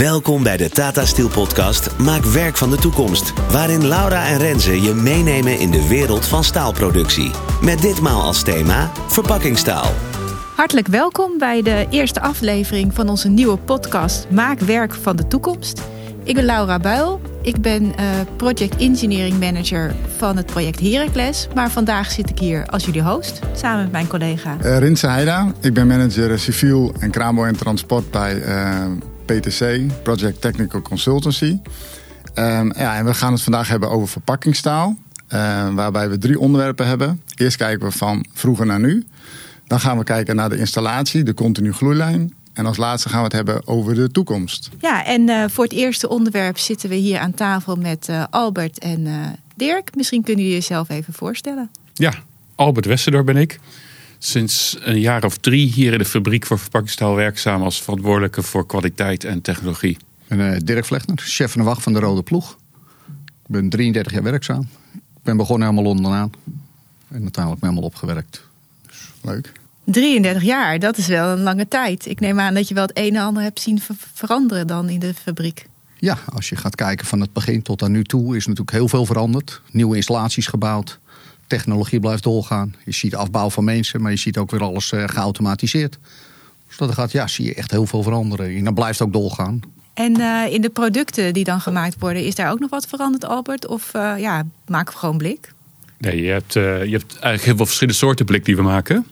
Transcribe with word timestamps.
Welkom 0.00 0.42
bij 0.42 0.56
de 0.56 0.70
Tata 0.70 1.04
Steel 1.04 1.28
podcast 1.28 1.98
Maak 1.98 2.24
werk 2.24 2.56
van 2.56 2.70
de 2.70 2.76
toekomst. 2.76 3.32
Waarin 3.50 3.86
Laura 3.86 4.26
en 4.26 4.38
Renze 4.38 4.80
je 4.80 4.94
meenemen 4.94 5.58
in 5.58 5.70
de 5.70 5.88
wereld 5.88 6.26
van 6.26 6.44
staalproductie. 6.44 7.30
Met 7.62 7.80
ditmaal 7.80 8.22
als 8.22 8.42
thema 8.42 8.90
verpakkingstaal. 9.08 9.92
Hartelijk 10.56 10.86
welkom 10.86 11.38
bij 11.38 11.62
de 11.62 11.86
eerste 11.90 12.20
aflevering 12.20 12.94
van 12.94 13.08
onze 13.08 13.28
nieuwe 13.28 13.56
podcast 13.56 14.30
Maak 14.30 14.60
werk 14.60 14.94
van 14.94 15.16
de 15.16 15.26
toekomst. 15.26 15.82
Ik 16.24 16.34
ben 16.34 16.44
Laura 16.44 16.78
Buil. 16.78 17.20
Ik 17.42 17.60
ben 17.60 17.96
eh, 17.96 18.06
project 18.36 18.76
engineering 18.76 19.40
manager 19.40 19.94
van 20.16 20.36
het 20.36 20.46
project 20.46 20.80
Heracles. 20.80 21.48
Maar 21.54 21.70
vandaag 21.70 22.10
zit 22.10 22.30
ik 22.30 22.38
hier 22.38 22.66
als 22.66 22.84
jullie 22.84 23.02
host, 23.02 23.40
samen 23.54 23.82
met 23.82 23.92
mijn 23.92 24.06
collega. 24.06 24.56
Uh, 24.64 24.78
Rinse 24.78 25.06
Heida. 25.06 25.52
Ik 25.60 25.74
ben 25.74 25.86
manager 25.86 26.38
civiel 26.38 26.92
en 26.98 27.10
kraanbouw 27.10 27.44
en 27.44 27.56
transport 27.56 28.10
bij 28.10 28.34
uh, 28.34 28.84
PTC, 29.30 29.90
Project 30.02 30.40
Technical 30.40 30.82
Consultancy. 30.82 31.58
Um, 32.34 32.72
ja, 32.76 32.96
en 32.96 33.04
we 33.04 33.14
gaan 33.14 33.32
het 33.32 33.42
vandaag 33.42 33.68
hebben 33.68 33.90
over 33.90 34.08
verpakkingstaal. 34.08 34.96
Uh, 35.34 35.74
waarbij 35.74 36.10
we 36.10 36.18
drie 36.18 36.38
onderwerpen 36.38 36.86
hebben. 36.86 37.22
Eerst 37.34 37.56
kijken 37.56 37.86
we 37.86 37.92
van 37.92 38.26
vroeger 38.32 38.66
naar 38.66 38.80
nu. 38.80 39.06
Dan 39.66 39.80
gaan 39.80 39.98
we 39.98 40.04
kijken 40.04 40.36
naar 40.36 40.48
de 40.48 40.56
installatie, 40.56 41.22
de 41.22 41.34
continu 41.34 41.72
gloeilijn. 41.72 42.34
En 42.52 42.66
als 42.66 42.76
laatste 42.76 43.08
gaan 43.08 43.18
we 43.18 43.24
het 43.24 43.32
hebben 43.32 43.66
over 43.66 43.94
de 43.94 44.10
toekomst. 44.10 44.70
Ja, 44.80 45.04
en 45.04 45.28
uh, 45.28 45.44
voor 45.48 45.64
het 45.64 45.72
eerste 45.72 46.08
onderwerp 46.08 46.58
zitten 46.58 46.88
we 46.88 46.94
hier 46.94 47.18
aan 47.18 47.34
tafel 47.34 47.76
met 47.76 48.08
uh, 48.10 48.24
Albert 48.30 48.78
en 48.78 49.00
uh, 49.00 49.14
Dirk. 49.54 49.94
Misschien 49.94 50.22
kunnen 50.22 50.44
jullie 50.44 50.58
jezelf 50.58 50.88
even 50.88 51.12
voorstellen. 51.12 51.70
Ja, 51.94 52.12
Albert 52.54 52.86
Westerdorp 52.86 53.26
ben 53.26 53.36
ik. 53.36 53.58
Sinds 54.22 54.76
een 54.80 55.00
jaar 55.00 55.24
of 55.24 55.36
drie 55.36 55.72
hier 55.72 55.92
in 55.92 55.98
de 55.98 56.04
fabriek 56.04 56.46
voor 56.46 56.58
verpakkingstaal 56.58 57.14
werkzaam 57.14 57.62
als 57.62 57.82
verantwoordelijke 57.82 58.42
voor 58.42 58.66
kwaliteit 58.66 59.24
en 59.24 59.40
technologie. 59.40 59.96
En 60.28 60.58
Dirk 60.64 60.84
Vlechtner, 60.84 61.18
chef 61.18 61.52
van 61.52 61.60
de 61.60 61.66
wacht 61.66 61.82
van 61.82 61.92
de 61.92 61.98
Rode 61.98 62.22
Ploeg. 62.22 62.58
Ik 63.42 63.46
ben 63.46 63.68
33 63.68 64.12
jaar 64.12 64.22
werkzaam. 64.22 64.68
Ik 64.94 65.22
ben 65.22 65.36
begonnen 65.36 65.68
helemaal 65.68 65.92
onderaan. 65.92 66.32
En 67.08 67.22
uiteindelijk 67.22 67.62
helemaal 67.62 67.84
opgewerkt. 67.84 68.42
Dus 68.86 69.10
leuk. 69.22 69.52
33 69.84 70.42
jaar, 70.42 70.78
dat 70.78 70.96
is 70.96 71.06
wel 71.06 71.28
een 71.28 71.42
lange 71.42 71.68
tijd. 71.68 72.06
Ik 72.06 72.20
neem 72.20 72.40
aan 72.40 72.54
dat 72.54 72.68
je 72.68 72.74
wel 72.74 72.86
het 72.86 72.98
een 72.98 73.16
en 73.16 73.22
ander 73.22 73.42
hebt 73.42 73.60
zien 73.60 73.80
ver 73.80 73.96
veranderen 74.14 74.66
dan 74.66 74.88
in 74.88 75.00
de 75.00 75.14
fabriek. 75.14 75.66
Ja, 75.98 76.18
als 76.34 76.48
je 76.48 76.56
gaat 76.56 76.74
kijken 76.74 77.06
van 77.06 77.20
het 77.20 77.32
begin 77.32 77.62
tot 77.62 77.82
aan 77.82 77.92
nu 77.92 78.04
toe 78.04 78.36
is 78.36 78.46
natuurlijk 78.46 78.76
heel 78.76 78.88
veel 78.88 79.06
veranderd. 79.06 79.60
Nieuwe 79.70 79.96
installaties 79.96 80.46
gebouwd. 80.46 80.98
Technologie 81.50 82.00
blijft 82.00 82.22
doorgaan. 82.22 82.74
Je 82.84 82.92
ziet 82.92 83.14
afbouw 83.14 83.50
van 83.50 83.64
mensen, 83.64 84.02
maar 84.02 84.10
je 84.10 84.16
ziet 84.16 84.38
ook 84.38 84.50
weer 84.50 84.62
alles 84.62 84.92
uh, 84.92 85.04
geautomatiseerd. 85.06 85.98
Dus 86.68 86.76
dat 86.76 86.94
gaat, 86.94 87.12
ja, 87.12 87.26
zie 87.26 87.44
je 87.44 87.54
echt 87.54 87.70
heel 87.70 87.86
veel 87.86 88.02
veranderen. 88.02 88.56
En 88.56 88.64
dat 88.64 88.74
blijft 88.74 89.02
ook 89.02 89.12
doorgaan. 89.12 89.60
En 89.94 90.20
uh, 90.20 90.52
in 90.52 90.60
de 90.60 90.68
producten 90.68 91.32
die 91.32 91.44
dan 91.44 91.60
gemaakt 91.60 91.96
worden, 91.98 92.24
is 92.24 92.34
daar 92.34 92.50
ook 92.50 92.58
nog 92.60 92.70
wat 92.70 92.86
veranderd, 92.86 93.24
Albert? 93.24 93.66
Of 93.66 93.94
uh, 93.94 94.14
ja, 94.18 94.46
maken 94.66 94.92
we 94.92 94.98
gewoon 94.98 95.18
blik? 95.18 95.52
Nee, 95.98 96.22
je 96.22 96.30
hebt, 96.30 96.52
je 96.52 96.60
hebt 96.60 97.12
eigenlijk 97.12 97.42
heel 97.42 97.56
veel 97.56 97.66
verschillende 97.66 97.98
soorten 97.98 98.26
blik 98.26 98.44
die 98.44 98.56
we 98.56 98.62
maken. 98.62 99.06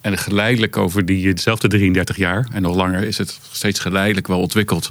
En 0.00 0.18
geleidelijk 0.18 0.76
over 0.76 1.06
diezelfde 1.06 1.68
33 1.68 2.16
jaar, 2.16 2.48
en 2.52 2.62
nog 2.62 2.76
langer, 2.76 3.02
is 3.02 3.18
het 3.18 3.38
steeds 3.50 3.80
geleidelijk 3.80 4.26
wel 4.26 4.40
ontwikkeld. 4.40 4.90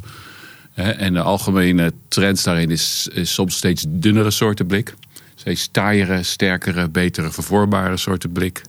En 0.74 1.14
de 1.14 1.22
algemene 1.22 1.94
trend 2.08 2.44
daarin 2.44 2.72
is, 2.72 3.10
is 3.14 3.34
soms 3.34 3.56
steeds 3.56 3.86
dunnere 3.88 4.32
soorten 4.32 4.66
blik. 4.66 4.94
Steeds 5.36 5.68
taaiere, 5.72 6.24
sterkere, 6.24 6.90
betere, 6.90 7.32
vervoerbare 7.32 7.98
soorten 7.98 8.32
blik. 8.32 8.62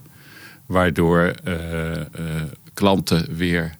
Waardoor 0.66 1.34
uh, 1.44 1.54
uh, 1.96 2.02
klanten 2.74 3.36
weer 3.36 3.74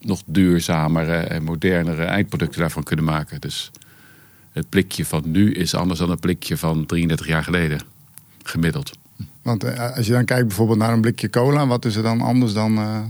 nog 0.00 0.22
duurzamere 0.26 1.16
en 1.16 1.42
modernere 1.42 2.04
eindproducten 2.04 2.60
daarvan 2.60 2.82
kunnen 2.82 3.04
maken. 3.04 3.40
Dus 3.40 3.70
het 4.52 4.68
blikje 4.68 5.04
van 5.04 5.22
nu 5.24 5.52
is 5.52 5.74
anders 5.74 5.98
dan 5.98 6.10
het 6.10 6.20
blikje 6.20 6.56
van 6.56 6.86
33 6.86 7.26
jaar 7.26 7.44
geleden, 7.44 7.80
gemiddeld. 8.42 8.90
Want 9.42 9.64
uh, 9.64 9.96
als 9.96 10.06
je 10.06 10.12
dan 10.12 10.24
kijkt 10.24 10.46
bijvoorbeeld 10.46 10.78
naar 10.78 10.92
een 10.92 11.00
blikje 11.00 11.30
cola, 11.30 11.66
wat 11.66 11.84
is 11.84 11.96
er 11.96 12.02
dan 12.02 12.20
anders 12.20 12.52
dan 12.52 12.78
uh, 12.78 13.00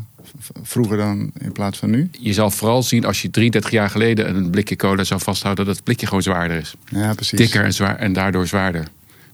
vroeger 0.62 0.96
dan 0.96 1.30
in 1.38 1.52
plaats 1.52 1.78
van 1.78 1.90
nu? 1.90 2.10
Je 2.20 2.32
zal 2.32 2.50
vooral 2.50 2.82
zien 2.82 3.04
als 3.04 3.22
je 3.22 3.30
33 3.30 3.70
jaar 3.70 3.90
geleden 3.90 4.36
een 4.36 4.50
blikje 4.50 4.76
cola 4.76 5.04
zou 5.04 5.20
vasthouden, 5.20 5.66
dat 5.66 5.74
het 5.74 5.84
blikje 5.84 6.06
gewoon 6.06 6.22
zwaarder 6.22 6.56
is. 6.56 6.74
Ja, 6.88 7.14
precies. 7.14 7.38
Dikker 7.38 7.64
en, 7.64 7.72
zwaar, 7.72 7.96
en 7.96 8.12
daardoor 8.12 8.46
zwaarder. 8.46 8.88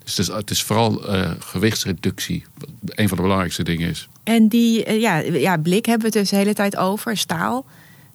Dus 0.04 0.16
het 0.16 0.28
is, 0.28 0.34
het 0.34 0.50
is 0.50 0.62
vooral 0.62 1.15
uh, 1.15 1.31
gewichtsreductie, 1.38 2.44
wat 2.59 2.69
een 2.84 3.09
van 3.09 3.16
de 3.16 3.22
belangrijkste 3.22 3.62
dingen 3.62 3.91
is. 3.91 4.09
En 4.22 4.48
die 4.48 5.00
ja, 5.00 5.16
ja, 5.19 5.56
blik 5.56 5.87
hebben 5.87 6.10
we 6.10 6.19
het 6.19 6.22
dus 6.22 6.31
de 6.31 6.37
hele 6.37 6.54
tijd 6.54 6.76
over, 6.76 7.16
staal. 7.16 7.65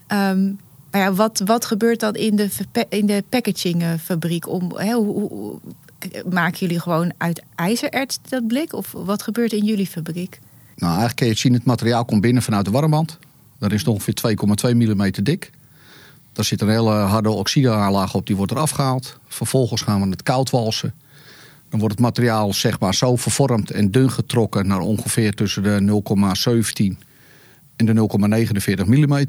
Um, 0.07 0.59
maar 0.91 1.01
ja, 1.01 1.13
wat, 1.13 1.41
wat 1.45 1.65
gebeurt 1.65 1.99
dan 1.99 2.15
in 2.15 2.35
de, 2.35 2.49
in 2.89 3.05
de 3.05 3.23
packagingfabriek? 3.29 4.47
Om, 4.47 4.71
hè, 4.75 4.93
hoe, 4.93 5.29
hoe, 5.29 5.59
maken 6.29 6.59
jullie 6.59 6.79
gewoon 6.79 7.13
uit 7.17 7.43
ijzererts 7.55 8.19
dat 8.29 8.47
blik? 8.47 8.73
Of 8.73 8.91
wat 8.91 9.21
gebeurt 9.21 9.51
in 9.51 9.65
jullie 9.65 9.87
fabriek? 9.87 10.39
Nou, 10.75 10.91
eigenlijk 10.91 11.15
kun 11.15 11.25
je 11.25 11.31
het 11.31 11.41
zien, 11.41 11.53
het 11.53 11.65
materiaal 11.65 12.05
komt 12.05 12.21
binnen 12.21 12.43
vanuit 12.43 12.65
de 12.65 12.71
warmband. 12.71 13.17
Dat 13.59 13.71
is 13.71 13.83
ongeveer 13.83 14.37
2,2 14.69 14.75
mm 14.75 15.11
dik. 15.23 15.51
Daar 16.33 16.45
zit 16.45 16.61
een 16.61 16.69
hele 16.69 16.91
harde 16.91 17.29
oxideaanlaag 17.29 18.13
op, 18.13 18.27
die 18.27 18.35
wordt 18.35 18.51
eraf 18.51 18.69
gehaald. 18.69 19.17
Vervolgens 19.27 19.81
gaan 19.81 20.01
we 20.01 20.09
het 20.09 20.23
koud 20.23 20.49
walsen. 20.49 20.93
Dan 21.69 21.79
wordt 21.79 21.95
het 21.95 22.03
materiaal 22.03 22.53
zeg 22.53 22.79
maar 22.79 22.95
zo 22.95 23.15
vervormd 23.15 23.71
en 23.71 23.91
dun 23.91 24.11
getrokken 24.11 24.67
naar 24.67 24.79
ongeveer 24.79 25.33
tussen 25.33 25.63
de 25.63 26.01
0,17 26.91 27.07
en 27.75 27.85
de 27.85 27.93
0,49 28.81 28.85
mm. 28.85 29.25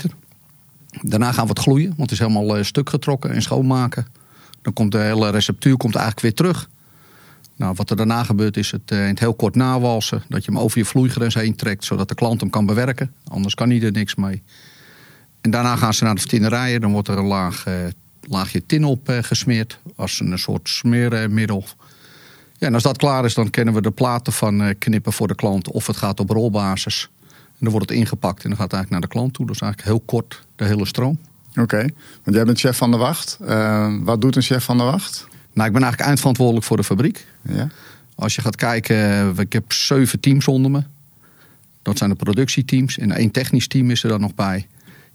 Daarna 1.03 1.33
gaan 1.33 1.45
we 1.45 1.51
het 1.51 1.59
gloeien, 1.59 1.89
want 1.89 2.11
het 2.11 2.11
is 2.11 2.19
helemaal 2.19 2.65
stuk 2.65 2.91
getrokken 2.91 3.31
en 3.31 3.43
schoonmaken. 3.43 4.07
Dan 4.63 4.73
komt 4.73 4.93
de 4.93 4.99
hele 4.99 5.31
receptuur 5.31 5.77
komt 5.77 5.95
eigenlijk 5.95 6.27
weer 6.27 6.35
terug. 6.35 6.69
Nou, 7.57 7.75
wat 7.77 7.91
er 7.91 7.97
daarna 7.97 8.25
gebeurt 8.25 8.57
is 8.57 8.71
het 8.71 8.91
uh, 8.93 9.03
in 9.03 9.09
het 9.09 9.19
heel 9.19 9.35
kort 9.35 9.55
nawalsen. 9.55 10.23
Dat 10.29 10.45
je 10.45 10.51
hem 10.51 10.61
over 10.61 10.79
je 10.79 10.85
vloeigrens 10.85 11.35
heen 11.35 11.57
trekt, 11.57 11.85
zodat 11.85 12.09
de 12.09 12.15
klant 12.15 12.41
hem 12.41 12.51
kan 12.51 12.67
bewerken. 12.67 13.13
Anders 13.29 13.55
kan 13.55 13.71
hij 13.71 13.83
er 13.83 13.93
niks 13.93 14.15
mee. 14.15 14.43
En 15.41 15.51
daarna 15.51 15.77
gaan 15.77 15.95
ze 15.95 16.05
naar 16.05 16.15
de 16.15 16.23
tinnerijen. 16.23 16.81
Dan 16.81 16.93
wordt 16.93 17.09
er 17.09 17.19
een 17.19 17.25
laag, 17.25 17.67
uh, 17.69 17.75
laagje 18.21 18.67
tin 18.67 18.85
op 18.85 19.19
gesmeerd. 19.21 19.81
Als 19.97 20.21
een 20.21 20.39
soort 20.39 20.69
smeermiddel. 20.69 21.65
Ja, 22.61 22.67
en 22.67 22.75
als 22.75 22.83
dat 22.83 22.97
klaar 22.97 23.25
is, 23.25 23.35
dan 23.35 23.51
kennen 23.51 23.75
we 23.75 23.83
de 23.83 23.91
platen 23.91 24.33
van 24.33 24.75
knippen 24.79 25.13
voor 25.13 25.29
de 25.29 25.35
klant. 25.35 25.71
Of 25.71 25.87
het 25.87 25.97
gaat 25.97 26.21
op 26.21 26.31
rolbasis. 26.31 27.11
En 27.29 27.67
dan 27.67 27.71
wordt 27.71 27.89
het 27.89 27.99
ingepakt 27.99 28.43
en 28.43 28.49
dan 28.49 28.59
gaat 28.59 28.71
het 28.71 28.73
eigenlijk 28.73 28.91
naar 28.91 29.01
de 29.01 29.17
klant 29.19 29.35
toe. 29.35 29.47
Dat 29.47 29.55
is 29.55 29.61
eigenlijk 29.61 29.91
heel 29.93 30.03
kort 30.07 30.43
de 30.57 30.65
hele 30.65 30.87
stroom. 30.87 31.19
Oké, 31.51 31.61
okay. 31.61 31.95
want 32.23 32.37
jij 32.37 32.45
bent 32.45 32.59
chef 32.59 32.77
van 32.77 32.91
de 32.91 32.97
wacht. 32.97 33.39
Uh, 33.43 33.95
wat 34.01 34.21
doet 34.21 34.37
een 34.37 34.43
chef 34.43 34.65
van 34.65 34.79
de 34.79 34.83
wacht? 34.83 35.27
Nou, 35.53 35.67
ik 35.67 35.73
ben 35.73 35.83
eigenlijk 35.83 36.01
eindverantwoordelijk 36.03 36.67
voor 36.67 36.77
de 36.77 36.85
fabriek. 36.85 37.27
Ja. 37.43 37.69
Als 38.15 38.35
je 38.35 38.43
gaat 38.43 38.57
kijken, 38.57 39.35
ik 39.39 39.53
heb 39.53 39.73
zeven 39.73 40.21
teams 40.21 40.49
onder 40.49 40.71
me. 40.71 40.83
Dat 41.83 41.99
zijn 41.99 42.11
de 42.11 42.17
productieteams. 42.17 42.99
En 42.99 43.13
één 43.13 43.31
technisch 43.31 43.69
team 43.69 43.91
is 43.91 44.03
er 44.03 44.09
dan 44.09 44.21
nog 44.21 44.35
bij. 44.35 44.67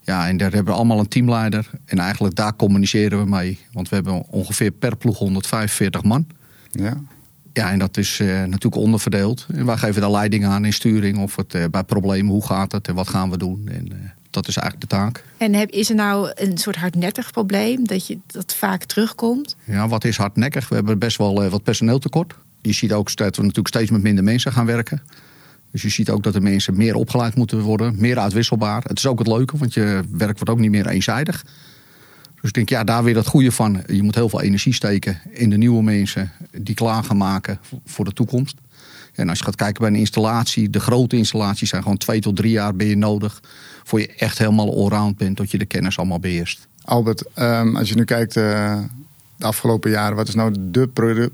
Ja, 0.02 0.28
en 0.28 0.38
daar 0.38 0.52
hebben 0.52 0.74
we 0.74 0.80
allemaal 0.80 1.00
een 1.00 1.08
teamleider. 1.08 1.70
En 1.86 2.00
eigenlijk 2.00 2.36
daar 2.36 2.56
communiceren 2.56 3.20
we 3.24 3.30
mee. 3.30 3.60
Want 3.72 3.90
we 3.90 3.96
hebben 3.96 4.28
ongeveer 4.28 4.72
per 4.72 4.98
ploeg 4.98 5.18
145 5.18 6.04
man. 6.04 6.28
Ja. 6.72 6.98
Ja, 7.56 7.72
en 7.72 7.80
dat 7.80 7.98
is 7.98 8.20
uh, 8.20 8.28
natuurlijk 8.28 8.76
onderverdeeld. 8.76 9.46
En 9.54 9.66
wij 9.66 9.78
geven 9.78 10.02
daar 10.02 10.12
leiding 10.12 10.46
aan 10.46 10.66
in 10.66 10.74
sturing. 10.74 11.18
Of 11.18 11.36
het 11.36 11.54
uh, 11.54 11.64
bij 11.72 11.84
problemen, 11.84 12.32
hoe 12.32 12.46
gaat 12.46 12.72
het 12.72 12.88
en 12.88 12.96
wat 12.96 13.08
gaan 13.08 13.30
we 13.30 13.38
doen. 13.38 13.68
En, 13.68 13.88
uh, 13.92 13.98
dat 14.30 14.48
is 14.48 14.58
eigenlijk 14.58 14.90
de 14.90 14.98
taak. 14.98 15.24
En 15.38 15.54
heb, 15.54 15.70
is 15.70 15.90
er 15.90 15.96
nou 15.96 16.32
een 16.36 16.58
soort 16.58 16.76
hardnekkig 16.76 17.32
probleem 17.32 17.88
dat 17.88 18.08
je 18.08 18.18
dat 18.28 18.56
vaak 18.56 18.84
terugkomt? 18.84 19.56
Ja, 19.64 19.88
wat 19.88 20.04
is 20.04 20.18
hardnekkig? 20.18 20.70
We 20.70 20.76
hebben 20.76 21.00
best 21.00 21.18
wel 21.18 21.50
wat 21.50 21.64
personeel 21.64 22.00
tekort. 22.00 22.36
Je 22.62 22.74
ziet 22.74 22.94
ook 22.94 23.16
dat 23.16 23.36
we 23.36 23.42
natuurlijk 23.42 23.68
steeds 23.68 23.92
met 23.92 24.02
minder 24.02 24.24
mensen 24.24 24.52
gaan 24.52 24.66
werken. 24.66 25.02
Dus 25.72 25.82
je 25.82 25.90
ziet 25.90 26.10
ook 26.10 26.24
dat 26.24 26.34
de 26.34 26.42
mensen 26.42 26.78
meer 26.78 26.96
opgeleid 26.96 27.36
moeten 27.36 27.60
worden, 27.60 27.96
meer 27.98 28.20
uitwisselbaar. 28.20 28.84
Het 28.88 28.98
is 28.98 29.06
ook 29.06 29.20
het 29.20 29.28
leuke, 29.28 29.58
want 29.58 29.74
je 29.74 30.02
werk 30.10 30.34
wordt 30.34 30.50
ook 30.50 30.60
niet 30.60 30.72
meer 30.72 30.88
eenzijdig. 30.88 31.46
Dus 32.46 32.54
ik 32.54 32.68
denk, 32.68 32.80
ja, 32.80 32.84
daar 32.84 33.04
weer 33.04 33.14
dat 33.14 33.28
goede 33.28 33.52
van. 33.52 33.84
Je 33.88 34.04
moet 34.04 34.16
heel 34.16 34.30
veel 34.30 34.42
energie 34.42 34.74
steken 34.74 35.22
in 35.30 35.50
de 35.50 35.58
nieuwe 35.58 35.84
mensen 35.84 36.32
die 36.52 36.76
klaar 36.76 37.04
gaan 37.04 37.18
maken 37.18 37.60
voor 37.86 38.06
de 38.06 38.14
toekomst. 38.14 38.56
En 39.14 39.30
als 39.30 39.38
je 39.38 39.44
gaat 39.44 39.56
kijken 39.56 39.82
bij 39.82 39.90
een 39.90 40.00
installatie, 40.00 40.70
de 40.70 40.80
grote 40.80 41.16
installaties 41.16 41.70
zijn 41.70 41.82
gewoon 41.82 41.98
twee 41.98 42.20
tot 42.20 42.36
drie 42.36 42.52
jaar 42.52 42.76
ben 42.76 42.88
je 42.88 42.98
nodig. 42.98 43.42
Voor 43.84 44.00
je 44.00 44.08
echt 44.08 44.38
helemaal 44.38 44.76
allround 44.76 45.18
bent, 45.18 45.36
tot 45.36 45.52
je 45.52 45.58
de 45.58 45.66
kennis 45.66 45.98
allemaal 45.98 46.20
beheerst. 46.20 46.68
Albert, 46.82 47.24
um, 47.40 47.76
als 47.76 47.90
je 47.90 47.96
nu 47.96 48.04
kijkt 48.04 48.36
uh, 48.36 48.80
de 49.38 49.46
afgelopen 49.46 49.92
jaren, 49.92 50.16
wat 50.16 50.28
is 50.28 50.36
nou 50.36 50.56
de 50.72 50.88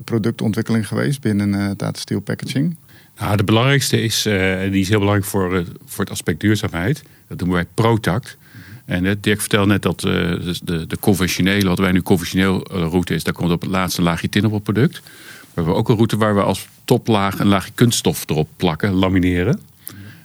productontwikkeling 0.04 0.88
geweest 0.88 1.20
binnen 1.20 1.48
uh, 1.48 1.70
Tata 1.70 2.00
Steel 2.00 2.20
Packaging? 2.20 2.76
Nou, 3.18 3.36
de 3.36 3.44
belangrijkste 3.44 4.02
is, 4.02 4.26
uh, 4.26 4.60
die 4.60 4.80
is 4.80 4.88
heel 4.88 4.98
belangrijk 4.98 5.28
voor, 5.30 5.58
uh, 5.58 5.66
voor 5.84 6.04
het 6.04 6.12
aspect 6.12 6.40
duurzaamheid. 6.40 7.02
Dat 7.28 7.38
doen 7.38 7.50
wij 7.50 7.64
Protact. 7.74 8.36
En 8.84 9.04
uh, 9.04 9.12
Dirk 9.20 9.40
vertelde 9.40 9.66
net 9.66 9.82
dat 9.82 10.00
de, 10.00 10.54
de, 10.62 10.86
de 10.86 10.98
conventionele, 10.98 11.68
wat 11.68 11.78
wij 11.78 11.92
nu 11.92 12.02
conventioneel 12.02 12.66
route 12.68 13.14
is, 13.14 13.24
daar 13.24 13.34
komt 13.34 13.50
op 13.50 13.60
het 13.60 13.70
laatste 13.70 14.02
laagje 14.02 14.28
tin 14.28 14.44
op 14.44 14.52
het 14.52 14.62
product. 14.62 15.02
We 15.40 15.48
hebben 15.54 15.74
ook 15.74 15.88
een 15.88 15.94
route 15.94 16.16
waar 16.16 16.34
we 16.34 16.42
als 16.42 16.68
toplaag 16.84 17.38
een 17.38 17.46
laagje 17.46 17.72
kunststof 17.74 18.24
erop 18.28 18.48
plakken, 18.56 18.92
lamineren. 18.92 19.60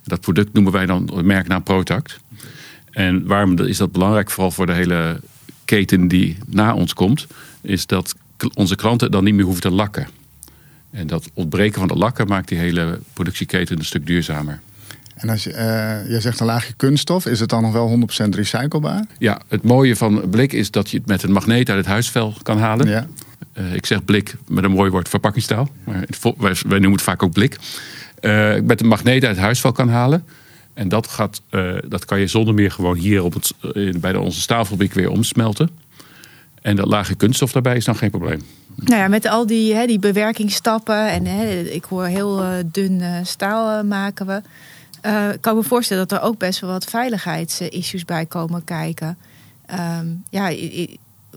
Dat 0.03 0.21
product 0.21 0.53
noemen 0.53 0.71
wij 0.71 0.85
dan 0.85 1.09
merknaam 1.23 1.63
Protact. 1.63 2.19
En 2.91 3.25
waarom 3.25 3.59
is 3.59 3.77
dat 3.77 3.91
belangrijk? 3.91 4.29
Vooral 4.29 4.51
voor 4.51 4.65
de 4.65 4.73
hele 4.73 5.21
keten 5.65 6.07
die 6.07 6.37
na 6.45 6.73
ons 6.73 6.93
komt, 6.93 7.27
is 7.61 7.85
dat 7.85 8.15
onze 8.53 8.75
klanten 8.75 9.11
dan 9.11 9.23
niet 9.23 9.33
meer 9.33 9.43
hoeven 9.45 9.61
te 9.61 9.71
lakken. 9.71 10.07
En 10.91 11.07
dat 11.07 11.29
ontbreken 11.33 11.79
van 11.79 11.87
de 11.87 11.95
lakken 11.95 12.27
maakt 12.27 12.47
die 12.47 12.57
hele 12.57 12.99
productieketen 13.13 13.77
een 13.77 13.85
stuk 13.85 14.05
duurzamer. 14.05 14.59
En 15.17 15.29
als 15.29 15.43
je, 15.43 15.49
uh, 15.49 16.09
jij 16.09 16.21
zegt 16.21 16.39
een 16.39 16.45
laagje 16.45 16.73
kunststof, 16.73 17.25
is 17.25 17.39
het 17.39 17.49
dan 17.49 17.61
nog 17.61 17.71
wel 17.71 17.99
100% 18.25 18.29
recyclebaar? 18.29 19.05
Ja, 19.17 19.41
het 19.47 19.63
mooie 19.63 19.95
van 19.95 20.29
blik 20.29 20.53
is 20.53 20.71
dat 20.71 20.89
je 20.89 20.97
het 20.97 21.07
met 21.07 21.23
een 21.23 21.31
magneet 21.31 21.69
uit 21.69 21.77
het 21.77 21.87
huisvel 21.87 22.33
kan 22.43 22.57
halen. 22.59 22.87
Ja. 22.87 23.07
Uh, 23.53 23.73
ik 23.73 23.85
zeg 23.85 24.05
blik 24.05 24.35
met 24.47 24.63
een 24.63 24.71
mooi 24.71 24.91
woord 24.91 25.09
verpakkingstaal. 25.09 25.69
Maar 25.83 26.05
wij, 26.37 26.55
wij, 26.67 26.79
noemen 26.79 26.91
het 26.91 27.01
vaak 27.01 27.23
ook 27.23 27.31
blik. 27.31 27.57
Uh, 28.21 28.55
met 28.63 28.81
een 28.81 28.87
magneet 28.87 29.23
uit 29.23 29.35
het 29.35 29.45
huisvel 29.45 29.71
kan 29.71 29.89
halen. 29.89 30.23
En 30.73 30.89
dat, 30.89 31.07
gaat, 31.07 31.41
dat 31.87 32.05
kan 32.05 32.19
je 32.19 32.27
zonder 32.27 32.53
meer 32.53 32.71
gewoon 32.71 32.97
hier 32.97 33.23
op 33.23 33.33
het, 33.33 33.53
bij 34.01 34.11
de, 34.11 34.19
onze 34.19 34.41
staalfabriek 34.41 34.93
weer 34.93 35.09
omsmelten. 35.09 35.69
En 36.61 36.75
dat 36.75 36.87
lage 36.87 37.15
kunststof 37.15 37.51
daarbij 37.51 37.75
is 37.75 37.85
dan 37.85 37.95
geen 37.95 38.09
probleem. 38.09 38.41
Nou 38.75 39.01
ja, 39.01 39.07
met 39.07 39.27
al 39.27 39.47
die, 39.47 39.73
hè, 39.73 39.85
die 39.85 39.99
bewerkingsstappen 39.99 41.09
en 41.09 41.25
hè, 41.25 41.59
ik 41.59 41.83
hoor 41.83 42.05
heel 42.05 42.43
uh, 42.43 42.49
dun 42.65 42.99
uh, 42.99 43.17
staal 43.23 43.77
uh, 43.77 43.89
maken 43.89 44.25
we. 44.25 44.41
Ik 45.33 45.41
kan 45.41 45.55
me 45.55 45.63
voorstellen 45.63 46.07
dat 46.07 46.19
er 46.19 46.25
ook 46.25 46.37
best 46.37 46.59
wel 46.59 46.69
wat 46.69 46.85
veiligheidsissues 46.85 48.05
bij 48.05 48.25
komen 48.25 48.63
kijken. 48.63 49.17
Um, 49.99 50.23
ja, 50.29 50.55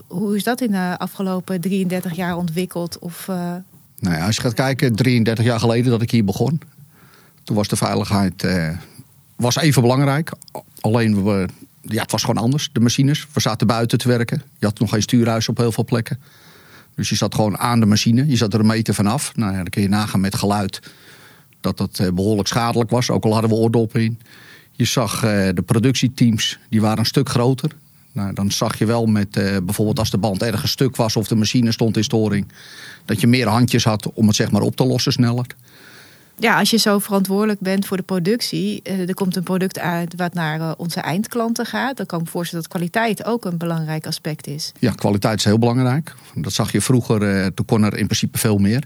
hoe 0.07 0.35
is 0.35 0.43
dat 0.43 0.61
in 0.61 0.71
de 0.71 0.95
afgelopen 0.97 1.61
33 1.61 2.15
jaar 2.15 2.37
ontwikkeld? 2.37 2.99
Of, 2.99 3.27
nou 3.27 4.15
ja, 4.15 4.25
als 4.25 4.35
je 4.35 4.41
gaat 4.41 4.53
kijken, 4.53 4.95
33 4.95 5.45
jaar 5.45 5.59
geleden 5.59 5.91
dat 5.91 6.01
ik 6.01 6.11
hier 6.11 6.25
begon, 6.25 6.61
toen 7.43 7.55
was 7.55 7.67
de 7.67 7.75
veiligheid 7.75 8.45
was 9.35 9.55
even 9.55 9.81
belangrijk. 9.81 10.31
Alleen 10.79 11.49
ja, 11.81 12.01
het 12.01 12.11
was 12.11 12.23
gewoon 12.23 12.43
anders, 12.43 12.69
de 12.71 12.79
machines. 12.79 13.27
We 13.33 13.39
zaten 13.39 13.67
buiten 13.67 13.97
te 13.97 14.07
werken. 14.07 14.41
Je 14.59 14.65
had 14.65 14.79
nog 14.79 14.89
geen 14.89 15.01
stuurhuis 15.01 15.49
op 15.49 15.57
heel 15.57 15.71
veel 15.71 15.85
plekken. 15.85 16.19
Dus 16.95 17.09
je 17.09 17.15
zat 17.15 17.35
gewoon 17.35 17.57
aan 17.57 17.79
de 17.79 17.85
machine. 17.85 18.27
Je 18.27 18.35
zat 18.35 18.53
er 18.53 18.59
een 18.59 18.65
meter 18.65 18.93
vanaf. 18.93 19.35
Nou 19.35 19.51
ja, 19.51 19.57
dan 19.57 19.69
kun 19.69 19.81
je 19.81 19.89
nagaan 19.89 20.19
met 20.19 20.35
geluid 20.35 20.79
dat 21.61 21.77
dat 21.77 21.99
eh, 21.99 22.07
behoorlijk 22.11 22.47
schadelijk 22.47 22.89
was. 22.89 23.09
Ook 23.09 23.23
al 23.23 23.31
hadden 23.31 23.49
we 23.49 23.55
oordoppen 23.55 24.01
in. 24.01 24.19
Je 24.71 24.85
zag 24.85 25.15
uh, 25.15 25.49
de 25.53 25.63
productieteams, 25.65 26.59
die 26.69 26.81
waren 26.81 26.99
een 26.99 27.05
stuk 27.05 27.29
groter. 27.29 27.71
Nou, 28.11 28.33
dan 28.33 28.51
zag 28.51 28.77
je 28.77 28.85
wel 28.85 29.05
met 29.05 29.37
uh, 29.37 29.57
bijvoorbeeld 29.63 29.99
als 29.99 30.09
de 30.09 30.17
band 30.17 30.43
ergens 30.43 30.71
stuk 30.71 30.95
was 30.95 31.15
of 31.15 31.27
de 31.27 31.35
machine 31.35 31.71
stond 31.71 31.97
in 31.97 32.03
storing, 32.03 32.47
dat 33.05 33.21
je 33.21 33.27
meer 33.27 33.47
handjes 33.47 33.83
had 33.83 34.13
om 34.13 34.27
het 34.27 34.35
zeg 34.35 34.51
maar 34.51 34.61
op 34.61 34.75
te 34.75 34.85
lossen 34.85 35.11
sneller 35.11 35.45
ja, 36.41 36.59
als 36.59 36.69
je 36.69 36.77
zo 36.77 36.99
verantwoordelijk 36.99 37.59
bent 37.59 37.85
voor 37.85 37.97
de 37.97 38.03
productie, 38.03 38.81
er 38.81 39.13
komt 39.13 39.35
een 39.35 39.43
product 39.43 39.79
uit 39.79 40.15
wat 40.15 40.33
naar 40.33 40.75
onze 40.77 40.99
eindklanten 40.99 41.65
gaat. 41.65 41.97
Dan 41.97 42.05
kan 42.05 42.19
ik 42.19 42.25
me 42.25 42.31
voorstellen 42.31 42.63
dat 42.63 42.73
kwaliteit 42.73 43.25
ook 43.25 43.45
een 43.45 43.57
belangrijk 43.57 44.05
aspect 44.05 44.47
is. 44.47 44.71
Ja, 44.79 44.91
kwaliteit 44.91 45.37
is 45.37 45.45
heel 45.45 45.59
belangrijk. 45.59 46.15
Dat 46.35 46.53
zag 46.53 46.71
je 46.71 46.81
vroeger, 46.81 47.53
toen 47.53 47.65
kon 47.65 47.83
er 47.83 47.97
in 47.97 48.05
principe 48.05 48.37
veel 48.37 48.57
meer. 48.57 48.83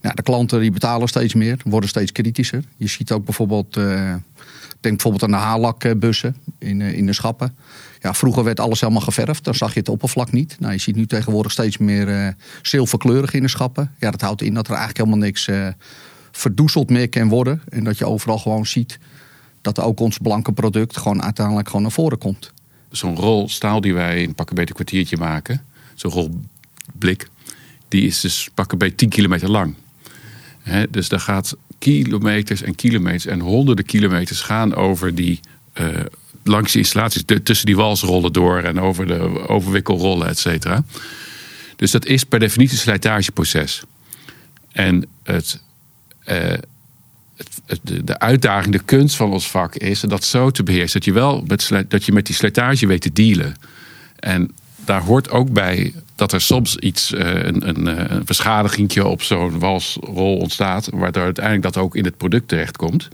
Ja, 0.00 0.10
de 0.10 0.22
klanten 0.22 0.60
die 0.60 0.70
betalen 0.70 1.08
steeds 1.08 1.34
meer, 1.34 1.58
worden 1.64 1.88
steeds 1.88 2.12
kritischer. 2.12 2.64
Je 2.76 2.86
ziet 2.86 3.12
ook 3.12 3.24
bijvoorbeeld, 3.24 3.74
denk 3.74 4.24
bijvoorbeeld 4.80 5.22
aan 5.22 5.30
de 5.30 5.36
haarlakbussen 5.36 6.36
in, 6.58 6.80
in 6.80 7.06
de 7.06 7.12
schappen. 7.12 7.56
Ja, 8.00 8.14
vroeger 8.14 8.44
werd 8.44 8.60
alles 8.60 8.80
helemaal 8.80 9.02
geverfd, 9.02 9.44
dan 9.44 9.54
zag 9.54 9.72
je 9.72 9.78
het 9.78 9.88
oppervlak 9.88 10.32
niet. 10.32 10.56
Nou, 10.60 10.72
je 10.72 10.78
ziet 10.78 10.96
nu 10.96 11.06
tegenwoordig 11.06 11.52
steeds 11.52 11.78
meer 11.78 12.36
zilverkleurig 12.62 13.32
in 13.32 13.42
de 13.42 13.48
schappen. 13.48 13.92
Ja, 13.98 14.10
dat 14.10 14.20
houdt 14.20 14.42
in 14.42 14.54
dat 14.54 14.66
er 14.66 14.74
eigenlijk 14.74 14.98
helemaal 14.98 15.26
niks 15.26 15.48
verdoezeld 16.32 16.90
meer 16.90 17.08
kan 17.08 17.28
worden. 17.28 17.62
En 17.68 17.84
dat 17.84 17.98
je 17.98 18.06
overal 18.06 18.38
gewoon 18.38 18.66
ziet 18.66 18.98
dat 19.60 19.80
ook 19.80 20.00
ons 20.00 20.18
blanke 20.18 20.52
product 20.52 20.96
gewoon 20.96 21.22
uiteindelijk 21.22 21.66
gewoon 21.66 21.82
naar 21.82 21.90
voren 21.90 22.18
komt. 22.18 22.52
Zo'n 22.90 23.16
rol 23.16 23.48
staal 23.48 23.80
die 23.80 23.94
wij 23.94 24.22
in 24.22 24.34
pakken 24.34 24.54
bij 24.54 24.64
kwartiertje 24.64 25.16
maken, 25.16 25.64
zo'n 25.94 26.10
rol 26.10 26.40
blik, 26.92 27.28
die 27.88 28.06
is 28.06 28.20
dus 28.20 28.50
pakken 28.54 28.78
bij 28.78 28.90
10 28.90 29.08
kilometer 29.08 29.50
lang. 29.50 29.74
Dus 30.90 31.08
daar 31.08 31.20
gaat 31.20 31.56
kilometers 31.78 32.62
en 32.62 32.74
kilometers 32.74 33.26
en 33.26 33.40
honderden 33.40 33.84
kilometers 33.84 34.40
gaan 34.40 34.74
over 34.74 35.14
die 35.14 35.40
uh, 35.80 35.86
langs 36.44 36.72
de 36.72 36.78
installaties, 36.78 37.22
tussen 37.42 37.66
die 37.66 37.76
walsrollen 37.76 38.32
door 38.32 38.58
en 38.58 38.80
over 38.80 39.06
de 39.06 39.48
overwikkelrollen, 39.48 40.28
et 40.28 40.38
cetera. 40.38 40.84
Dus 41.76 41.90
dat 41.90 42.06
is 42.06 42.24
per 42.24 42.38
definitie 42.38 42.76
een 42.76 42.82
slijtageproces. 42.82 43.82
En 44.72 45.06
het 45.22 45.60
uh, 46.28 46.52
het, 47.66 47.80
de 48.04 48.18
uitdaging, 48.18 48.72
de 48.72 48.82
kunst 48.84 49.16
van 49.16 49.32
ons 49.32 49.50
vak 49.50 49.74
is 49.74 50.00
dat 50.00 50.24
zo 50.24 50.50
te 50.50 50.62
beheersen. 50.62 50.92
Dat 51.00 51.04
je 51.04 51.12
wel 51.12 51.44
met, 51.46 51.70
dat 51.88 52.04
je 52.04 52.12
met 52.12 52.26
die 52.26 52.34
slijtage 52.34 52.86
weet 52.86 53.00
te 53.00 53.12
dealen. 53.12 53.56
En 54.18 54.50
daar 54.84 55.02
hoort 55.02 55.30
ook 55.30 55.52
bij 55.52 55.94
dat 56.16 56.32
er 56.32 56.40
soms 56.40 56.76
iets, 56.76 57.12
uh, 57.12 57.20
een, 57.20 57.68
een, 57.68 57.88
eh, 57.88 58.16
een 58.88 59.04
op 59.04 59.22
zo'n 59.22 59.58
walsrol 59.58 60.36
ontstaat. 60.36 60.88
Waardoor 60.92 61.22
uiteindelijk 61.22 61.74
dat 61.74 61.76
ook 61.82 61.96
in 61.96 62.04
het 62.04 62.16
product 62.16 62.48
terechtkomt. 62.48 63.08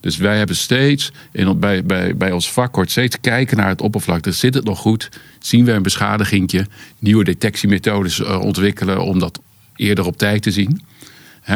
Dus 0.00 0.16
wij 0.16 0.38
hebben 0.38 0.56
steeds, 0.56 1.12
in, 1.32 1.58
bij, 1.58 1.84
bij, 1.84 2.16
bij 2.16 2.32
ons 2.32 2.52
vak 2.52 2.74
hoort 2.74 2.90
steeds 2.90 3.20
kijken 3.20 3.56
naar 3.56 3.68
het 3.68 3.80
oppervlak. 3.80 4.22
Dus 4.22 4.38
zit 4.38 4.54
het 4.54 4.64
nog 4.64 4.78
goed? 4.78 5.08
Zien 5.38 5.64
we 5.64 5.72
een 5.72 5.82
beschadigingje? 5.82 6.66
Nieuwe 6.98 7.24
detectiemethodes 7.24 8.20
ontwikkelen 8.20 9.02
om 9.02 9.18
dat 9.18 9.40
eerder 9.76 10.06
op 10.06 10.16
tijd 10.16 10.42
te 10.42 10.50
zien 10.50 10.82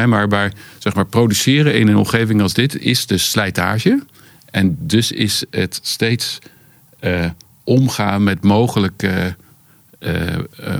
maar 0.07 0.27
bij 0.27 0.51
zeg 0.77 0.93
maar, 0.93 1.05
produceren 1.05 1.75
in 1.75 1.87
een 1.87 1.97
omgeving 1.97 2.41
als 2.41 2.53
dit 2.53 2.79
is 2.79 3.05
de 3.05 3.17
slijtage. 3.17 4.03
En 4.51 4.77
dus 4.79 5.11
is 5.11 5.43
het 5.49 5.79
steeds 5.81 6.39
omgaan 7.63 8.23
met 8.23 8.43
mogelijke 8.43 9.35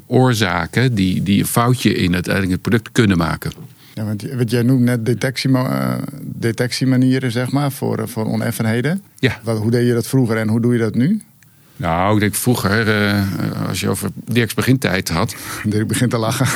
oorzaken 0.05 0.95
die, 0.95 1.23
die 1.23 1.39
een 1.39 1.45
foutje 1.45 1.93
in 1.93 2.13
het, 2.13 2.25
het 2.25 2.61
product 2.61 2.91
kunnen 2.91 3.17
maken. 3.17 3.51
Ja, 3.93 4.05
want, 4.05 4.21
want 4.21 4.51
jij 4.51 4.61
noemt 4.61 4.81
net 4.81 5.05
detectie, 5.05 5.51
detectiemanieren 6.21 7.31
zeg 7.31 7.51
maar, 7.51 7.71
voor, 7.71 8.09
voor 8.09 8.25
oneffenheden. 8.25 9.01
Ja. 9.19 9.39
Wat, 9.43 9.57
hoe 9.57 9.71
deed 9.71 9.87
je 9.87 9.93
dat 9.93 10.07
vroeger 10.07 10.37
en 10.37 10.47
hoe 10.47 10.61
doe 10.61 10.73
je 10.73 10.79
dat 10.79 10.95
nu? 10.95 11.21
Nou, 11.77 12.13
ik 12.13 12.19
denk 12.19 12.35
vroeger, 12.35 13.07
uh, 13.07 13.67
als 13.67 13.79
je 13.79 13.89
over 13.89 14.09
Dirks 14.25 14.53
begintijd 14.53 15.09
had. 15.09 15.35
Dirk 15.63 15.87
begint 15.87 16.09
te 16.09 16.17
lachen. 16.17 16.47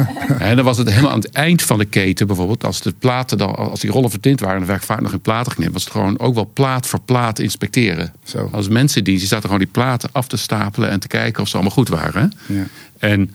en 0.38 0.56
dan 0.56 0.64
was 0.64 0.78
het 0.78 0.88
helemaal 0.88 1.10
aan 1.10 1.20
het 1.20 1.30
eind 1.30 1.62
van 1.62 1.78
de 1.78 1.84
keten 1.84 2.26
bijvoorbeeld. 2.26 2.64
Als, 2.64 2.80
de 2.80 2.94
platen 2.98 3.38
dan, 3.38 3.54
als 3.54 3.80
die 3.80 3.90
rollen 3.90 4.10
vertint 4.10 4.40
waren, 4.40 4.58
dan 4.58 4.66
werd 4.66 4.84
vaak 4.84 5.00
nog 5.00 5.12
in 5.12 5.20
platen 5.20 5.52
geknipt. 5.52 5.72
Was 5.72 5.84
het 5.84 5.92
gewoon 5.92 6.18
ook 6.18 6.34
wel 6.34 6.50
plaat 6.52 6.86
voor 6.86 7.00
plaat 7.00 7.38
inspecteren. 7.38 8.12
Zo. 8.24 8.48
Als 8.52 8.68
mensendienst, 8.68 9.20
die 9.20 9.28
zaten 9.28 9.44
gewoon 9.44 9.58
die 9.58 9.72
platen 9.72 10.08
af 10.12 10.28
te 10.28 10.36
stapelen 10.36 10.90
en 10.90 11.00
te 11.00 11.08
kijken 11.08 11.42
of 11.42 11.48
ze 11.48 11.54
allemaal 11.54 11.72
goed 11.72 11.88
waren. 11.88 12.32
Ja. 12.46 12.66
En 12.98 13.34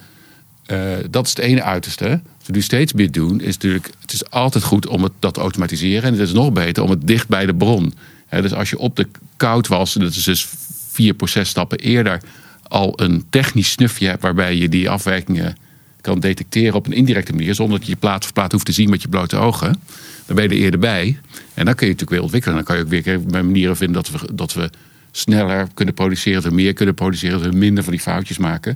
uh, 0.68 0.80
dat 1.10 1.26
is 1.26 1.30
het 1.30 1.40
ene 1.40 1.64
uiterste. 1.64 2.10
Wat 2.10 2.46
we 2.46 2.54
nu 2.54 2.62
steeds 2.62 2.94
meer 2.94 3.12
doen, 3.12 3.42
is 3.42 3.54
natuurlijk, 3.54 3.90
het 4.02 4.14
is 4.14 4.30
altijd 4.30 4.64
goed 4.64 4.88
om 4.88 5.04
het, 5.04 5.12
dat 5.20 5.34
te 5.34 5.40
automatiseren. 5.40 6.04
En 6.04 6.12
het 6.12 6.28
is 6.28 6.34
nog 6.34 6.52
beter 6.52 6.84
om 6.84 6.90
het 6.90 7.08
dicht 7.08 7.28
bij 7.28 7.46
de 7.46 7.56
bron. 7.56 7.94
He, 8.28 8.42
dus 8.42 8.54
als 8.54 8.70
je 8.70 8.78
op 8.78 8.96
de 8.96 9.08
koud 9.38 9.68
was, 9.68 9.94
dat 9.94 10.12
is 10.16 10.24
dus 10.24 10.48
vier 10.92 11.14
processtappen 11.14 11.78
eerder 11.78 12.22
al 12.68 12.94
een 12.96 13.26
technisch 13.30 13.72
snufje 13.72 14.08
hebt 14.08 14.22
waarbij 14.22 14.56
je 14.56 14.70
die 14.70 14.90
afwijkingen 14.90 15.56
kan 16.02 16.20
detecteren 16.20 16.74
op 16.74 16.86
een 16.86 16.94
indirecte 16.94 17.34
manier, 17.34 17.56
zonder 17.56 17.80
dat 17.80 17.88
je 17.88 17.96
plaat 17.96 18.24
voor 18.24 18.34
plaat 18.34 18.52
hoeft 18.52 18.66
te 18.66 18.72
zien 18.72 18.90
met 18.90 19.02
je 19.02 19.08
blote 19.08 19.38
ogen. 19.38 19.80
Dan 20.26 20.36
ben 20.36 20.44
je 20.44 20.50
er 20.50 20.64
eerder 20.64 20.80
bij. 20.80 21.20
En 21.54 21.66
dan 21.66 21.76
kun 21.76 21.88
je 21.88 21.94
natuurlijk 21.94 22.10
weer 22.10 22.22
ontwikkelen. 22.22 22.56
Dan 22.56 22.66
kan 22.66 22.78
je 22.78 22.84
ook 22.84 22.90
weer 22.90 23.44
manieren 23.44 23.78
vinden 23.78 24.04
dat 24.04 24.22
we, 24.22 24.34
dat 24.34 24.54
we 24.54 24.70
sneller 25.12 25.68
kunnen 25.74 25.94
produceren, 25.94 26.42
dat 26.42 26.52
we 26.52 26.58
meer 26.58 26.74
kunnen 26.74 26.96
produceren, 26.96 27.42
dat 27.42 27.52
we 27.52 27.58
minder 27.58 27.84
van 27.84 27.94
die 27.94 28.02
foutjes 28.02 28.38
maken. 28.38 28.76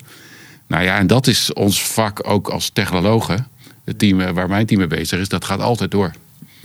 Nou 0.68 0.84
ja, 0.84 0.98
en 0.98 1.08
dat 1.08 1.28
is 1.28 1.54
ons 1.54 1.84
vak 1.84 2.30
ook 2.30 2.48
als 2.48 2.70
technologen. 2.70 3.48
Het 3.84 4.00
team 4.00 4.34
waar 4.34 4.50
mijn 4.50 4.66
team 4.66 4.80
mee 4.80 4.88
bezig 4.88 5.20
is, 5.20 5.30
dat 5.30 5.46
gaat 5.46 5.60
altijd 5.60 5.92
door. 5.92 6.12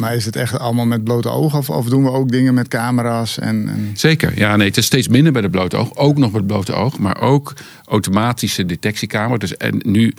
Maar 0.00 0.14
is 0.14 0.25
het 0.25 0.37
echt 0.37 0.59
allemaal 0.59 0.87
met 0.87 1.04
blote 1.04 1.28
ogen? 1.28 1.75
Of, 1.75 1.87
doen 1.87 2.02
we 2.02 2.11
ook 2.11 2.30
dingen 2.30 2.54
met 2.54 2.69
camera's? 2.69 3.38
En, 3.38 3.69
en, 3.69 3.90
Zeker. 3.95 4.33
Ja, 4.38 4.57
nee, 4.57 4.69
het 4.69 4.76
is 4.76 4.85
steeds 4.85 5.09
minder 5.09 5.33
bij 5.33 5.42
de 5.42 5.50
blote 5.50 5.76
oog. 5.76 5.97
Ook 5.97 6.19
nog 6.19 6.33
met 6.33 6.47
blote 6.47 6.73
oog. 6.73 6.99
Maar 6.99 7.21
ook 7.21 7.54
automatische 7.85 8.66
detectiecamera. 8.66 9.38
Dus 9.38 9.57
en 9.57 9.80
nu 9.83 10.14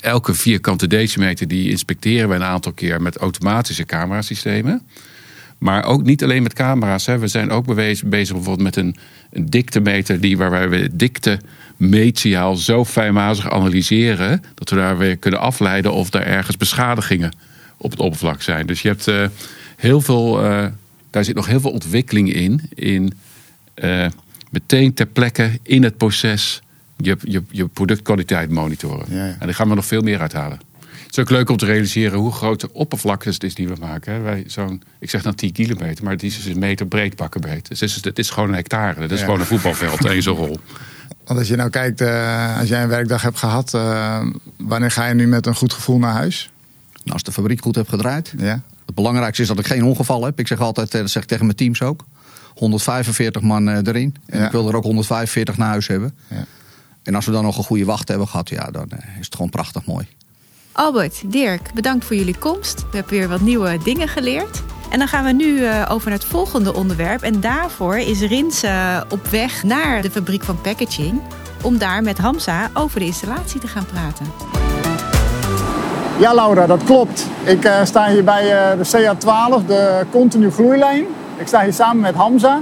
elke 0.00 0.34
vierkante 0.34 0.86
decimeter 0.86 1.48
die 1.48 1.70
inspecteren 1.70 2.28
we 2.28 2.34
een 2.34 2.44
aantal 2.44 2.72
keer 2.72 3.02
met 3.02 3.16
automatische 3.16 3.84
camerasystemen. 3.84 4.82
Maar 5.58 5.84
ook 5.84 6.02
niet 6.02 6.22
alleen 6.22 6.42
met 6.42 6.52
camera's. 6.52 7.06
Hè. 7.06 7.18
We 7.18 7.28
zijn 7.28 7.50
ook 7.50 7.74
bezig 7.74 8.08
bijvoorbeeld 8.08 8.62
met 8.62 8.76
een, 8.76 8.96
een 9.30 9.46
diktemeter 9.50 10.20
die, 10.20 10.36
waarbij 10.36 10.68
we 10.68 10.90
dikte 10.92 11.40
meetsignaal 11.76 12.56
zo 12.56 12.84
fijnmazig 12.84 13.50
analyseren 13.50 14.42
dat 14.54 14.70
we 14.70 14.76
daar 14.76 14.98
weer 14.98 15.16
kunnen 15.16 15.40
afleiden 15.40 15.92
of 15.92 16.14
er 16.14 16.22
ergens 16.22 16.56
beschadigingen 16.56 17.32
op 17.78 17.90
het 17.90 18.00
oppervlak 18.00 18.42
zijn. 18.42 18.66
Dus 18.66 18.82
je 18.82 18.88
hebt 18.88 19.06
uh, 19.06 19.26
heel 19.76 20.00
veel, 20.00 20.44
uh, 20.44 20.66
daar 21.10 21.24
zit 21.24 21.34
nog 21.34 21.46
heel 21.46 21.60
veel 21.60 21.70
ontwikkeling 21.70 22.32
in. 22.32 22.60
In 22.74 23.12
uh, 23.74 24.06
meteen 24.50 24.94
ter 24.94 25.06
plekke 25.06 25.58
in 25.62 25.82
het 25.82 25.96
proces 25.96 26.62
je, 26.96 27.16
je, 27.20 27.42
je 27.50 27.66
productkwaliteit 27.66 28.50
monitoren. 28.50 29.06
Ja, 29.08 29.16
ja. 29.26 29.30
En 29.38 29.46
daar 29.46 29.54
gaan 29.54 29.68
we 29.68 29.74
nog 29.74 29.86
veel 29.86 30.02
meer 30.02 30.20
uithalen. 30.20 30.60
Het 30.88 31.16
is 31.16 31.18
ook 31.18 31.30
leuk 31.30 31.50
om 31.50 31.56
te 31.56 31.64
realiseren 31.66 32.18
hoe 32.18 32.32
groot 32.32 32.60
de 32.60 32.72
oppervlakte 32.72 33.28
het 33.28 33.44
is 33.44 33.54
die 33.54 33.68
we 33.68 33.74
maken. 33.80 34.22
Wij 34.22 34.44
zo'n, 34.46 34.82
ik 34.98 35.10
zeg 35.10 35.22
dan 35.22 35.34
10 35.34 35.52
kilometer, 35.52 36.04
maar 36.04 36.12
het 36.12 36.22
is 36.22 36.36
dus 36.36 36.44
een 36.54 36.58
meter 36.58 36.86
breed 36.86 37.14
pakkenbeet. 37.16 37.68
Dus 37.68 37.80
het 37.80 37.90
is, 37.90 38.04
het 38.04 38.18
is 38.18 38.30
gewoon 38.30 38.48
een 38.48 38.54
hectare. 38.54 39.00
Dat 39.00 39.10
is 39.10 39.18
Ja. 39.18 39.24
gewoon 39.24 39.40
een 39.40 39.46
voetbalveld, 39.46 40.04
één 40.04 40.22
zo'n 40.22 40.36
rol. 40.36 40.58
Want 41.24 41.38
als 41.38 41.48
je 41.48 41.56
nou 41.56 41.70
kijkt, 41.70 42.00
uh, 42.00 42.58
als 42.58 42.68
jij 42.68 42.82
een 42.82 42.88
werkdag 42.88 43.22
hebt 43.22 43.38
gehad, 43.38 43.74
uh, 43.74 44.26
wanneer 44.56 44.90
ga 44.90 45.06
je 45.06 45.14
nu 45.14 45.26
met 45.26 45.46
een 45.46 45.54
goed 45.54 45.72
gevoel 45.72 45.98
naar 45.98 46.12
huis? 46.12 46.50
Nou, 47.08 47.20
als 47.20 47.34
de 47.34 47.42
fabriek 47.42 47.62
goed 47.62 47.74
heeft 47.74 47.88
gedraaid. 47.88 48.34
Ja. 48.38 48.62
Het 48.86 48.94
belangrijkste 48.94 49.42
is 49.42 49.48
dat 49.48 49.58
ik 49.58 49.66
geen 49.66 49.84
ongeval 49.84 50.24
heb. 50.24 50.38
Ik 50.38 50.46
zeg 50.46 50.60
altijd, 50.60 50.90
dat 50.92 51.10
zeg 51.10 51.22
ik 51.22 51.28
tegen 51.28 51.44
mijn 51.44 51.56
teams 51.56 51.82
ook. 51.82 52.04
145 52.54 53.42
man 53.42 53.68
erin. 53.68 54.14
En 54.26 54.38
Ja. 54.38 54.46
ik 54.46 54.52
wil 54.52 54.68
er 54.68 54.76
ook 54.76 54.82
145 54.84 55.56
naar 55.56 55.68
huis 55.68 55.86
hebben. 55.86 56.14
Ja. 56.28 56.44
En 57.02 57.14
als 57.14 57.26
we 57.26 57.32
dan 57.32 57.44
nog 57.44 57.58
een 57.58 57.64
goede 57.64 57.84
wacht 57.84 58.08
hebben 58.08 58.28
gehad, 58.28 58.48
ja, 58.48 58.70
dan 58.70 58.88
is 59.18 59.24
het 59.24 59.34
gewoon 59.34 59.50
prachtig 59.50 59.86
mooi. 59.86 60.06
Albert, 60.72 61.22
Dirk, 61.26 61.74
bedankt 61.74 62.04
voor 62.04 62.16
jullie 62.16 62.38
komst. 62.38 62.80
We 62.90 62.96
hebben 62.96 63.12
weer 63.12 63.28
wat 63.28 63.40
nieuwe 63.40 63.78
dingen 63.84 64.08
geleerd. 64.08 64.62
En 64.90 64.98
dan 64.98 65.08
gaan 65.08 65.24
we 65.24 65.32
nu 65.32 65.68
over 65.88 66.08
naar 66.10 66.18
het 66.18 66.28
volgende 66.28 66.74
onderwerp. 66.74 67.22
En 67.22 67.40
daarvoor 67.40 67.98
is 67.98 68.20
Rins 68.20 68.62
op 69.08 69.26
weg 69.26 69.62
naar 69.62 70.02
de 70.02 70.10
fabriek 70.10 70.42
van 70.42 70.60
packaging. 70.60 71.20
Om 71.62 71.78
daar 71.78 72.02
met 72.02 72.18
Hamza 72.18 72.70
over 72.74 73.00
de 73.00 73.06
installatie 73.06 73.60
te 73.60 73.66
gaan 73.66 73.86
praten. 73.86 74.26
Ja, 76.18 76.34
Laura, 76.34 76.66
dat 76.66 76.84
klopt. 76.84 77.26
Ik 77.44 77.64
uh, 77.64 77.72
sta 77.84 78.08
hier 78.08 78.24
bij 78.24 78.42
de 78.78 78.86
CA12, 78.86 79.66
de 79.66 80.04
continu 80.10 80.50
gloeilijn. 80.50 81.06
Ik 81.36 81.46
sta 81.46 81.60
hier 81.60 81.72
samen 81.72 82.00
met 82.00 82.14
Hamza. 82.14 82.60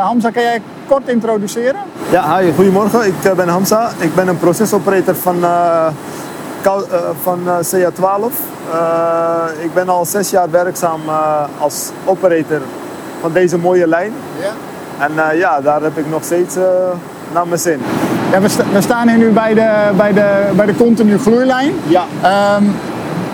Hamza, 0.00 0.30
kan 0.30 0.42
jij 0.42 0.62
kort 0.86 1.08
introduceren? 1.08 1.80
Ja, 2.10 2.38
hi, 2.38 2.52
goedemorgen. 2.54 3.06
Ik 3.06 3.34
ben 3.36 3.48
Hamza. 3.48 3.90
Ik 3.98 4.14
ben 4.14 4.28
een 4.28 4.38
procesoperator 4.38 5.14
van, 5.14 5.36
van 7.22 7.38
CA12. 7.46 8.32
Uh, 8.72 9.64
ik 9.64 9.74
ben 9.74 9.88
al 9.88 10.04
zes 10.04 10.30
jaar 10.30 10.50
werkzaam 10.50 11.00
als 11.58 11.90
operator 12.04 12.60
van 13.20 13.32
deze 13.32 13.58
mooie 13.58 13.86
lijn. 13.86 14.12
Ja. 14.40 14.52
En 15.06 15.36
ja, 15.36 15.60
daar 15.60 15.82
heb 15.82 15.98
ik 15.98 16.10
nog 16.10 16.24
steeds 16.24 16.54
naar 17.32 17.46
mijn 17.46 17.60
zin. 17.60 17.80
Ja, 18.30 18.40
we, 18.40 18.48
sta 18.48 18.64
we, 18.72 18.80
staan 18.80 19.08
hier 19.08 19.18
nu 19.18 19.30
bij 19.30 19.54
de, 19.54 19.90
bij 19.96 20.12
de, 20.12 20.50
bij 20.56 20.66
de 20.66 20.74
continu 20.74 21.18
gloeilijn. 21.18 21.72
Ja. 21.86 22.04
Um, 22.56 22.74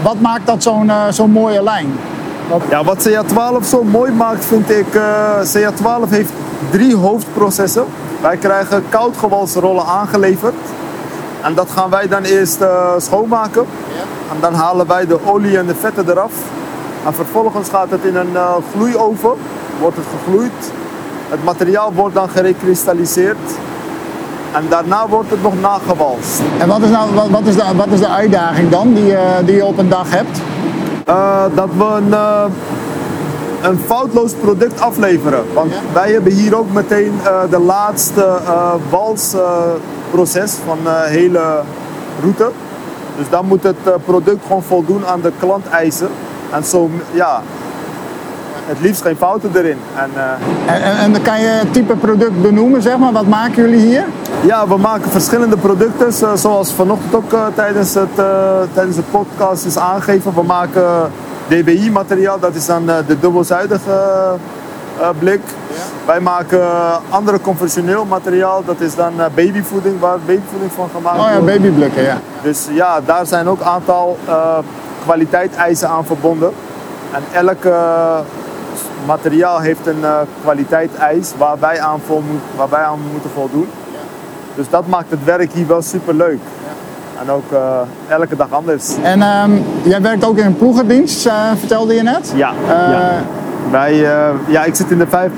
wat 0.02 0.20
maakt 0.20 0.46
dat 0.46 0.62
zo'n 0.62 0.90
zo'n 1.10 1.30
mooie 1.30 1.62
lijn? 1.62 1.98
Wat... 2.48 2.62
Ja, 2.70 2.84
wat 2.84 3.08
CA12 3.08 3.68
zo 3.68 3.82
mooi 3.82 4.12
maakt 4.12 4.44
vind 4.44 4.70
ik, 4.70 4.86
CA12 5.54 6.08
heeft 6.08 6.32
drie 6.70 6.96
hoofdprocessen. 6.96 7.84
Wij 8.20 8.36
krijgen 8.36 8.84
koudgewalsrollen 8.88 9.84
aangeleverd. 9.84 10.54
En 11.42 11.54
dat 11.54 11.70
gaan 11.70 11.90
wij 11.90 12.08
dan 12.08 12.22
eerst 12.22 12.64
schoonmaken. 12.98 13.66
Ja. 13.96 14.34
En 14.34 14.40
dan 14.40 14.54
halen 14.54 14.86
wij 14.86 15.06
de 15.06 15.18
olie 15.24 15.58
en 15.58 15.66
de 15.66 15.74
vetten 15.74 16.10
eraf. 16.10 16.32
En 17.06 17.14
vervolgens 17.14 17.68
gaat 17.68 17.90
het 17.90 18.04
in 18.04 18.16
een 18.16 18.32
uh, 18.32 18.54
gloeioven, 18.74 19.32
wordt 19.80 19.96
het 19.96 20.06
gegloeid. 20.16 20.72
Het 21.28 21.44
materiaal 21.44 21.92
wordt 21.92 22.14
dan 22.14 22.28
gerekristalliseerd. 22.28 23.38
En 24.54 24.64
daarna 24.68 25.08
wordt 25.08 25.30
het 25.30 25.42
nog 25.42 25.60
nagewalst. 25.60 26.40
En 26.58 26.68
wat 26.68 26.82
is, 26.82 26.90
nou, 26.90 27.14
wat, 27.14 27.28
wat 27.28 27.46
is, 27.46 27.54
de, 27.54 27.64
wat 27.76 27.88
is 27.90 27.98
de 28.00 28.08
uitdaging 28.08 28.70
dan 28.70 28.94
die, 28.94 29.12
uh, 29.12 29.20
die 29.44 29.54
je 29.54 29.64
op 29.64 29.78
een 29.78 29.88
dag 29.88 30.10
hebt? 30.10 30.40
Uh, 31.08 31.42
dat 31.54 31.68
we 31.78 31.84
een, 31.84 32.14
een 33.70 33.78
foutloos 33.78 34.32
product 34.32 34.80
afleveren. 34.80 35.44
Want 35.54 35.72
Ja. 35.72 35.78
wij 35.92 36.12
hebben 36.12 36.32
hier 36.32 36.58
ook 36.58 36.72
meteen 36.72 37.20
de 37.50 37.58
laatste 37.58 38.38
walsproces 38.90 40.52
van 40.66 40.78
de 40.84 41.04
hele 41.06 41.60
route. 42.20 42.50
Dus 43.16 43.26
dan 43.30 43.46
moet 43.46 43.62
het 43.62 44.04
product 44.04 44.42
gewoon 44.46 44.62
voldoen 44.62 45.06
aan 45.06 45.20
de 45.20 45.32
klanteisen. 45.38 46.08
En 46.50 46.64
zo, 46.64 46.90
ja, 47.12 47.42
het 48.66 48.80
liefst 48.80 49.02
geen 49.02 49.16
fouten 49.16 49.50
erin. 49.54 49.78
En, 49.96 50.10
uh, 50.16 50.74
En, 50.74 50.82
en, 50.82 50.96
en 50.96 51.12
dan 51.12 51.22
kan 51.22 51.40
je 51.40 51.46
het 51.46 51.72
type 51.72 51.96
product 51.96 52.42
benoemen, 52.42 52.82
zeg 52.82 52.98
maar. 52.98 53.12
Wat 53.12 53.26
maken 53.26 53.54
jullie 53.62 53.86
hier? 53.86 54.04
ja, 54.40 54.68
we 54.68 54.76
maken 54.76 55.10
verschillende 55.10 55.56
producten. 55.56 56.12
zo- 56.12 56.36
Zoals 56.36 56.72
vanochtend 56.72 57.14
ook 57.14 57.32
uh, 57.32 57.46
tijdens, 57.54 57.94
het, 57.94 58.08
uh, 58.18 58.24
tijdens 58.72 58.96
de 58.96 59.02
podcast 59.10 59.64
is 59.64 59.76
aangegeven. 59.78 60.34
We 60.34 60.42
maken 60.42 60.84
DBI-materiaal, 61.48 62.38
dat 62.38 62.54
is 62.54 62.66
dan 62.66 62.86
de 62.86 63.18
dubbelzijdige 63.20 63.92
blik. 65.18 65.40
Wij 66.06 66.20
maken 66.20 66.60
andere 67.08 67.40
conventioneel 67.40 68.04
materiaal, 68.04 68.62
dat 68.64 68.80
is 68.80 68.94
dan 68.94 69.12
babyvoeding, 69.34 70.00
waar 70.00 70.18
babyvoeding 70.26 70.72
van 70.74 70.88
gemaakt 70.94 71.18
Oh 71.18 71.24
ja, 71.26 71.38
wordt. 71.40 71.46
babyblikken, 71.46 72.02
ja. 72.02 72.16
Dus 72.42 72.66
ja, 72.70 73.00
daar 73.04 73.26
zijn 73.26 73.48
ook 73.48 73.60
een 73.60 73.66
aantal 73.66 74.18
uh, 74.28 74.58
kwaliteitseisen 75.04 75.88
aan 75.88 76.04
verbonden. 76.04 76.52
En 77.12 77.22
elk 77.32 77.64
uh, 77.64 78.18
materiaal 79.06 79.60
heeft 79.60 79.86
een 79.86 80.00
uh, 80.00 80.16
kwaliteitseis 80.42 81.32
waar 81.38 81.56
wij, 81.60 81.80
aan 81.80 82.00
moet, 82.08 82.40
waar 82.56 82.68
wij 82.68 82.82
aan 82.82 82.98
moeten 83.12 83.30
voldoen. 83.34 83.68
Dus 84.54 84.66
dat 84.70 84.86
maakt 84.86 85.10
het 85.10 85.24
werk 85.24 85.52
hier 85.52 85.66
wel 85.66 85.82
super 85.82 86.14
leuk. 86.14 86.38
En 87.22 87.30
ook 87.30 87.52
uh, 87.52 87.58
elke 88.08 88.36
dag 88.36 88.50
anders. 88.50 88.94
En 89.02 89.22
ehm, 89.22 89.50
jij 89.82 90.02
werkt 90.02 90.24
ook 90.24 90.36
in 90.38 90.46
een 90.46 90.56
ploegendienst, 90.56 91.26
eh, 91.26 91.50
vertelde 91.58 91.94
je 91.94 92.02
net. 92.02 92.32
Ja, 92.34 92.50
Eh, 92.68 92.68
ja. 92.68 93.22
Wij, 93.70 93.94
ja, 94.48 94.64
ik 94.64 94.74
zit 94.74 94.90
in 94.90 94.98
de 94.98 95.06
vijf 95.06 95.30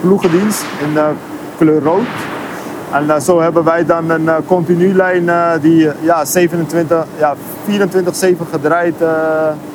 ploegendienst 0.00 0.64
in 0.86 0.94
de 0.94 1.04
kleur 1.58 1.82
rood. 1.82 2.06
En 2.92 3.22
zo 3.22 3.40
hebben 3.40 3.64
wij 3.64 3.84
dan 3.86 4.10
een 4.10 4.28
continu 4.46 4.94
lijn 4.94 5.30
die 5.60 5.88
ja, 6.00 6.24
27, 6.24 7.04
ja, 7.18 7.34
24-7 7.64 8.46
gedraaid 8.50 8.94
ged- 8.98 9.73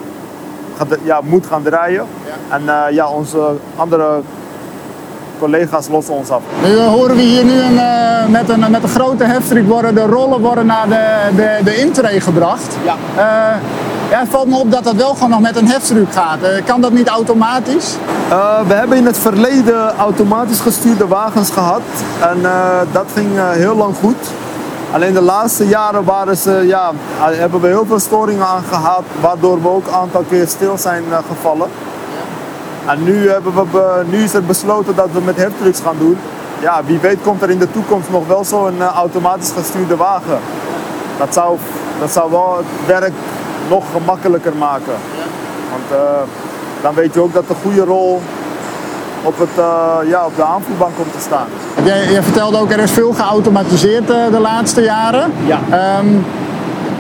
ja, 1.03 1.19
moet 1.23 1.45
gaan 1.45 1.63
draaien. 1.63 2.05
En 2.49 2.61
uh, 2.65 2.83
ja, 2.91 3.07
onze 3.07 3.55
andere 3.75 4.21
collega's 5.39 5.87
lossen 5.87 6.13
ons 6.13 6.29
af. 6.29 6.41
Nu 6.63 6.77
eh, 6.77 6.87
horen 6.87 7.15
we 7.15 7.21
hier 7.21 7.45
nu 7.45 7.61
een, 7.61 7.79
eh, 7.79 8.27
met, 8.27 8.49
een, 8.49 8.71
met 8.71 8.83
een 8.83 8.89
grote 8.89 9.23
heftruck 9.23 9.67
worden 9.67 9.95
de 9.95 10.05
rollen 10.05 10.39
worden 10.39 10.65
naar 10.65 10.87
de, 10.87 11.35
de, 11.35 11.59
de 11.63 11.75
intree 11.75 12.21
gebracht. 12.21 12.77
Ja. 12.83 12.95
Eh, 13.15 13.61
ja, 14.09 14.19
het 14.19 14.29
valt 14.29 14.47
me 14.47 14.57
op 14.57 14.71
dat 14.71 14.83
dat 14.83 14.95
wel 14.95 15.13
gewoon 15.13 15.29
nog 15.29 15.39
met 15.39 15.55
een 15.55 15.67
heftruck 15.67 16.11
gaat. 16.11 16.41
Eh, 16.41 16.65
kan 16.65 16.81
dat 16.81 16.91
niet 16.91 17.07
automatisch? 17.07 17.95
Uh, 18.29 18.67
we 18.67 18.73
hebben 18.73 18.97
in 18.97 19.05
het 19.05 19.17
verleden 19.17 19.95
automatisch 19.95 20.59
gestuurde 20.59 21.07
wagens 21.07 21.49
gehad. 21.49 21.81
En 22.21 22.37
uh, 22.41 22.79
dat 22.91 23.05
ging 23.13 23.35
uh, 23.35 23.49
heel 23.49 23.75
lang 23.75 23.95
goed. 23.95 24.15
Alleen 24.91 25.13
de 25.13 25.21
laatste 25.21 25.67
jaren 25.67 26.03
waren 26.03 26.37
ze, 26.37 26.51
ja, 26.51 26.91
hebben 27.17 27.61
we 27.61 27.67
heel 27.67 27.85
veel 27.85 27.99
storingen 27.99 28.45
aan 28.45 28.63
gehad. 28.63 29.03
Waardoor 29.21 29.61
we 29.61 29.69
ook 29.69 29.87
een 29.87 29.93
aantal 29.93 30.23
keer 30.29 30.47
stil 30.47 30.77
zijn 30.77 31.03
uh, 31.09 31.17
gevallen. 31.27 31.69
En 32.85 33.03
nu, 33.03 33.29
hebben 33.29 33.53
we, 33.53 34.03
nu 34.09 34.23
is 34.23 34.33
er 34.33 34.43
besloten 34.43 34.95
dat 34.95 35.07
we 35.11 35.21
met 35.21 35.37
heftrucks 35.37 35.79
gaan 35.79 35.97
doen. 35.97 36.17
Ja, 36.59 36.83
wie 36.85 36.99
weet 36.99 37.17
komt 37.23 37.41
er 37.41 37.49
in 37.49 37.59
de 37.59 37.71
toekomst 37.71 38.09
nog 38.09 38.27
wel 38.27 38.43
zo'n 38.43 38.75
uh, 38.77 38.85
automatisch 38.85 39.51
gestuurde 39.51 39.95
wagen. 39.95 40.39
Dat 41.17 41.33
zou, 41.33 41.57
dat 41.99 42.11
zou 42.11 42.31
wel 42.31 42.57
het 42.57 42.99
werk 42.99 43.13
nog 43.69 43.83
gemakkelijker 43.91 44.55
maken. 44.55 44.95
Want 45.71 46.01
uh, 46.01 46.19
dan 46.81 46.93
weet 46.93 47.13
je 47.13 47.21
ook 47.21 47.33
dat 47.33 47.47
de 47.47 47.55
goede 47.61 47.83
rol 47.83 48.21
op, 49.23 49.39
het, 49.39 49.49
uh, 49.57 50.09
ja, 50.09 50.25
op 50.25 50.35
de 50.35 50.43
aanvoerbank 50.43 50.95
komt 50.95 51.13
te 51.13 51.19
staan. 51.19 51.45
Jij, 51.83 52.11
jij 52.11 52.23
vertelde 52.23 52.57
ook, 52.57 52.71
er 52.71 52.79
is 52.79 52.91
veel 52.91 53.13
geautomatiseerd 53.13 54.09
eh, 54.09 54.15
de 54.31 54.39
laatste 54.39 54.81
jaren. 54.81 55.31
Ja. 55.45 55.59
Ehm, 55.69 56.07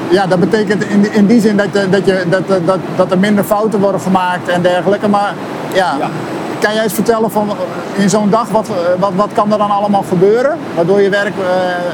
ja, 0.09 0.27
dat 0.27 0.39
betekent 0.39 0.83
in, 0.83 1.13
in 1.13 1.25
die 1.25 1.41
zin 1.41 1.57
dat, 1.57 1.67
eh, 1.73 1.81
dat, 1.91 2.05
je, 2.05 2.23
dat, 2.29 2.47
dat, 2.65 2.79
dat 2.95 3.11
er 3.11 3.19
minder 3.19 3.43
fouten 3.43 3.79
worden 3.79 4.01
gemaakt 4.01 4.47
en 4.47 4.61
dergelijke. 4.61 5.07
Maar 5.07 5.33
ja, 5.73 5.95
Ja. 5.99 6.09
kan 6.59 6.73
jij 6.73 6.83
eens 6.83 6.93
vertellen 6.93 7.31
van 7.31 7.49
eh, 7.49 8.03
in 8.03 8.09
zo'n 8.09 8.29
dag, 8.29 8.47
wat, 8.49 8.67
eh, 8.67 8.75
wat, 8.99 9.11
wat 9.15 9.29
kan 9.33 9.51
er 9.51 9.57
dan 9.57 9.71
allemaal 9.71 10.03
gebeuren? 10.09 10.57
Waardoor 10.75 11.01
je 11.01 11.09
werk 11.09 11.33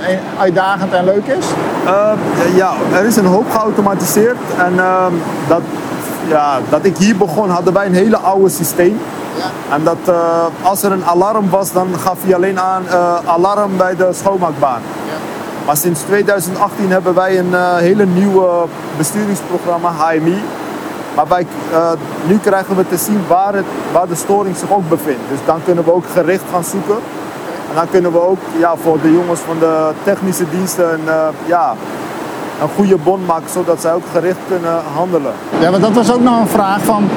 eh, 0.08 0.18
uitdagend 0.40 0.94
en 0.94 1.06
leuk 1.06 1.26
is? 1.26 1.46
Uh, 1.86 2.12
ja, 2.56 2.74
er 2.94 3.06
is 3.06 3.16
een 3.16 3.26
hoop 3.26 3.52
geautomatiseerd. 3.52 4.38
En 4.58 4.74
uh, 4.74 5.06
dat, 5.48 5.62
ja, 6.28 6.60
dat 6.70 6.86
ik 6.86 6.98
hier 6.98 7.18
begon, 7.18 7.50
hadden 7.50 7.74
wij 7.74 7.86
een 7.86 7.94
hele 7.94 8.18
oude 8.18 8.50
systeem. 8.50 9.00
Ja. 9.38 9.76
En 9.76 9.84
dat 9.84 9.98
uh, 10.10 10.46
als 10.62 10.84
er 10.84 10.92
een 10.92 11.06
alarm 11.06 11.50
was, 11.50 11.72
dan 11.72 11.88
gaf 12.00 12.18
hij 12.22 12.36
alleen 12.36 12.60
aan 12.60 12.84
uh, 12.84 13.16
alarm 13.26 13.78
bij 13.78 13.96
de 13.96 14.10
schoonmaakbaan. 14.12 14.82
Maar 15.66 15.78
sinds 15.78 16.02
2018 16.02 16.92
hebben 16.92 17.14
wij 17.14 17.40
een 17.40 17.52
uh, 17.52 17.76
hele 17.76 18.06
nieuwe 18.06 18.48
besturingsprogramma, 18.98 19.92
HMI. 19.92 20.44
Waarbij 21.16 21.48
nu 22.28 22.38
krijgen 22.38 22.76
we 22.76 22.88
te 22.88 22.98
zien 22.98 23.24
waar, 23.28 23.54
het, 23.54 23.66
waar 23.92 24.08
de 24.08 24.16
storing 24.16 24.58
zich 24.58 24.72
ook 24.72 24.90
bevindt. 24.90 25.22
Dus 25.30 25.40
dan 25.46 25.60
kunnen 25.66 25.84
we 25.84 25.94
ook 25.94 26.06
gericht 26.14 26.44
gaan 26.52 26.64
zoeken. 26.64 26.96
En 27.70 27.76
dan 27.76 27.90
kunnen 27.90 28.12
we 28.12 28.22
ook 28.22 28.40
ja, 28.58 28.76
voor 28.84 29.02
de 29.02 29.12
jongens 29.12 29.40
van 29.40 29.60
de 29.60 29.92
technische 30.04 30.50
diensten 30.50 31.00
ja, 31.46 31.76
een 32.62 32.70
goede 32.76 32.98
bon 32.98 33.26
maken, 33.26 33.50
zodat 33.50 33.82
zij 33.82 33.94
ook 33.94 34.04
gericht 34.12 34.38
kunnen 34.48 34.82
handelen. 34.94 35.34
Ja, 35.60 35.72
want 35.72 35.84
dat 35.84 35.94
was 35.94 36.14
ook 36.14 36.22
nog 36.22 36.40
een 36.40 36.48
vraag 36.48 36.82
van. 36.82 37.10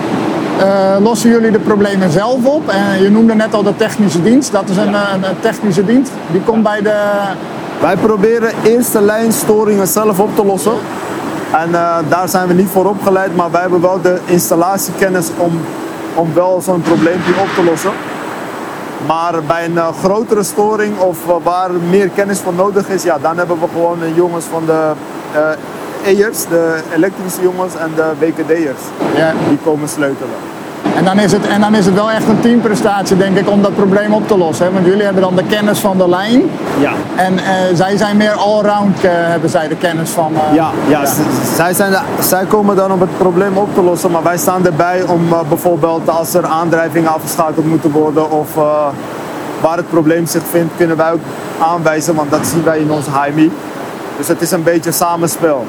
Uh, 0.58 0.96
lossen 1.00 1.30
jullie 1.30 1.50
de 1.50 1.58
problemen 1.58 2.10
zelf 2.10 2.44
op? 2.44 2.68
En 2.68 3.02
je 3.02 3.10
noemde 3.10 3.34
net 3.34 3.54
al 3.54 3.62
de 3.62 3.76
technische 3.76 4.22
dienst. 4.22 4.52
Dat 4.52 4.68
is 4.68 4.76
een, 4.76 4.90
ja. 4.90 5.14
een, 5.14 5.28
een 5.28 5.40
technische 5.40 5.84
dienst. 5.84 6.12
Die 6.30 6.40
komt 6.40 6.62
bij 6.62 6.82
de. 6.82 6.96
Wij 7.80 7.96
proberen 7.96 8.50
eerste 8.62 9.00
lijn 9.00 9.32
storingen 9.32 9.86
zelf 9.86 10.20
op 10.20 10.36
te 10.36 10.44
lossen. 10.44 10.74
En 11.52 11.68
uh, 11.70 11.96
daar 12.08 12.28
zijn 12.28 12.48
we 12.48 12.54
niet 12.54 12.68
voor 12.68 12.86
opgeleid, 12.86 13.36
maar 13.36 13.50
wij 13.50 13.60
hebben 13.60 13.80
wel 13.80 14.00
de 14.02 14.18
installatiekennis 14.24 15.28
om, 15.36 15.60
om 16.14 16.34
wel 16.34 16.60
zo'n 16.60 16.82
probleempje 16.82 17.32
op 17.40 17.48
te 17.54 17.64
lossen. 17.64 17.90
Maar 19.06 19.42
bij 19.46 19.64
een 19.64 19.78
eh, 19.78 19.88
grotere 20.02 20.42
storing 20.42 20.98
of 20.98 21.28
eh, 21.28 21.34
waar 21.42 21.70
meer 21.90 22.08
kennis 22.08 22.40
voor 22.40 22.54
nodig 22.54 22.88
is, 22.88 23.02
ja, 23.02 23.18
dan 23.18 23.36
hebben 23.36 23.60
we 23.60 23.66
gewoon 23.72 24.02
eh, 24.02 24.16
jongens 24.16 24.44
van 24.44 24.66
de 24.66 24.92
E'ers, 26.04 26.46
de 26.46 26.80
elektrische 26.94 27.42
jongens 27.42 27.76
en 27.76 27.90
de 27.94 28.12
WKD'ers. 28.18 28.82
Ja. 29.16 29.32
Die 29.48 29.58
komen 29.64 29.88
sleutelen. 29.88 30.34
En 30.96 31.04
dan, 31.04 31.18
is 31.18 31.32
het, 31.32 31.46
en 31.46 31.60
dan 31.60 31.74
is 31.74 31.86
het 31.86 31.94
wel 31.94 32.10
echt 32.10 32.28
een 32.28 32.40
teamprestatie, 32.40 33.16
denk 33.16 33.36
ik, 33.38 33.50
om 33.50 33.62
dat 33.62 33.74
probleem 33.74 34.12
op 34.12 34.28
te 34.28 34.38
lossen. 34.38 34.66
Hè? 34.66 34.72
Want 34.72 34.86
jullie 34.86 35.02
hebben 35.02 35.22
dan 35.22 35.36
de 35.36 35.44
kennis 35.44 35.78
van 35.78 35.98
de 35.98 36.08
lijn. 36.08 36.42
Ja. 36.80 36.92
En 37.16 37.38
eh, 37.38 37.44
zij 37.74 37.96
zijn 37.96 38.16
meer 38.16 38.32
allround, 38.32 38.96
eh, 39.04 39.10
hebben 39.12 39.50
zij 39.50 39.68
de 39.68 39.76
kennis 39.76 40.10
van. 40.10 40.32
eh, 40.34 40.54
Ja, 40.54 40.70
ja, 40.88 41.02
Zij, 41.56 41.74
zijn 41.74 41.90
de- 41.90 42.22
zij 42.22 42.44
komen 42.44 42.76
dan 42.76 42.92
om 42.92 43.00
het 43.00 43.18
probleem 43.18 43.56
op 43.56 43.74
te 43.74 43.82
lossen, 43.82 44.10
maar 44.10 44.22
wij 44.22 44.38
staan 44.38 44.66
erbij 44.66 45.02
om 45.02 45.28
bijvoorbeeld 45.48 46.08
als 46.10 46.34
er 46.34 46.44
aandrijvingen 46.46 47.12
afgeschakeld 47.14 47.66
moeten 47.66 47.90
worden 47.90 48.30
of 48.30 48.54
waar 49.60 49.76
het 49.76 49.88
probleem 49.90 50.26
zich 50.26 50.42
vindt, 50.50 50.72
kunnen 50.76 50.96
wij 50.96 51.12
ook 51.12 51.20
aanwijzen, 51.58 52.14
want 52.14 52.30
dat 52.30 52.46
zien 52.46 52.64
wij 52.64 52.78
in 52.78 52.90
ons 52.90 53.06
HMI. 53.06 53.50
Dus 54.16 54.28
het 54.28 54.40
is 54.42 54.50
een 54.50 54.62
beetje 54.62 54.92
samenspel. 54.92 55.64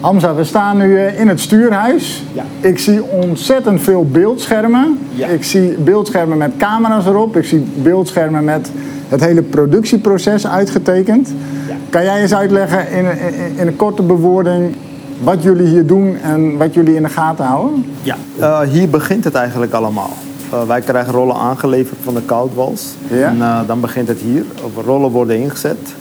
Hamza, 0.00 0.34
we 0.34 0.44
staan 0.44 0.76
nu 0.76 0.98
in 1.00 1.28
het 1.28 1.40
stuurhuis. 1.40 2.24
Ja. 2.32 2.42
Ik 2.60 2.78
zie 2.78 3.04
ontzettend 3.04 3.80
veel 3.82 4.04
beeldschermen. 4.10 4.98
Ja. 5.14 5.26
Ik 5.26 5.44
zie 5.44 5.76
beeldschermen 5.78 6.38
met 6.38 6.50
camera's 6.58 7.06
erop. 7.06 7.36
Ik 7.36 7.44
zie 7.44 7.66
beeldschermen 7.74 8.44
met 8.44 8.70
het 9.08 9.20
hele 9.20 9.42
productieproces 9.42 10.46
uitgetekend. 10.46 11.32
Ja. 11.68 11.74
Kan 11.90 12.04
jij 12.04 12.22
eens 12.22 12.34
uitleggen 12.34 12.90
in, 12.90 13.04
in, 13.04 13.34
in 13.56 13.66
een 13.66 13.76
korte 13.76 14.02
bewoording 14.02 14.74
wat 15.22 15.42
jullie 15.42 15.66
hier 15.66 15.86
doen 15.86 16.16
en 16.22 16.56
wat 16.56 16.74
jullie 16.74 16.94
in 16.94 17.02
de 17.02 17.08
gaten 17.08 17.44
houden? 17.44 17.84
Ja. 18.02 18.16
Eh, 18.38 18.60
hier 18.60 18.88
begint 18.88 19.24
het 19.24 19.34
eigenlijk 19.34 19.72
allemaal. 19.72 20.10
Eh, 20.50 20.62
wij 20.62 20.80
krijgen 20.80 21.12
rollen 21.12 21.36
aangeleverd 21.36 21.98
van 22.02 22.14
de 22.14 22.22
koudwals. 22.22 22.94
Ja. 23.08 23.28
En 23.28 23.42
eh, 23.42 23.60
dan 23.66 23.80
begint 23.80 24.08
het 24.08 24.18
hier. 24.18 24.44
Rollen 24.84 25.10
worden 25.10 25.38
ingezet. 25.38 25.94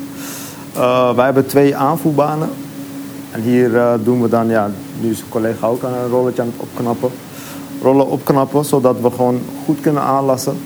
Eh, 0.75 1.15
wij 1.15 1.25
hebben 1.25 1.45
twee 1.45 1.75
aanvoerbanen. 1.75 2.50
En 3.31 3.41
hier 3.41 3.77
eh, 3.77 3.93
doen 4.03 4.21
we 4.21 4.29
dan, 4.29 4.47
ja, 4.47 4.69
nu 5.01 5.09
is 5.09 5.19
een 5.19 5.29
collega 5.29 5.67
ook 5.67 5.83
aan 5.83 5.93
een 5.93 6.09
rolletje 6.09 6.41
aan 6.41 6.47
het 6.47 6.67
opknappen. 6.69 7.09
Rollen 7.81 8.09
opknappen, 8.09 8.65
zodat 8.65 8.95
we 9.01 9.12
gewoon 9.12 9.39
goed 9.65 9.81
kunnen 9.81 10.01
aanlassen. 10.01 10.57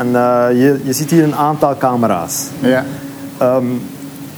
En 0.00 0.06
eh, 0.16 0.46
je, 0.50 0.80
je 0.84 0.92
ziet 0.92 1.10
hier 1.10 1.22
een 1.22 1.34
aantal 1.34 1.76
camera's. 1.78 2.46
Ja. 2.60 2.84
Ehm, 3.38 3.64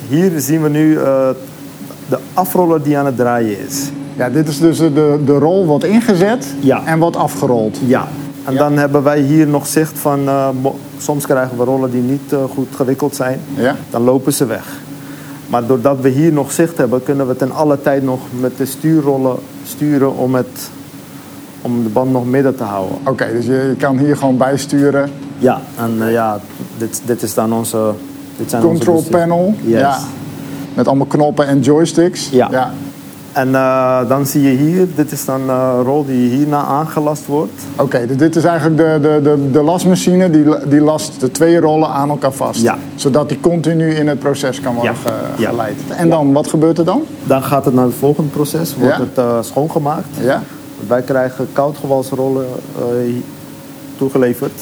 hier 0.09 0.33
zien 0.37 0.62
we 0.62 0.69
nu 0.69 0.97
eh, 0.99 1.28
de 2.09 2.19
afroller 2.35 2.83
die 2.83 2.99
aan 2.99 3.07
het 3.07 3.16
draaien 3.16 3.59
is. 3.66 3.90
Ja, 4.16 4.31
dit 4.31 4.49
is 4.49 4.59
dus 4.59 4.78
de, 4.78 5.21
de 5.25 5.38
rol 5.38 5.66
wordt 5.66 5.85
ingezet 5.85 6.47
Ja. 6.61 6.85
en 6.85 6.99
wordt 6.99 7.16
afgerold. 7.16 7.78
Ja, 7.87 8.09
en 8.45 8.54
dan 8.54 8.78
hebben 8.78 9.02
wij 9.02 9.21
hier 9.21 9.47
nog 9.47 9.66
zicht 9.66 9.99
van, 9.99 10.28
eh, 10.28 10.49
soms 10.99 11.26
krijgen 11.26 11.59
we 11.59 11.64
rollen 11.64 11.90
die 11.90 12.02
niet 12.02 12.35
goed 12.54 12.69
gewikkeld 12.75 13.16
zijn. 13.16 13.40
Ja. 13.54 13.76
Dan 13.90 14.02
lopen 14.02 14.33
ze 14.33 14.47
weg. 14.47 14.64
Maar 15.47 15.66
doordat 15.66 16.00
we 16.00 16.09
hier 16.09 16.33
nog 16.33 16.52
zicht 16.52 16.78
hebben, 16.78 17.02
kunnen 17.02 17.28
we 17.28 17.37
ten 17.37 17.52
alle 17.52 17.83
tijd 17.83 18.02
nog 18.02 18.21
met 18.40 18.57
de 18.57 18.66
stuurrollen 18.66 19.37
sturen 19.64 20.16
om, 20.16 20.35
het, 20.35 20.71
om 21.61 21.83
de 21.83 21.88
band 21.88 22.12
nog 22.12 22.26
midden 22.26 22.57
te 22.57 22.62
houden. 22.62 22.97
Oké, 23.04 23.28
dus 23.33 23.47
je, 23.47 23.52
je 23.52 23.75
kan 23.78 23.99
hier 23.99 24.16
gewoon 24.16 24.37
bijsturen. 24.37 25.11
Ja, 25.42 25.61
en 25.78 25.96
eh, 26.06 26.12
ja, 26.12 26.40
dit, 26.78 27.02
dit 27.04 27.22
is 27.22 27.34
dan 27.34 27.52
onze... 27.52 27.90
Dit 28.37 28.50
zijn 28.50 28.62
Control 28.62 29.02
panel. 29.11 29.54
Yes. 29.64 29.78
Ja. 29.80 29.99
Met 30.75 30.87
allemaal 30.88 31.06
knoppen 31.06 31.46
en 31.46 31.61
joysticks. 31.61 32.28
Ja. 32.30 32.49
ja. 32.50 32.70
En 33.32 33.54
eh, 33.54 34.08
dan 34.08 34.26
zie 34.26 34.42
je 34.42 34.56
hier, 34.56 34.87
dit 34.94 35.12
is 35.12 35.25
dan 35.25 35.40
eh, 35.49 35.72
een 35.76 35.82
rol 35.82 36.04
die 36.06 36.28
hierna 36.37 36.64
aangelast 36.64 37.26
wordt. 37.26 37.52
Oké, 37.76 38.06
dus 38.06 38.16
dit 38.16 38.37
is 38.37 38.44
eigenlijk 38.44 38.76
de, 38.76 38.99
de, 39.02 39.20
de, 39.22 39.50
de 39.50 39.62
lasmachine 39.62 40.30
die, 40.30 40.44
die 40.68 40.80
last 40.80 41.20
de 41.20 41.30
twee 41.30 41.61
rollen 41.61 41.88
aan 41.88 42.08
elkaar 42.11 42.32
vast. 42.32 42.61
Ja. 42.61 42.78
Zodat 42.94 43.28
die 43.28 43.40
continu 43.40 43.94
in 43.94 44.08
het 44.08 44.18
proces 44.18 44.61
kan 44.61 44.75
worden 44.75 44.92
Ja. 45.04 45.11
ge- 45.11 45.42
Ja. 45.42 45.49
geleid. 45.49 45.76
En 45.96 46.08
dan, 46.08 46.32
wat 46.32 46.46
gebeurt 46.49 46.78
er 46.78 46.84
dan? 46.84 47.02
Dan 47.24 47.42
gaat 47.42 47.64
het 47.64 47.74
naar 47.74 47.85
het 47.85 47.94
volgende 47.98 48.31
proces, 48.31 48.76
wordt 48.76 48.96
het 48.98 49.18
eh, 49.18 49.37
schoongemaakt. 49.40 50.07
Ja. 50.20 50.42
Wij 50.87 51.02
krijgen 51.02 51.48
koudgewalsrollen 51.52 52.46
eh, 52.78 52.85
toegeleverd. 53.98 54.52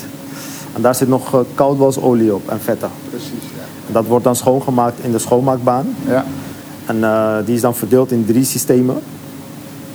En 0.75 0.83
daar 0.83 0.95
zit 0.95 1.09
nog 1.09 1.35
eh, 1.35 1.41
koudwalsolie 1.55 2.35
op 2.35 2.49
en 2.49 2.61
vetten. 2.61 2.91
Precies, 3.09 3.45
ja. 3.57 3.63
En 3.87 3.93
dat 3.93 4.07
wordt 4.07 4.25
dan 4.25 4.37
schoongemaakt 4.37 4.99
in 5.01 5.13
de 5.13 5.19
schoonmaakbaan. 5.19 5.97
ja. 6.07 6.25
En 6.91 7.05
eh, 7.05 7.37
die 7.45 7.55
is 7.55 7.61
dan 7.61 7.75
verdeeld 7.75 8.13
in 8.13 8.25
drie 8.27 8.45
systemen. 8.45 8.97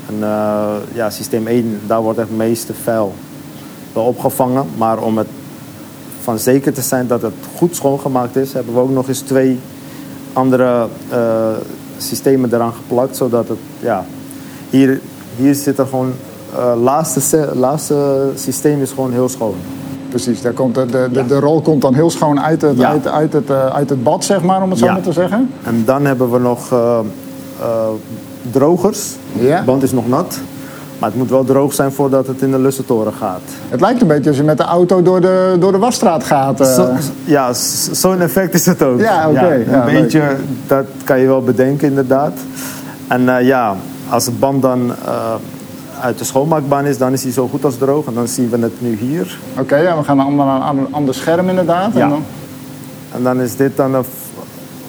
En 0.07 0.15
eh, 0.23 0.73
ja, 0.93 1.09
systeem 1.09 1.47
1, 1.47 1.79
daar 1.87 2.01
wordt 2.01 2.19
het 2.19 2.37
meeste 2.37 2.73
vuil 2.73 3.13
wel 3.93 4.03
opgevangen. 4.03 4.65
Maar 4.77 4.97
om 4.97 5.17
het 5.17 5.27
van 6.21 6.39
zeker 6.39 6.73
te 6.73 6.81
zijn 6.81 7.07
dat 7.07 7.21
het 7.21 7.33
goed 7.57 7.75
schoongemaakt 7.75 8.35
is, 8.35 8.53
hebben 8.53 8.73
we 8.73 8.79
ook 8.79 8.89
nog 8.89 9.07
eens 9.07 9.19
twee 9.19 9.59
andere 10.33 10.87
eh, 11.09 11.49
systemen 11.97 12.53
eraan 12.53 12.73
geplakt. 12.73 13.17
Zodat 13.17 13.47
het, 13.47 13.59
ja, 13.79 14.05
hier, 14.69 15.01
hier 15.35 15.55
zit 15.55 15.77
er 15.77 15.87
gewoon, 15.87 16.13
laatste, 16.81 17.49
laatste 17.53 18.29
systeem 18.35 18.81
is 18.81 18.89
gewoon 18.91 19.11
heel 19.11 19.29
schoon. 19.29 19.55
Precies, 20.15 20.41
daar 20.41 20.53
komt 20.53 20.75
de, 20.75 20.85
de, 20.85 21.09
de, 21.11 21.25
de 21.25 21.39
rol 21.39 21.61
komt 21.61 21.81
dan 21.81 21.93
heel 21.93 22.09
schoon 22.09 22.41
uit 22.41 22.61
het, 22.61 22.77
Ja. 22.77 22.89
uit, 22.89 23.07
uit, 23.07 23.33
het, 23.33 23.49
eh, 23.49 23.65
uit 23.65 23.89
het 23.89 24.03
bad, 24.03 24.23
zeg 24.25 24.41
maar, 24.41 24.61
om 24.63 24.69
het 24.69 24.79
zo 24.79 24.85
maar 24.85 25.01
te 25.01 25.11
zeggen. 25.11 25.49
En 25.63 25.83
dan 25.85 26.05
hebben 26.05 26.31
we 26.31 26.39
nog 26.39 26.71
eh, 26.71 26.99
eh, 27.59 27.65
drogers. 28.51 29.15
Ja. 29.39 29.59
De 29.59 29.65
band 29.65 29.83
is 29.83 29.91
nog 29.91 30.07
nat. 30.07 30.39
Maar 30.99 31.09
het 31.09 31.17
moet 31.17 31.29
wel 31.29 31.43
droog 31.43 31.73
zijn 31.73 31.91
voordat 31.91 32.27
het 32.27 32.41
in 32.41 32.51
de 32.51 32.59
lussentoren 32.59 33.13
gaat. 33.13 33.41
Het 33.69 33.81
lijkt 33.81 34.01
een 34.01 34.07
beetje 34.07 34.29
als 34.29 34.37
je 34.37 34.43
met 34.43 34.57
de 34.57 34.63
auto 34.63 35.01
door 35.01 35.21
de, 35.21 35.55
door 35.59 35.71
de 35.71 35.77
wasstraat 35.77 36.23
gaat. 36.23 36.67
Zo- 36.67 36.89
ja, 37.23 37.53
zo'n 37.91 38.21
effect 38.21 38.53
is 38.53 38.65
het 38.65 38.83
ook. 38.83 38.99
Ja, 38.99 39.29
oké. 39.29 39.39
een 39.53 39.69
Ja, 39.71 39.85
leuk. 39.85 40.01
beetje, 40.01 40.21
dat 40.67 40.85
kan 41.03 41.19
je 41.19 41.27
wel 41.27 41.41
bedenken 41.41 41.87
inderdaad. 41.87 42.33
En 43.07 43.45
ja, 43.45 43.75
als 44.09 44.25
de 44.25 44.31
band 44.31 44.61
dan 44.61 44.91
uit 46.05 46.17
de 46.17 46.23
schoonmaakbaan 46.23 46.85
is, 46.85 46.97
dan 46.97 47.13
is 47.13 47.23
hij 47.23 47.31
zo 47.31 47.47
goed 47.47 47.65
als 47.65 47.77
droog. 47.77 48.05
En 48.05 48.13
dan 48.13 48.27
zien 48.27 48.49
we 48.49 48.57
het 48.59 48.81
nu 48.81 48.95
hier. 48.97 49.37
Oké, 49.59 49.75
ja, 49.77 49.97
we 49.97 50.03
gaan 50.03 50.17
naar 50.17 50.27
een 50.27 50.61
ander, 50.61 50.85
ander, 50.91 51.13
scherm 51.15 51.49
inderdaad. 51.49 51.93
Ja. 51.93 52.01
En 52.03 52.09
dan, 52.09 52.23
En 53.15 53.23
dan 53.23 53.41
is 53.41 53.55
dit 53.55 53.77
dan 53.77 53.93
een 53.93 53.99
op 53.99 54.05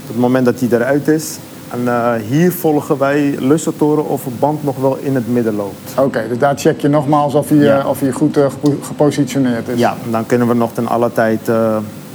het 0.07 0.19
moment 0.19 0.45
dat 0.45 0.61
hij 0.61 0.69
eruit 0.73 1.09
is. 1.09 1.37
En 1.71 1.89
eh, 1.89 2.13
hier 2.29 2.53
volgen 2.53 2.99
wij 2.99 3.35
lussentoren 3.39 4.07
of 4.09 4.27
een 4.27 4.37
band 4.39 4.65
nog 4.65 4.77
wel 4.77 4.97
in 5.01 5.15
het 5.15 5.33
midden 5.33 5.55
loopt. 5.57 5.93
Oké, 5.99 6.25
dus 6.29 6.39
daar 6.39 6.59
check 6.59 6.81
je 6.81 6.89
nogmaals 6.89 7.35
of 7.35 7.49
hij, 7.49 7.59
Ja. 7.59 7.79
eh, 7.79 7.89
of 7.89 8.01
hij 8.01 8.11
goed 8.13 8.37
eh, 8.37 8.45
gepo- 8.51 8.79
gepositioneerd 8.83 9.69
is. 9.69 9.79
Ja, 9.79 9.97
en 10.05 10.11
dan 10.11 10.27
kunnen 10.27 10.49
we 10.49 10.55
nog 10.55 10.73
ten 10.73 10.87
alle 10.87 11.13
tijd 11.13 11.41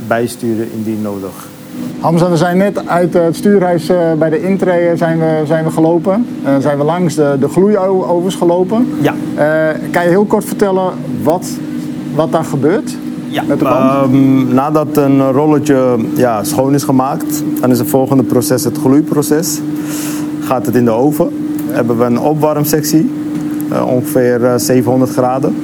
bijsturen 0.07 0.71
indien 0.71 1.01
nodig. 1.01 1.47
Hamza, 1.99 2.29
we 2.29 2.37
zijn 2.37 2.57
net 2.57 2.87
uit 2.87 3.15
eh, 3.15 3.23
het 3.23 3.35
stuurhuis 3.35 3.89
eh, 3.89 3.97
bij 4.19 4.29
de 4.29 4.41
intree 4.41 4.97
zijn 4.97 5.19
we, 5.19 5.41
zijn 5.45 5.63
we 5.63 5.71
gelopen. 5.71 6.25
Eh, 6.43 6.53
zijn 6.59 6.77
we 6.77 6.83
langs 6.83 7.15
de, 7.15 7.35
de 7.39 7.47
gloeiovens 7.47 8.35
gelopen. 8.35 8.87
Ja. 9.01 9.13
Eh, 9.35 9.75
kan 9.91 10.03
je 10.03 10.09
heel 10.09 10.25
kort 10.25 10.45
vertellen 10.45 10.91
wat, 11.23 11.47
wat 12.15 12.31
daar 12.31 12.43
gebeurt 12.43 12.97
Ja, 13.27 13.43
met 13.47 13.59
de 13.59 13.63
band? 13.65 13.79
ehm, 14.03 14.53
nadat 14.53 14.97
een 14.97 15.31
rolletje 15.31 15.95
ja, 16.15 16.43
schoon 16.43 16.73
is 16.73 16.83
gemaakt, 16.83 17.43
dan 17.61 17.71
is 17.71 17.79
het 17.79 17.87
volgende 17.87 18.23
proces 18.23 18.63
het 18.63 18.77
gloeiproces. 18.77 19.59
Gaat 20.41 20.65
het 20.65 20.75
in 20.75 20.85
de 20.85 20.91
oven. 20.91 21.29
Hebben 21.71 21.97
we 21.97 22.03
een 22.03 22.19
opwarmsectie, 22.19 23.11
eh, 23.71 23.87
ongeveer 23.87 24.45
eh, 24.45 24.53
700 24.57 25.11
graden. 25.11 25.55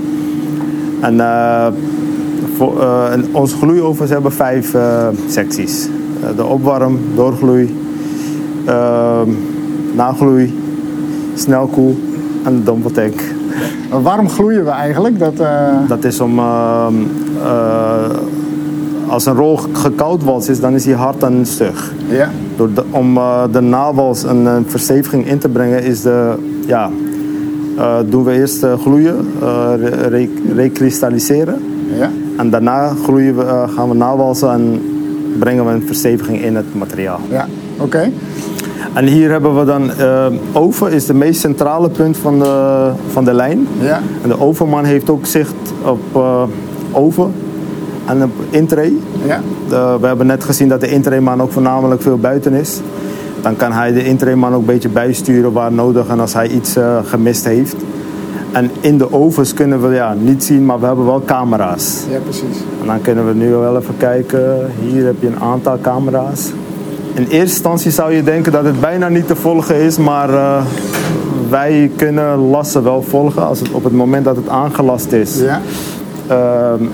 En, 1.01 1.19
eh, 1.19 1.67
voor, 2.57 2.81
eh, 2.81 3.13
onze 3.31 3.55
gloeiovens 3.57 4.09
hebben 4.09 4.31
vijf 4.33 4.73
eh, 4.73 5.07
secties. 5.29 5.89
Eh, 6.23 6.29
de 6.35 6.45
opwarm, 6.45 6.99
doorgloei, 7.15 7.75
ehm, 8.65 9.29
nagloei, 9.95 10.53
snelkoel 11.35 11.95
en 12.43 12.55
de 12.55 12.63
dompeltank. 12.63 13.13
Waarom 14.03 14.29
gloeien 14.29 14.63
we 14.63 14.69
eigenlijk? 14.69 15.19
Dat, 15.19 15.39
eh, 15.39 15.73
Dat 15.87 16.03
is 16.03 16.19
om. 16.19 16.39
ehm, 16.39 16.93
eh, 17.43 18.09
als 19.07 19.25
een 19.25 19.33
rol 19.35 19.59
gekoudwals 19.73 20.49
is, 20.49 20.59
dan 20.59 20.73
is 20.73 20.85
hij 20.85 20.93
hard 20.93 21.23
en 21.23 21.45
stug. 21.45 21.93
ja. 22.09 22.29
Door 22.55 22.73
de- 22.73 22.83
om 22.91 23.17
eh, 23.17 23.43
de 23.51 23.61
nawals 23.61 24.23
een, 24.23 24.45
een 24.45 24.65
versteviging 24.67 25.27
in 25.27 25.37
te 25.37 25.49
brengen, 25.49 25.83
is 25.83 26.01
de, 26.01 26.33
ja, 26.65 26.89
eh, 27.77 27.95
doen 28.09 28.23
we 28.23 28.31
eerst 28.31 28.63
eh, 28.63 28.73
gloeien, 28.79 29.15
eh, 29.41 29.69
re- 29.79 30.07
re- 30.07 30.29
rekristalliseren. 30.55 31.55
Ja. 31.99 32.09
En 32.37 32.49
daarna 32.49 32.87
gloeien 33.03 33.35
we, 33.37 33.43
eh, 33.43 33.69
gaan 33.75 33.89
we 33.89 33.95
nawalsen 33.95 34.51
en 34.51 34.81
brengen 35.39 35.65
we 35.65 35.71
een 35.71 35.87
versteviging 35.87 36.41
in 36.41 36.55
het 36.55 36.75
materiaal. 36.75 37.19
Ja, 37.29 37.47
oké. 37.77 38.11
En 38.93 39.05
hier 39.05 39.29
hebben 39.29 39.59
we 39.59 39.65
dan 39.65 39.91
eh, 39.91 40.25
oven, 40.53 40.91
is 40.91 41.05
de 41.05 41.13
meest 41.13 41.39
centrale 41.39 41.89
punt 41.89 42.17
van 42.17 42.39
de, 42.39 42.89
van 43.11 43.25
de 43.25 43.33
lijn. 43.33 43.67
Ja. 43.79 44.01
En 44.23 44.29
de 44.29 44.39
ovenman 44.39 44.85
heeft 44.85 45.09
ook 45.09 45.25
zicht 45.25 45.55
op 45.83 45.99
eh, 46.13 46.43
oven 46.91 47.31
en 48.05 48.23
op 48.23 48.31
intray. 48.49 48.93
Ja. 49.25 49.41
We 49.99 50.07
hebben 50.07 50.27
net 50.27 50.43
gezien 50.43 50.67
dat 50.67 50.81
de 50.81 50.89
intrayman 50.89 51.41
ook 51.41 51.51
voornamelijk 51.51 52.01
veel 52.01 52.17
buiten 52.17 52.53
is. 52.53 52.81
Dan 53.41 53.55
kan 53.55 53.71
hij 53.71 53.93
de 53.93 54.05
intrayman 54.05 54.53
ook 54.53 54.59
een 54.59 54.65
beetje 54.65 54.89
bijsturen 54.89 55.51
waar 55.51 55.71
nodig 55.71 56.07
en 56.07 56.19
als 56.19 56.33
hij 56.33 56.47
iets 56.47 56.75
eh, 56.75 56.97
gemist 57.03 57.45
heeft. 57.45 57.75
En 58.57 58.71
in 58.79 58.97
de 58.97 59.13
ovens 59.13 59.53
kunnen 59.53 59.89
we 59.89 59.95
ja, 59.95 60.13
niet 60.13 60.43
zien, 60.43 60.65
maar 60.65 60.79
we 60.79 60.85
hebben 60.85 61.05
wel 61.05 61.21
camera's. 61.25 62.03
Ja, 62.09 62.19
precies. 62.19 62.57
En 62.81 62.87
dan 62.87 63.01
kunnen 63.01 63.27
we 63.27 63.33
nu 63.33 63.49
wel 63.49 63.77
even 63.77 63.97
kijken. 63.97 64.71
Hier 64.79 65.05
heb 65.05 65.15
je 65.19 65.27
een 65.27 65.39
aantal 65.39 65.77
camera's. 65.81 66.51
In 67.13 67.23
eerste 67.23 67.37
instantie 67.37 67.91
zou 67.91 68.13
je 68.13 68.23
denken 68.23 68.51
dat 68.51 68.63
het 68.63 68.79
bijna 68.79 69.09
niet 69.09 69.27
te 69.27 69.35
volgen 69.35 69.75
is, 69.75 69.97
maar 69.97 70.29
uh, 70.29 70.65
wij 71.49 71.91
kunnen 71.95 72.37
lassen 72.37 72.83
wel 72.83 73.01
volgen 73.01 73.47
als 73.47 73.59
het, 73.59 73.71
op 73.71 73.83
het 73.83 73.93
moment 73.93 74.25
dat 74.25 74.35
het 74.35 74.49
aangelast 74.49 75.11
is. 75.11 75.39
Ja. 75.39 75.61
Uh, 76.29 76.87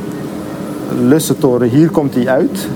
Lussentoren, 1.01 1.69
hier 1.69 1.89
komt 1.89 2.15
hij 2.15 2.27
uit. 2.27 2.67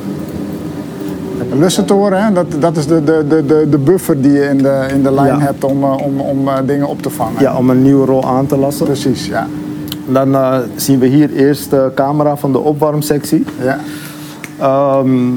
Een 1.51 1.59
lussentoren, 1.59 2.23
hè? 2.25 2.31
Dat, 2.33 2.45
dat 2.59 2.77
is 2.77 2.85
de, 2.87 3.03
de, 3.03 3.43
de, 3.45 3.67
de 3.69 3.77
buffer 3.77 4.21
die 4.21 4.31
je 4.31 4.43
in 4.43 4.57
de, 4.57 4.85
in 4.93 5.03
de 5.03 5.11
lijn 5.11 5.27
Ja. 5.27 5.39
hebt 5.39 5.63
om, 5.63 5.83
eh, 5.83 5.97
om, 6.03 6.19
om 6.19 6.47
eh, 6.47 6.57
dingen 6.65 6.87
op 6.87 7.01
te 7.01 7.09
vangen. 7.09 7.41
Ja, 7.41 7.57
om 7.57 7.69
een 7.69 7.81
nieuwe 7.81 8.05
rol 8.05 8.25
aan 8.25 8.45
te 8.45 8.57
lassen. 8.57 8.85
Precies, 8.85 9.25
ja. 9.27 9.47
Dan 10.07 10.35
eh, 10.35 10.57
zien 10.75 10.99
we 10.99 11.05
hier 11.05 11.33
eerst 11.33 11.69
de 11.69 11.91
camera 11.95 12.37
van 12.37 12.51
de 12.51 12.59
opwarmsectie. 12.59 13.45
ja. 13.63 13.79
Ehm, 14.59 15.29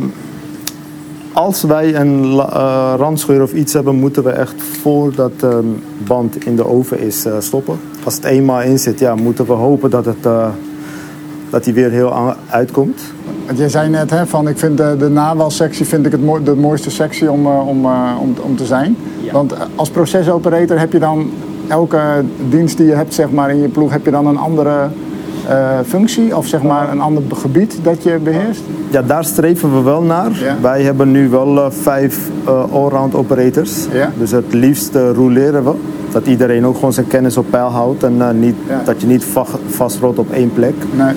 als 1.33 1.63
wij 1.63 1.95
een 1.95 2.23
eh, 2.39 2.95
randscheur 2.97 3.43
of 3.43 3.53
iets 3.53 3.73
hebben, 3.73 3.95
moeten 3.95 4.25
we 4.25 4.31
echt 4.31 4.55
voordat 4.83 5.41
de 5.41 5.75
band 6.07 6.45
in 6.47 6.57
de 6.57 6.67
oven 6.67 7.01
is 7.01 7.27
stoppen. 7.39 7.79
Als 8.05 8.15
het 8.15 8.25
eenmaal 8.25 8.63
in 8.63 8.79
zit, 8.79 8.99
ja, 8.99 9.15
moeten 9.15 9.47
we 9.47 9.53
hopen 9.53 9.91
dat, 9.91 10.05
het, 10.05 10.23
dat 11.51 11.65
die 11.65 11.75
weer 11.75 11.91
heel 11.91 12.35
uitkomt. 12.49 13.01
Want 13.46 13.59
jij 13.59 13.68
zei 13.68 13.88
net, 13.88 14.11
hè, 14.11 14.26
van 14.26 14.48
ik 14.48 14.59
vind 14.59 14.76
de, 14.76 14.94
de 14.98 15.09
nawalsectie 15.09 15.87
vind 15.87 16.07
ik 16.07 16.12
het 16.12 16.24
mooi, 16.24 16.44
de 16.44 16.55
mooiste 16.57 16.90
sectie 16.90 17.31
om, 17.31 17.46
eh, 17.46 17.68
om, 17.68 17.85
eh, 17.85 18.11
om, 18.20 18.35
om 18.42 18.57
te 18.57 18.64
zijn. 18.66 18.96
Want 19.33 19.53
eh, 19.53 19.61
als 19.74 19.90
procesoperator 19.90 20.79
heb 20.79 20.92
je 20.92 20.98
dan 20.98 21.31
elke 21.68 22.00
dienst 22.50 22.76
die 22.76 22.87
je 22.87 22.92
hebt 22.94 23.14
zeg 23.14 23.31
maar, 23.31 23.50
in 23.50 23.61
je 23.61 23.68
ploeg, 23.68 23.90
heb 23.92 24.05
je 24.05 24.11
dan 24.11 24.26
een 24.26 24.37
andere 24.38 24.88
eh, 25.48 25.79
functie 25.87 26.37
of 26.37 26.46
zeg 26.46 26.62
maar 26.62 26.90
een 26.90 27.00
ander 27.00 27.22
gebied 27.35 27.79
dat 27.83 28.03
je 28.03 28.18
beheerst? 28.22 28.61
Ja, 28.90 29.03
daar 29.03 29.24
streven 29.24 29.74
we 29.74 29.83
wel 29.83 30.03
naar. 30.03 30.31
Ja. 30.40 30.57
Wij 30.61 30.83
hebben 30.83 31.11
nu 31.11 31.29
wel 31.29 31.70
vijf 31.70 32.29
eh, 32.46 32.72
allround 32.72 33.14
operators. 33.14 33.87
Ja. 33.92 34.12
Dus 34.18 34.31
het 34.31 34.53
liefst 34.55 34.94
roleren 34.94 35.64
we. 35.64 35.72
Dat 36.11 36.26
iedereen 36.26 36.66
ook 36.66 36.74
gewoon 36.74 36.92
zijn 36.92 37.07
kennis 37.07 37.37
op 37.37 37.46
peil 37.50 37.68
houdt. 37.68 38.03
En 38.03 38.14
eh, 38.20 38.31
niet, 38.31 38.55
Ja. 38.68 38.81
dat 38.85 39.00
je 39.00 39.07
niet 39.07 39.24
va- 39.24 39.46
vastrot 39.68 40.18
op 40.18 40.31
één 40.33 40.53
plek. 40.53 40.74
Nee. 40.96 41.14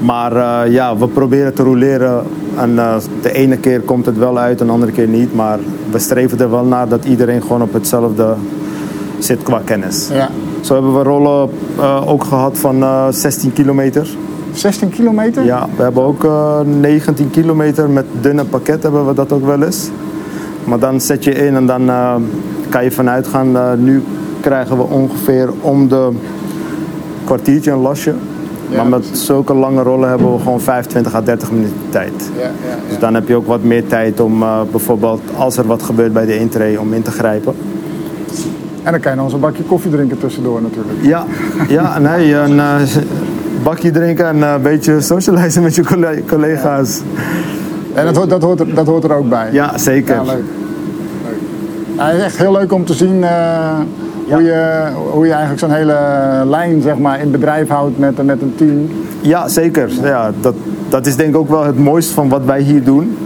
Maar 0.00 0.36
eh, 0.36 0.72
ja, 0.72 0.96
we 0.96 1.08
proberen 1.08 1.54
te 1.54 1.62
roleren. 1.62 2.22
En 2.56 2.78
eh, 2.78 2.96
de 3.22 3.32
ene 3.32 3.56
keer 3.56 3.80
komt 3.80 4.06
het 4.06 4.18
wel 4.18 4.38
uit, 4.38 4.60
en 4.60 4.66
de 4.66 4.72
andere 4.72 4.92
keer 4.92 5.08
niet. 5.08 5.34
Maar 5.34 5.58
we 5.90 5.98
streven 5.98 6.38
er 6.38 6.50
wel 6.50 6.64
naar 6.64 6.88
dat 6.88 7.04
iedereen 7.04 7.42
gewoon 7.42 7.62
op 7.62 7.72
hetzelfde 7.72 8.34
zit 9.18 9.42
qua 9.42 9.60
kennis. 9.64 10.08
Ja. 10.12 10.28
Zo 10.60 10.74
hebben 10.74 10.94
we 10.94 11.02
rollen 11.02 11.50
eh, 11.78 12.08
ook 12.08 12.24
gehad 12.24 12.58
van 12.58 12.82
eh, 12.82 13.06
16 13.10 13.52
kilometer. 13.52 14.08
16 14.52 14.90
kilometer? 14.90 15.44
Ja, 15.44 15.68
we 15.76 15.82
hebben 15.82 16.02
ook 16.02 16.24
eh, 16.24 16.60
19 16.80 17.30
kilometer 17.30 17.90
met 17.90 18.04
dunne 18.20 18.44
pakket 18.44 18.82
hebben 18.82 19.06
we 19.06 19.14
dat 19.14 19.32
ook 19.32 19.44
wel 19.44 19.62
eens. 19.62 19.90
Maar 20.64 20.78
dan 20.78 21.00
zet 21.00 21.24
je 21.24 21.32
in 21.32 21.54
en 21.54 21.66
dan 21.66 21.90
kan 22.68 22.84
je 22.84 22.90
vanuit 22.90 23.26
gaan. 23.26 23.84
nu 23.84 24.02
krijgen 24.40 24.76
we 24.76 24.82
ongeveer 24.82 25.50
om 25.60 25.88
de 25.88 26.10
kwartiertje 27.24 27.70
een 27.70 27.78
lasje. 27.78 28.14
Ja, 28.68 28.76
maar 28.76 28.86
met 29.00 29.06
zulke 29.12 29.54
lange 29.54 29.82
rollen 29.82 30.08
hebben 30.08 30.32
we 30.32 30.38
gewoon 30.38 30.60
25 30.60 31.14
à 31.14 31.20
30 31.22 31.50
minuten 31.52 31.76
tijd. 31.90 32.12
Ja, 32.36 32.42
ja, 32.42 32.48
Dus 32.88 32.98
dan 32.98 33.14
heb 33.14 33.28
je 33.28 33.34
ook 33.36 33.46
wat 33.46 33.62
meer 33.62 33.86
tijd 33.86 34.20
om 34.20 34.42
eh, 34.42 34.60
bijvoorbeeld 34.70 35.20
als 35.36 35.56
er 35.56 35.66
wat 35.66 35.82
gebeurt 35.82 36.12
bij 36.12 36.26
de 36.26 36.38
intree 36.38 36.80
om 36.80 36.92
in 36.92 37.02
te 37.02 37.10
grijpen. 37.10 37.54
En 38.82 38.92
dan 38.92 39.00
kan 39.00 39.10
je 39.10 39.16
nog 39.16 39.24
eens 39.26 39.34
een 39.34 39.40
bakje 39.40 39.62
koffie 39.62 39.90
drinken 39.90 40.18
tussendoor 40.18 40.62
natuurlijk. 40.62 40.98
Ja, 41.02 41.24
ja 41.68 41.98
nee, 41.98 42.34
een 42.46 42.58
eh, 42.60 42.74
bakje 43.62 43.90
drinken 43.90 44.26
en 44.26 44.42
eh, 44.42 44.52
een 44.52 44.62
beetje 44.62 45.00
socializen 45.00 45.62
met 45.62 45.74
je 45.74 45.84
colle- 45.84 46.22
collega's. 46.28 47.00
En 47.94 48.04
dat, 48.04 48.16
hoort- 48.16 48.30
dat, 48.30 48.42
hoort 48.42 48.60
er, 48.60 48.74
dat 48.74 48.86
hoort 48.86 49.04
er 49.04 49.12
ook 49.14 49.28
bij. 49.28 49.48
Ja, 49.52 49.78
zeker. 49.78 50.14
Ja, 50.14 50.22
leuk. 50.22 50.42
leuk. 51.96 52.20
Echt 52.22 52.36
heel 52.38 52.52
leuk 52.52 52.72
om 52.72 52.84
te 52.84 52.94
zien 52.94 53.24
hoe, 54.28 54.42
je, 54.42 54.88
hoe 55.10 55.24
je 55.24 55.30
eigenlijk 55.30 55.60
zo'n 55.60 55.70
hele 55.70 55.98
lijn 56.46 56.82
zeg 56.82 56.98
maar, 56.98 57.20
in 57.20 57.30
bedrijf 57.30 57.68
houdt 57.68 57.98
met, 57.98 58.24
met 58.24 58.42
een 58.42 58.54
team. 58.56 58.88
Ja, 59.20 59.48
zeker. 59.48 59.90
Ja, 60.02 60.30
dat, 60.40 60.54
dat 60.88 61.06
is 61.06 61.16
denk 61.16 61.28
ik 61.28 61.36
ook 61.36 61.48
wel 61.48 61.64
het 61.64 61.78
mooiste 61.78 62.14
van 62.14 62.28
wat 62.28 62.44
wij 62.44 62.60
hier 62.60 62.84
doen. 62.84 63.16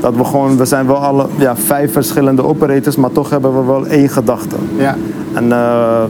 Dat 0.00 0.16
we 0.16 0.24
gewoon, 0.24 0.56
we 0.56 0.64
zijn 0.64 0.86
wel 0.86 0.96
alle 0.96 1.26
ja, 1.38 1.56
vijf 1.56 1.92
verschillende 1.92 2.44
operators, 2.44 2.96
maar 2.96 3.12
toch 3.12 3.30
hebben 3.30 3.56
we 3.58 3.64
wel 3.64 3.86
één 3.86 4.08
gedachte. 4.08 4.56
Ja. 4.76 4.96
En 5.34 5.52
eh, 5.52 6.02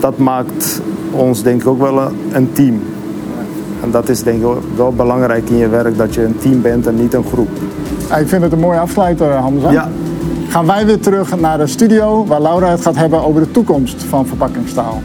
dat 0.00 0.18
maakt 0.18 0.80
ons 1.10 1.42
denk 1.42 1.60
ik 1.60 1.68
ook 1.68 1.80
wel 1.80 2.00
een, 2.32 2.52
team. 2.52 2.80
En 3.82 3.90
dat 3.90 4.08
is 4.08 4.22
denk 4.22 4.42
ik 4.42 4.46
wel- 4.76 4.92
belangrijk 4.92 5.48
in 5.50 5.56
je 5.56 5.68
werk, 5.68 5.96
dat 5.96 6.14
je 6.14 6.24
een 6.24 6.38
team 6.38 6.62
bent 6.62 6.86
en 6.86 6.94
niet 6.94 7.14
een 7.14 7.24
groep. 7.32 7.50
Ik 8.20 8.28
vind 8.28 8.42
het 8.42 8.52
een 8.52 8.58
mooie 8.58 8.78
afsluiter, 8.78 9.30
Hamza. 9.32 9.70
Ja, 9.70 9.88
Gaan 10.52 10.66
wij 10.66 10.86
weer 10.86 11.00
terug 11.00 11.36
naar 11.36 11.58
de 11.58 11.66
studio 11.66 12.26
waar 12.26 12.42
Laura 12.42 12.70
het 12.70 12.80
gaat 12.80 12.96
hebben 12.96 13.22
over 13.24 13.40
de 13.40 13.50
toekomst 13.50 14.02
van 14.02 14.26
verpakkingstaal. 14.26 15.02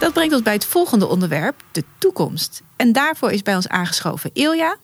Dat 0.00 0.12
brengt 0.12 0.32
ons 0.32 0.42
bij 0.42 0.52
het 0.52 0.64
volgende 0.64 1.06
onderwerp, 1.06 1.54
de 1.72 1.84
toekomst. 1.98 2.62
En 2.76 2.92
daarvoor 2.92 3.30
is 3.30 3.42
bij 3.42 3.54
ons 3.54 3.68
aangeschoven 3.68 4.30
Ilja. 4.32 4.76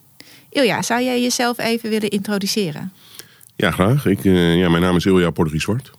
Ilja, 0.49 0.81
zou 0.81 1.03
jij 1.03 1.21
jezelf 1.21 1.57
even 1.57 1.89
willen 1.89 2.09
introduceren? 2.09 2.93
Ja, 3.55 3.71
graag. 3.71 4.05
Ik, 4.05 4.25
eh, 4.25 4.57
ja, 4.57 4.69
mijn 4.69 4.83
naam 4.83 4.95
is 4.95 5.05
Ilja 5.05 5.29
Portugis 5.29 5.63
Zwart. 5.63 5.91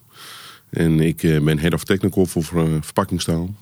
En 0.70 1.00
ik 1.00 1.22
eh, 1.22 1.40
ben 1.40 1.58
Head 1.58 1.72
of 1.74 1.84
Technical 1.84 2.26
voor 2.26 2.42
eh, 2.54 2.64
verpakkingstaal. 2.80 3.54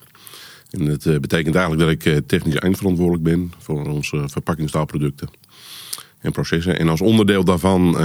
En 0.71 0.85
dat 0.85 1.07
eh, 1.07 1.19
betekent 1.19 1.55
eigenlijk 1.55 1.85
dat 1.85 1.91
ik 1.91 2.15
eh, 2.15 2.23
technisch 2.27 2.55
eindverantwoordelijk 2.55 3.25
ben 3.25 3.53
voor 3.59 3.89
onze 3.89 4.23
verpakkingstaalproducten 4.27 5.29
en 6.21 6.33
processen. 6.33 6.79
En 6.79 6.89
als 6.89 7.01
onderdeel 7.01 7.45
daarvan 7.45 7.99
eh, 7.99 8.03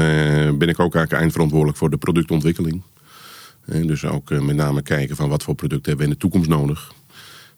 ben 0.51 0.69
ik 0.69 0.79
ook 0.79 0.95
eigenlijk 0.95 1.11
eindverantwoordelijk 1.11 1.77
voor 1.77 1.89
de 1.89 1.97
productontwikkeling. 1.97 2.81
En 3.65 3.87
dus 3.87 4.05
ook 4.05 4.31
eh, 4.31 4.39
met 4.39 4.55
name 4.55 4.81
kijken 4.81 5.15
van 5.15 5.29
wat 5.29 5.43
voor 5.43 5.55
producten 5.55 5.87
hebben 5.87 6.05
we 6.05 6.11
in 6.11 6.17
de 6.19 6.21
toekomst 6.21 6.49
nodig. 6.49 6.91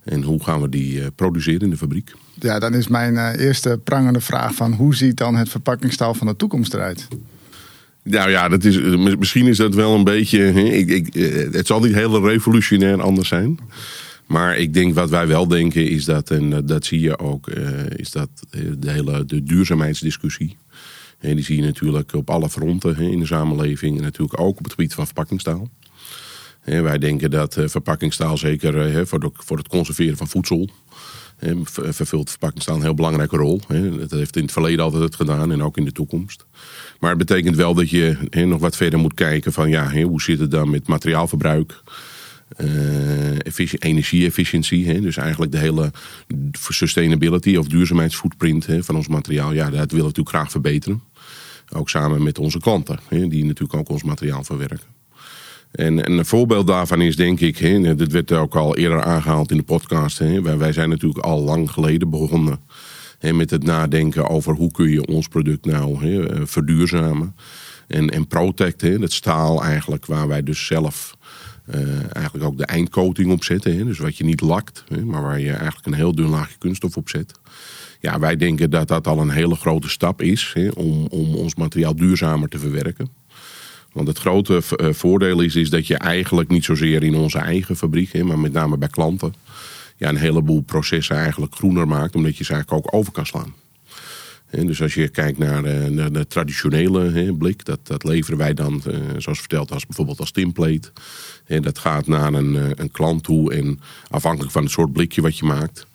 En 0.04 0.24
hoe 0.24 0.44
gaan 0.44 0.62
we 0.62 0.70
die 0.70 1.02
eh, 1.02 1.08
produceren 1.16 1.62
in 1.62 1.70
de 1.70 1.78
fabriek. 1.78 2.12
Ja, 2.34 2.60
dan 2.60 2.74
is 2.74 2.88
mijn 2.88 3.18
eh, 3.18 3.46
eerste 3.46 3.80
prangende 3.84 4.22
vraag 4.22 4.56
van 4.56 4.74
hoe 4.74 4.96
ziet 4.96 5.18
dan 5.18 5.36
het 5.36 5.50
verpakkingstaal 5.50 6.14
van 6.14 6.28
de 6.28 6.36
toekomst 6.36 6.74
eruit? 6.74 7.08
Nou 8.10 8.30
ja, 8.30 8.50
dat 8.50 8.64
is, 8.64 8.78
eh, 8.78 9.16
misschien 9.18 9.48
is 9.48 9.58
dat 9.58 9.76
wel 9.76 9.96
een 9.96 10.04
beetje. 10.04 10.54
Ik, 10.54 10.90
ik, 10.90 11.16
eh, 11.16 11.54
het 11.54 11.68
zal 11.68 11.80
niet 11.80 11.94
heel 11.94 12.28
revolutionair 12.28 13.02
anders 13.02 13.28
zijn. 13.28 13.60
Maar 14.28 14.58
ik 14.58 14.74
denk 14.74 14.94
wat 14.94 15.10
wij 15.10 15.28
wel 15.28 15.48
denken 15.48 15.90
is 15.90 16.06
dat, 16.06 16.32
en 16.32 16.66
dat- 16.66 16.86
zie 16.86 17.00
je 17.00 17.20
ook, 17.20 17.48
eh, 17.48 17.90
is 17.90 18.12
dat 18.12 18.30
eh, 18.50 18.62
de 18.78 18.92
hele 18.92 19.26
de 19.26 19.44
duurzaamheidsdiscussie. 19.44 20.58
En 21.20 21.36
die 21.36 21.44
zie 21.46 21.56
je 21.56 21.62
natuurlijk 21.62 22.14
op 22.14 22.30
alle 22.30 22.50
fronten 22.50 22.98
in 22.98 23.20
de 23.20 23.26
samenleving. 23.26 23.98
En 23.98 24.04
natuurlijk 24.04 24.40
ook 24.40 24.58
op 24.58 24.64
het 24.64 24.74
gebied 24.74 24.94
van 24.94 25.06
verpakkingstaal. 25.06 25.70
Wij 26.64 26.98
denken 26.98 27.32
dat 27.32 27.58
eh, 27.58 27.68
verpakkingstaal 27.68 28.38
zeker 28.38 29.08
voor, 29.08 29.58
het 29.58 29.68
conserveren 29.68 30.18
van 30.18 30.28
voedsel. 30.28 30.70
vervult 31.72 32.30
verpakkingstaal 32.30 32.76
een 32.76 32.82
heel 32.82 32.94
belangrijke 32.94 33.38
rol. 33.38 33.62
Dat 33.98 34.12
heeft 34.12 34.36
in 34.36 34.42
het 34.42 34.52
verleden 34.52 34.84
altijd 34.84 35.04
het 35.04 35.16
gedaan 35.16 35.52
en 35.52 35.64
ook 35.64 35.78
in 35.78 35.86
de 35.86 35.92
toekomst. 35.92 36.46
Maar 37.00 37.10
het 37.10 37.20
betekent 37.20 37.56
wel 37.56 37.74
dat 37.74 37.90
je 37.90 38.18
nog 38.32 38.60
wat 38.60 38.76
verder 38.76 39.00
moet 39.00 39.14
kijken 39.14 39.54
van 39.54 39.70
ja, 39.70 40.02
hoe 40.02 40.22
zit 40.22 40.40
het 40.40 40.52
dan 40.52 40.70
met 40.70 40.88
materiaalverbruik, 40.88 41.84
energie-efficiëntie. 43.80 44.88
hè. 44.88 45.02
Dus 45.02 45.18
eigenlijk 45.18 45.52
de 45.52 45.58
hele 45.58 45.92
sustainability 46.52 47.56
of 47.56 47.68
duurzaamheidsfootprint 47.68 48.68
van 48.80 48.96
ons 48.96 49.08
materiaal. 49.08 49.54
Ja, 49.54 49.64
dat 49.64 49.72
willen 49.74 49.90
we 49.90 49.98
natuurlijk 49.98 50.30
graag 50.30 50.52
verbeteren. 50.52 51.02
Ook 51.74 51.90
samen 51.90 52.24
met 52.24 52.40
onze 52.40 52.60
klanten, 52.60 53.00
die 53.10 53.46
natuurlijk 53.46 53.80
ook 53.80 53.90
ons 53.90 54.04
materiaal 54.04 54.44
verwerken. 54.44 54.96
En, 55.72 56.06
en 56.06 56.12
een 56.12 56.26
voorbeeld 56.26 56.68
daarvan 56.68 57.02
is 57.02 57.16
denk 57.16 57.40
ik, 57.40 57.58
hè, 57.58 57.96
dit 57.96 58.12
werd 58.12 58.32
ook 58.32 58.56
al 58.56 58.78
eerder 58.78 59.04
aangehaald 59.04 59.52
in 59.52 59.58
de 59.58 59.64
podcast. 59.64 60.18
Hè, 60.18 60.58
wij, 60.58 60.74
zijn 60.74 60.90
natuurlijk 60.90 61.26
al 61.26 61.42
lang 61.42 61.72
geleden 61.72 62.10
begonnen 62.10 62.60
hè, 63.20 63.34
met 63.34 63.50
het 63.50 63.64
nadenken 63.64 64.30
over 64.30 64.54
hoe 64.54 64.72
kun 64.72 64.90
je 64.90 65.06
ons 65.06 65.28
product 65.28 65.66
nou 65.66 66.06
hè, 66.06 66.30
eh, 66.30 66.42
verduurzamen. 66.46 67.36
En, 67.88 68.10
en 68.10 68.28
Protect, 68.28 69.00
dat 69.00 69.12
staal 69.12 69.64
eigenlijk 69.64 70.06
waar 70.06 70.28
wij 70.28 70.44
dus 70.44 70.66
zelf 70.66 71.17
eh, 71.17 71.17
eigenlijk 72.12 72.46
ook 72.46 72.58
de 72.58 72.66
eindcoating 72.66 73.32
op 73.32 73.44
zetten. 73.44 73.78
Hè, 73.78 73.86
dus 73.86 73.98
wat 73.98 74.18
je 74.18 74.24
niet 74.24 74.42
lakt, 74.42 74.84
hè, 74.88 75.06
maar 75.06 75.22
waar 75.22 75.40
je 75.40 75.52
eigenlijk 75.52 75.86
een 75.86 75.94
heel 75.94 76.16
dun 76.16 76.30
laagje 76.30 76.58
kunststof 76.58 76.98
op 76.98 77.10
zet. 77.10 77.32
Ja, 78.00 78.20
wij 78.20 78.36
denken 78.36 78.70
dat 78.70 78.88
dat 78.88 79.08
al 79.08 79.20
een 79.20 79.30
hele 79.30 79.56
grote 79.56 79.90
stap 79.90 80.22
is 80.22 80.52
hè, 80.54 80.70
om, 80.70 81.06
om 81.06 81.36
ons 81.36 81.56
materiaal 81.56 81.96
duurzamer 81.96 82.50
te 82.50 82.60
verwerken. 82.60 83.10
Want 83.92 84.08
het 84.08 84.18
grote 84.18 84.62
eh, 84.76 84.94
voordeel 84.94 85.42
is, 85.42 85.56
is 85.56 85.70
dat 85.70 85.88
je 85.88 85.98
eigenlijk 85.98 86.50
niet 86.50 86.66
zozeer 86.66 87.04
in 87.04 87.16
onze 87.16 87.38
eigen 87.38 87.76
fabriek, 87.76 88.12
hè, 88.12 88.24
maar 88.24 88.40
met 88.40 88.54
name 88.54 88.78
bij 88.78 88.88
klanten, 88.88 89.34
ja, 89.98 90.10
een 90.10 90.18
heleboel 90.18 90.62
processen 90.62 91.16
eigenlijk 91.16 91.56
groener 91.56 91.88
maakt, 91.88 92.16
omdat 92.16 92.38
je 92.38 92.44
ze 92.44 92.54
eigenlijk 92.54 92.86
ook 92.86 92.94
over 92.94 93.12
kan 93.12 93.26
slaan. 93.26 93.54
Dus 94.50 94.82
als 94.82 94.94
je 94.94 95.08
kijkt 95.08 95.38
naar, 95.38 95.64
eh, 95.64 96.06
de 96.12 96.28
traditionele 96.28 97.12
hè, 97.12 97.34
blik, 97.34 97.66
dat, 97.66 97.80
dat 97.84 98.04
leveren 98.04 98.38
wij 98.38 98.54
dan, 98.54 98.82
eh, 98.88 98.98
zoals 99.18 99.40
verteld, 99.40 99.72
als 99.72 99.86
bijvoorbeeld 99.86 100.20
als 100.20 100.32
template. 100.32 100.92
Hè, 101.48 101.60
dat 101.60 101.78
gaat 101.78 102.08
naar 102.08 102.34
een, 102.34 102.56
eh, 102.56 102.70
een 102.76 102.92
klant 102.92 103.24
toe 103.24 103.54
en 103.54 103.80
afhankelijk 104.10 104.52
van 104.52 104.64
het 104.64 104.72
soort 104.72 104.94
blikje 104.94 105.22
wat 105.22 105.38
je 105.38 105.46
maakt, 105.46 105.88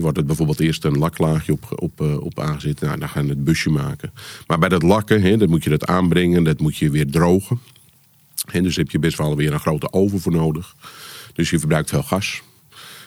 wordt 0.00 0.16
het 0.16 0.26
bijvoorbeeld 0.26 0.60
eerst 0.60 0.84
een 0.84 0.98
laklaagje 0.98 1.52
op, 1.52 1.82
op, 1.82 2.00
eh, 2.00 2.16
op 2.16 2.40
aangezet. 2.40 2.80
Nou, 2.80 2.98
dan 2.98 3.08
gaan 3.08 3.24
we 3.24 3.30
het 3.30 3.44
busje 3.44 3.70
maken. 3.70 4.12
Maar 4.46 4.58
bij 4.58 4.68
dat 4.68 4.82
lakken, 4.82 5.38
dan 5.38 5.48
moet 5.48 5.64
je 5.64 5.70
dat 5.70 5.86
aanbrengen, 5.86 6.44
dat 6.44 6.60
moet 6.60 6.76
je 6.76 6.90
weer 6.90 7.10
drogen. 7.10 7.60
En 8.52 8.62
dus 8.62 8.76
heb 8.76 8.90
je 8.90 8.98
best 8.98 9.18
wel 9.18 9.36
weer 9.36 9.52
een 9.52 9.60
grote 9.60 9.92
oven 9.92 10.20
voor 10.20 10.32
nodig. 10.32 10.74
Dus 11.32 11.50
je 11.50 11.58
verbruikt 11.58 11.90
veel 11.90 12.02
gas. 12.02 12.42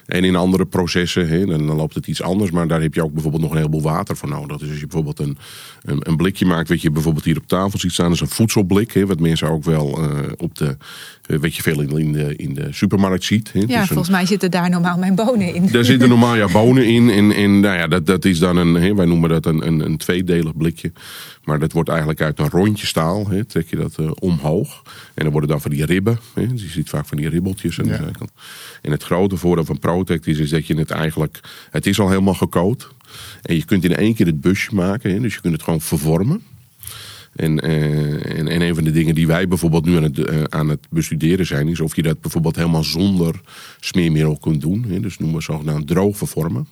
En 0.05 0.23
in 0.23 0.35
andere 0.35 0.65
processen, 0.65 1.27
hè, 1.27 1.45
dan, 1.45 1.67
dan 1.67 1.75
loopt 1.75 1.95
het 1.95 2.07
iets 2.07 2.21
anders. 2.21 2.51
Maar 2.51 2.67
daar 2.67 2.81
heb 2.81 2.93
je 2.93 3.03
ook 3.03 3.13
bijvoorbeeld 3.13 3.41
nog 3.43 3.51
een 3.51 3.57
heleboel 3.57 3.81
water 3.81 4.17
voor 4.17 4.29
nodig. 4.29 4.57
Dus 4.57 4.69
als 4.69 4.79
je 4.79 4.87
bijvoorbeeld 4.87 5.19
een, 5.19 5.37
een, 5.83 5.97
een 6.09 6.15
blikje 6.17 6.45
maakt, 6.45 6.69
wat 6.69 6.81
je 6.81 6.91
bijvoorbeeld 6.91 7.25
hier 7.25 7.37
op 7.37 7.47
tafel 7.47 7.79
ziet 7.79 7.91
staan, 7.91 8.11
is 8.11 8.19
een 8.19 8.27
voedselblik. 8.27 8.91
Hè, 8.93 9.05
wat 9.05 9.19
mensen 9.19 9.49
ook 9.49 9.63
wel 9.63 9.97
eh, 10.03 10.09
op 10.37 10.55
de, 10.55 10.77
eh, 11.25 11.37
wat 11.39 11.55
je 11.55 11.61
veel 11.61 11.81
in, 11.81 11.97
in, 11.97 12.11
de, 12.11 12.35
in 12.35 12.53
de 12.53 12.67
supermarkt 12.71 13.23
ziet. 13.23 13.51
Hè. 13.53 13.59
Ja, 13.59 13.65
Dus 13.65 13.75
een- 13.77 13.85
volgens 13.87 14.09
mij 14.09 14.25
zitten 14.25 14.51
daar 14.51 14.69
normaal 14.69 14.97
mijn 14.97 15.15
bonen 15.15 15.53
in. 15.53 15.67
daar 15.71 15.85
zitten 15.85 16.09
normaal 16.09 16.35
ja 16.35 16.47
bonen 16.61 16.85
in. 16.85 17.09
En, 17.09 17.31
en 17.31 17.59
nou 17.59 17.77
ja, 17.77 17.87
dat, 17.87 18.05
dat 18.05 18.25
is 18.25 18.39
dan 18.39 18.57
een, 18.57 18.73
hè, 18.73 18.95
wij 18.95 19.05
noemen 19.05 19.29
dat 19.29 19.45
een, 19.45 19.67
een, 19.67 19.79
een 19.79 19.97
tweedelig 19.97 20.57
blikje. 20.57 20.91
Maar 21.45 21.59
dat 21.59 21.71
wordt 21.71 21.89
eigenlijk 21.89 22.21
uit 22.21 22.39
een 22.39 22.49
rondje 22.49 22.87
staal. 22.87 23.29
Hè, 23.29 23.45
trek 23.45 23.69
je 23.69 23.75
dat 23.75 23.97
eh, 23.97 24.11
omhoog. 24.19 24.81
En 25.13 25.23
dan 25.23 25.31
worden 25.31 25.49
dan 25.49 25.61
van 25.61 25.71
die 25.71 25.85
ribben. 25.85 26.19
Hè, 26.33 26.47
dus 26.47 26.61
je 26.61 26.69
ziet 26.69 26.89
vaak 26.89 27.05
van 27.05 27.17
die 27.17 27.29
ribbeltjes 27.29 27.79
aan 27.79 27.87
de 27.87 27.95
zijkant. 27.95 28.31
En 28.81 28.91
het 28.91 29.03
grote 29.03 29.37
voordeel 29.37 29.65
van 29.65 29.79
Protect 29.79 30.27
is, 30.27 30.37
is 30.37 30.49
dat 30.49 30.67
je 30.67 30.77
het 30.77 30.91
eigenlijk... 30.91 31.39
Het 31.71 31.85
is 31.85 31.99
al 31.99 32.09
helemaal 32.09 32.33
gecoat. 32.33 32.89
En 33.41 33.55
je 33.55 33.65
kunt 33.65 33.83
in 33.83 33.95
één 33.95 34.15
keer 34.15 34.25
het 34.25 34.41
busje 34.41 34.75
maken. 34.75 35.11
Hè, 35.11 35.19
dus 35.19 35.33
je 35.33 35.41
kunt 35.41 35.53
het 35.53 35.63
gewoon 35.63 35.81
vervormen. 35.81 36.41
En, 37.35 37.59
eh, 37.59 38.37
en, 38.37 38.47
en 38.47 38.61
een 38.61 38.75
van 38.75 38.83
de 38.83 38.91
dingen 38.91 39.15
die 39.15 39.27
wij 39.27 39.47
bijvoorbeeld 39.47 39.85
nu 39.85 39.95
aan 39.95 40.03
het, 40.03 40.19
eh, 40.19 40.43
aan 40.43 40.69
het 40.69 40.87
bestuderen 40.89 41.45
zijn, 41.45 41.67
is 41.67 41.79
of 41.79 41.95
je 41.95 42.01
dat 42.01 42.21
bijvoorbeeld 42.21 42.55
helemaal 42.55 42.83
zonder 42.83 43.41
smeermiddel 43.79 44.37
kunt 44.37 44.61
doen. 44.61 44.85
Hè? 44.87 44.99
Dus 44.99 45.17
noemen 45.17 45.37
we 45.37 45.43
zogenaamd 45.43 45.87
droog 45.87 46.17
vervormen. 46.17 46.67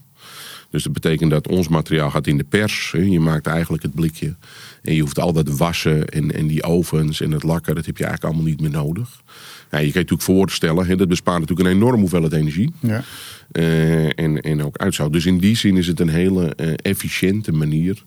Dus 0.73 0.83
dat 0.83 0.93
betekent 0.93 1.31
dat 1.31 1.47
ons 1.47 1.67
materiaal 1.67 2.09
gaat 2.09 2.27
in 2.27 2.38
de 2.38 2.43
pers. 2.43 2.91
Hè? 2.91 2.99
Je 3.01 3.19
maakt 3.19 3.47
eigenlijk 3.47 3.83
het 3.83 3.93
blikje. 3.93 4.36
En 4.81 4.95
je 4.95 5.01
hoeft 5.01 5.19
al 5.19 5.33
dat 5.33 5.49
wassen 5.57 6.07
en, 6.07 6.31
en 6.31 6.47
die 6.47 6.63
ovens 6.63 7.21
en 7.21 7.31
het 7.31 7.43
lakken, 7.43 7.75
dat 7.75 7.86
heb 7.86 7.97
je 7.97 8.03
eigenlijk 8.05 8.33
allemaal 8.33 8.51
niet 8.51 8.62
meer 8.62 8.83
nodig. 8.83 9.21
Ja, 9.71 9.77
je 9.77 9.83
kan 9.83 9.86
je 9.86 9.93
natuurlijk 9.93 10.21
voorstellen, 10.21 10.86
hè, 10.86 10.95
dat 10.95 11.07
bespaart 11.07 11.39
natuurlijk 11.39 11.69
een 11.69 11.75
enorme 11.75 11.99
hoeveelheid 11.99 12.33
energie. 12.33 12.73
Ja. 12.79 13.03
Eh, 13.51 14.19
en, 14.19 14.41
en 14.41 14.63
ook 14.63 14.77
uitstoot. 14.77 15.13
Dus 15.13 15.25
in 15.25 15.38
die 15.38 15.57
zin 15.57 15.77
is 15.77 15.88
het 15.88 15.99
een 15.99 16.09
hele 16.09 16.55
eh, 16.55 16.73
efficiënte 16.81 17.51
manier 17.51 18.03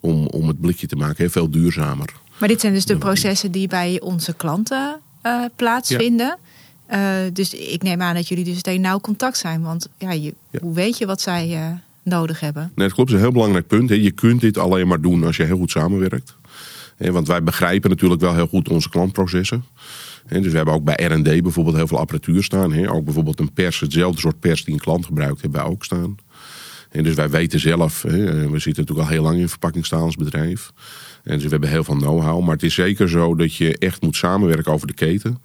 om, 0.00 0.26
om 0.26 0.48
het 0.48 0.60
blikje 0.60 0.86
te 0.86 0.96
maken. 0.96 1.16
Heel 1.16 1.28
veel 1.30 1.50
duurzamer. 1.50 2.12
Maar 2.38 2.48
dit 2.48 2.60
zijn 2.60 2.72
dus 2.72 2.84
de 2.84 2.96
processen 2.98 3.52
die 3.52 3.68
bij 3.68 4.00
onze 4.00 4.34
klanten 4.34 5.00
eh, 5.22 5.44
plaatsvinden. 5.56 6.38
Eh, 6.86 7.16
dus 7.32 7.54
ik 7.54 7.82
neem 7.82 8.02
aan 8.02 8.14
dat 8.14 8.28
jullie 8.28 8.44
dus 8.44 8.54
meteen 8.54 8.80
nauw 8.80 9.00
contact 9.00 9.38
zijn. 9.38 9.62
Want 9.62 9.88
ja, 9.98 10.12
je, 10.12 10.34
Ja. 10.50 10.58
hoe 10.62 10.74
weet 10.74 10.98
je 10.98 11.06
wat 11.06 11.20
zij 11.20 11.54
eh, 11.54 11.72
nodig 12.06 12.40
hebben? 12.40 12.72
Nee, 12.74 12.86
dat 12.86 12.94
klopt. 12.94 13.10
Dat 13.10 13.18
is 13.18 13.24
een 13.24 13.30
heel 13.30 13.40
belangrijk 13.40 13.66
punt. 13.66 13.88
Je 13.88 14.10
kunt 14.10 14.40
dit 14.40 14.58
alleen 14.58 14.88
maar 14.88 15.00
doen 15.00 15.24
als 15.24 15.36
je 15.36 15.42
heel 15.42 15.56
goed 15.56 15.70
samenwerkt. 15.70 16.36
Want 16.98 17.26
wij 17.26 17.42
begrijpen 17.42 17.90
natuurlijk 17.90 18.20
wel 18.20 18.34
heel 18.34 18.46
goed 18.46 18.68
onze 18.68 18.88
klantprocessen. 18.88 19.64
Dus 20.28 20.50
we 20.50 20.56
hebben 20.56 20.74
ook 20.74 20.84
bij 20.84 21.06
R&D 21.06 21.42
bijvoorbeeld 21.42 21.76
heel 21.76 21.86
veel 21.86 21.98
apparatuur 21.98 22.44
staan. 22.44 22.88
Ook 22.88 23.04
bijvoorbeeld 23.04 23.40
een 23.40 23.52
pers, 23.52 23.80
hetzelfde 23.80 24.20
soort 24.20 24.40
pers 24.40 24.64
die 24.64 24.74
een 24.74 24.80
klant 24.80 25.04
gebruikt, 25.04 25.40
hebben 25.40 25.60
wij 25.60 25.70
ook 25.70 25.84
staan. 25.84 26.16
En 26.90 27.04
dus 27.04 27.14
wij 27.14 27.30
weten 27.30 27.60
zelf, 27.60 28.02
hè, 28.02 28.50
we 28.50 28.58
zitten 28.58 28.82
natuurlijk 28.82 29.08
al 29.08 29.14
heel 29.14 29.22
lang 29.22 29.38
in 29.38 29.48
verpakkingstaal 29.48 30.02
als 30.02 30.16
bedrijf. 30.16 30.72
En 31.22 31.34
dus 31.34 31.42
we 31.42 31.50
hebben 31.50 31.68
heel 31.68 31.84
veel 31.84 31.96
know-how. 31.96 32.42
Maar 32.42 32.54
het 32.54 32.62
is 32.62 32.74
zeker 32.74 33.08
zo 33.08 33.34
dat 33.34 33.54
je 33.54 33.78
echt 33.78 34.02
moet 34.02 34.16
samenwerken 34.16 34.72
over 34.72 34.86
de 34.86 34.92
keten. 34.92 35.40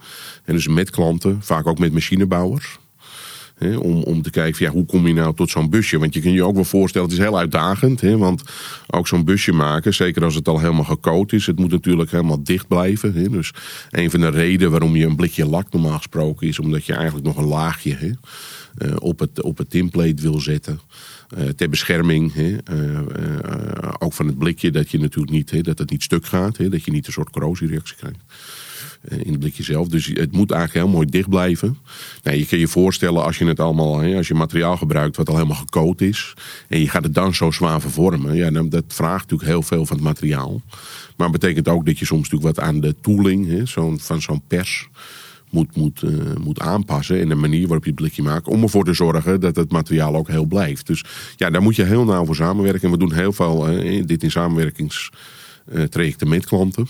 En 0.45 0.53
dus 0.53 0.67
met 0.67 0.89
klanten, 0.89 1.37
vaak 1.41 1.67
ook 1.67 1.79
met 1.79 1.93
machinebouwers. 1.93 2.79
Om, 3.61 4.03
om 4.03 4.21
te 4.21 4.29
kijken, 4.29 4.55
van, 4.55 4.65
ja, 4.65 4.71
hoe 4.71 4.85
kom 4.85 5.07
je 5.07 5.13
nou 5.13 5.35
tot 5.35 5.49
zo'n 5.49 5.69
busje? 5.69 5.99
Want 5.99 6.13
je 6.13 6.21
kunt 6.21 6.33
je 6.33 6.43
ook 6.43 6.55
wel 6.55 6.63
voorstellen, 6.63 7.07
het 7.07 7.17
is 7.17 7.23
heel 7.23 7.37
uitdagend. 7.37 8.01
Hè, 8.01 8.17
want 8.17 8.43
ook 8.87 9.07
zo'n 9.07 9.25
busje 9.25 9.51
maken, 9.51 9.93
zeker 9.93 10.23
als 10.23 10.35
het 10.35 10.47
al 10.47 10.59
helemaal 10.59 10.83
gecoat 10.83 11.33
is... 11.33 11.45
het 11.45 11.59
moet 11.59 11.71
natuurlijk 11.71 12.11
helemaal 12.11 12.43
dicht 12.43 12.67
blijven. 12.67 13.13
Hè. 13.13 13.29
Dus 13.29 13.51
een 13.89 14.11
van 14.11 14.19
de 14.19 14.29
redenen 14.29 14.71
waarom 14.71 14.95
je 14.95 15.05
een 15.05 15.15
blikje 15.15 15.45
lak 15.45 15.71
normaal 15.71 15.97
gesproken 15.97 16.47
is... 16.47 16.59
omdat 16.59 16.85
je 16.85 16.93
eigenlijk 16.93 17.25
nog 17.25 17.37
een 17.37 17.45
laagje 17.45 18.17
eh, 18.77 18.95
op, 18.99 19.19
het, 19.19 19.41
op 19.41 19.57
het 19.57 19.69
tinplate 19.69 20.21
wil 20.21 20.39
zetten... 20.39 20.79
eh, 21.29 21.47
ter 21.47 21.69
bescherming, 21.69 22.33
eh, 22.35 22.97
ook 23.99 24.13
van 24.13 24.27
het 24.27 24.37
blikje, 24.37 24.71
dat 24.71 24.91
je 24.91 24.99
natuurlijk 24.99 25.33
niet, 25.33 25.65
dat 25.65 25.77
het 25.77 25.89
niet 25.89 26.03
stuk 26.03 26.25
gaat, 26.25 26.71
dat 26.71 26.83
je 26.83 26.91
niet 26.91 27.07
een 27.07 27.13
soort 27.13 27.29
corrosiereactie 27.29 27.95
krijgt 27.95 28.19
in 29.07 29.31
het 29.31 29.39
blikje 29.39 29.63
zelf. 29.63 29.87
Dus 29.87 30.05
het 30.05 30.31
moet 30.31 30.51
eigenlijk 30.51 30.85
heel 30.85 30.95
mooi 30.95 31.09
dicht 31.09 31.29
blijven. 31.29 31.77
Nou, 32.23 32.37
je 32.37 32.45
kan 32.45 32.59
je 32.59 32.67
voorstellen 32.67 33.23
als 33.23 33.37
je 33.37 33.45
het 33.45 33.59
allemaal, 33.59 34.15
als 34.15 34.27
je 34.27 34.33
materiaal 34.33 34.77
gebruikt 34.77 35.17
wat 35.17 35.29
al 35.29 35.35
helemaal 35.35 35.57
gecoat 35.57 36.01
is. 36.01 36.33
En 36.67 36.79
je 36.79 36.89
gaat 36.89 37.03
het 37.03 37.13
dan 37.13 37.33
zo 37.33 37.51
zwaar 37.51 37.81
vervormen. 37.81 38.35
Ja, 38.35 38.51
dan, 38.51 38.69
dat 38.69 38.83
vraagt 38.87 39.21
natuurlijk 39.21 39.49
heel 39.49 39.61
veel 39.61 39.85
van 39.85 39.95
het 39.95 40.05
materiaal. 40.05 40.61
Maar 41.17 41.29
betekent 41.29 41.67
ook 41.67 41.85
dat 41.85 41.99
je 41.99 42.05
soms 42.05 42.29
natuurlijk 42.29 42.55
wat 42.55 42.65
aan 42.65 42.79
de 42.79 42.95
tooling 43.01 43.47
hè, 43.47 43.67
van 43.97 44.21
zo'n 44.21 44.41
pers 44.47 44.89
moet, 45.51 45.75
moet, 45.75 46.03
eh, 46.03 46.11
moet 46.43 46.59
aanpassen. 46.59 47.19
En 47.19 47.29
de 47.29 47.35
manier 47.35 47.61
waarop 47.61 47.83
je 47.83 47.89
het 47.89 47.99
blikje 47.99 48.23
maakt. 48.23 48.47
Om 48.47 48.63
ervoor 48.63 48.85
te 48.85 48.93
zorgen 48.93 49.39
dat 49.39 49.55
het 49.55 49.71
materiaal 49.71 50.15
ook 50.15 50.27
heel 50.27 50.45
blijft. 50.45 50.87
Dus 50.87 51.03
ja, 51.35 51.49
daar 51.49 51.61
moet 51.61 51.75
je 51.75 51.83
heel 51.83 52.05
nauw 52.05 52.25
voor 52.25 52.35
samenwerken. 52.35 52.81
En 52.81 52.91
we 52.91 52.97
doen 52.97 53.13
heel 53.13 53.33
veel, 53.33 53.67
eh, 53.67 54.03
dit 54.05 54.23
in 54.23 54.31
samenwerkingstrajecten 54.31 56.29
met 56.29 56.45
klanten. 56.45 56.87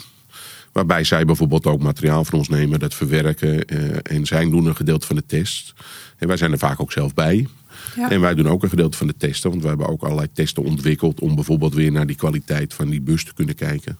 Waarbij 0.71 1.03
zij 1.03 1.25
bijvoorbeeld 1.25 1.65
ook 1.65 1.81
materiaal 1.81 2.25
van 2.25 2.39
ons 2.39 2.49
nemen, 2.49 2.79
dat 2.79 2.93
verwerken. 2.93 3.65
eh, 3.65 3.77
en 4.17 4.25
zij 4.25 4.49
doen 4.49 4.65
een 4.65 4.75
gedeelte 4.75 5.07
van 5.07 5.15
de 5.15 5.25
test. 5.25 5.73
En 6.17 6.27
wij 6.27 6.37
zijn 6.37 6.51
er 6.51 6.57
vaak 6.57 6.79
ook 6.81 6.91
zelf 6.91 7.13
bij. 7.13 7.47
Ja. 7.95 8.09
En 8.09 8.21
wij 8.21 8.35
doen 8.35 8.47
ook 8.47 8.63
een 8.63 8.69
gedeelte 8.69 8.97
van 8.97 9.07
de 9.07 9.17
testen. 9.17 9.49
Want 9.49 9.61
we 9.61 9.67
hebben 9.67 9.87
ook 9.87 10.03
allerlei 10.03 10.27
testen 10.33 10.63
ontwikkeld. 10.63 11.19
om 11.19 11.35
bijvoorbeeld 11.35 11.73
weer 11.73 11.91
naar 11.91 12.05
die 12.07 12.15
kwaliteit 12.15 12.73
van 12.73 12.89
die 12.89 13.01
bus 13.01 13.25
te 13.25 13.33
kunnen 13.33 13.55
kijken. 13.55 13.97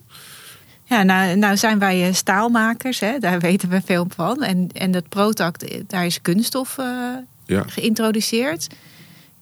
Ja, 0.83 1.03
nou, 1.03 1.35
nou 1.35 1.57
zijn 1.57 1.79
wij 1.79 2.07
eh, 2.07 2.13
staalmakers, 2.13 2.99
hè? 2.99 3.19
daar 3.19 3.39
weten 3.49 3.69
we 3.69 3.81
veel 3.85 4.07
van. 4.15 4.43
En, 4.43 4.69
en 4.73 4.91
dat 4.91 5.09
Protact, 5.09 5.63
eh, 5.63 5.81
daar 5.87 6.05
is 6.05 6.21
kunststof 6.21 6.75
Ja. 7.45 7.63
geïntroduceerd. 7.67 8.67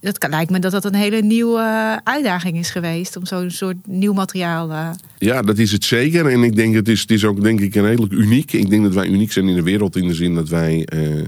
Dat 0.01 0.27
lijkt 0.29 0.51
me 0.51 0.59
dat 0.59 0.71
dat 0.71 0.85
een 0.85 0.95
hele 0.95 1.21
nieuwe 1.21 1.59
eh, 1.59 1.95
uitdaging 2.03 2.57
is 2.57 2.69
geweest... 2.69 3.15
om 3.15 3.25
zo'n 3.25 3.51
soort 3.51 3.87
nieuw 3.87 4.13
materiaal... 4.13 4.71
eh, 4.71 4.89
Ja, 5.17 5.41
dat 5.41 5.57
is 5.57 5.71
het 5.71 5.83
zeker. 5.83 6.27
En 6.27 6.43
ik 6.43 6.55
denk 6.55 6.75
het 6.75 6.87
is, 6.87 7.01
het 7.01 7.11
is 7.11 7.25
ook 7.25 7.41
denk 7.43 7.59
ik 7.59 7.75
een 7.75 7.85
redelijk 7.85 8.13
uniek. 8.13 8.53
Ik 8.53 8.69
denk 8.69 8.83
dat 8.83 8.93
wij 8.93 9.07
uniek 9.07 9.31
zijn 9.31 9.47
in 9.47 9.55
de 9.55 9.63
wereld 9.63 9.95
in 9.95 10.07
de 10.07 10.13
zin 10.13 10.35
dat 10.35 10.49
wij 10.49 10.85
eh, 10.85 11.23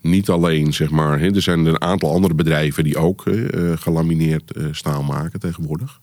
niet 0.00 0.28
alleen, 0.28 0.72
zeg 0.72 0.90
maar. 0.90 1.18
Hè, 1.18 1.34
er 1.34 1.42
zijn 1.42 1.66
een 1.66 1.80
aantal 1.80 2.12
andere 2.12 2.34
bedrijven 2.34 2.84
die 2.84 2.96
ook 2.96 3.24
gelamineerd 3.74 4.52
staal 4.70 5.02
maken 5.02 5.40
tegenwoordig. 5.40 6.00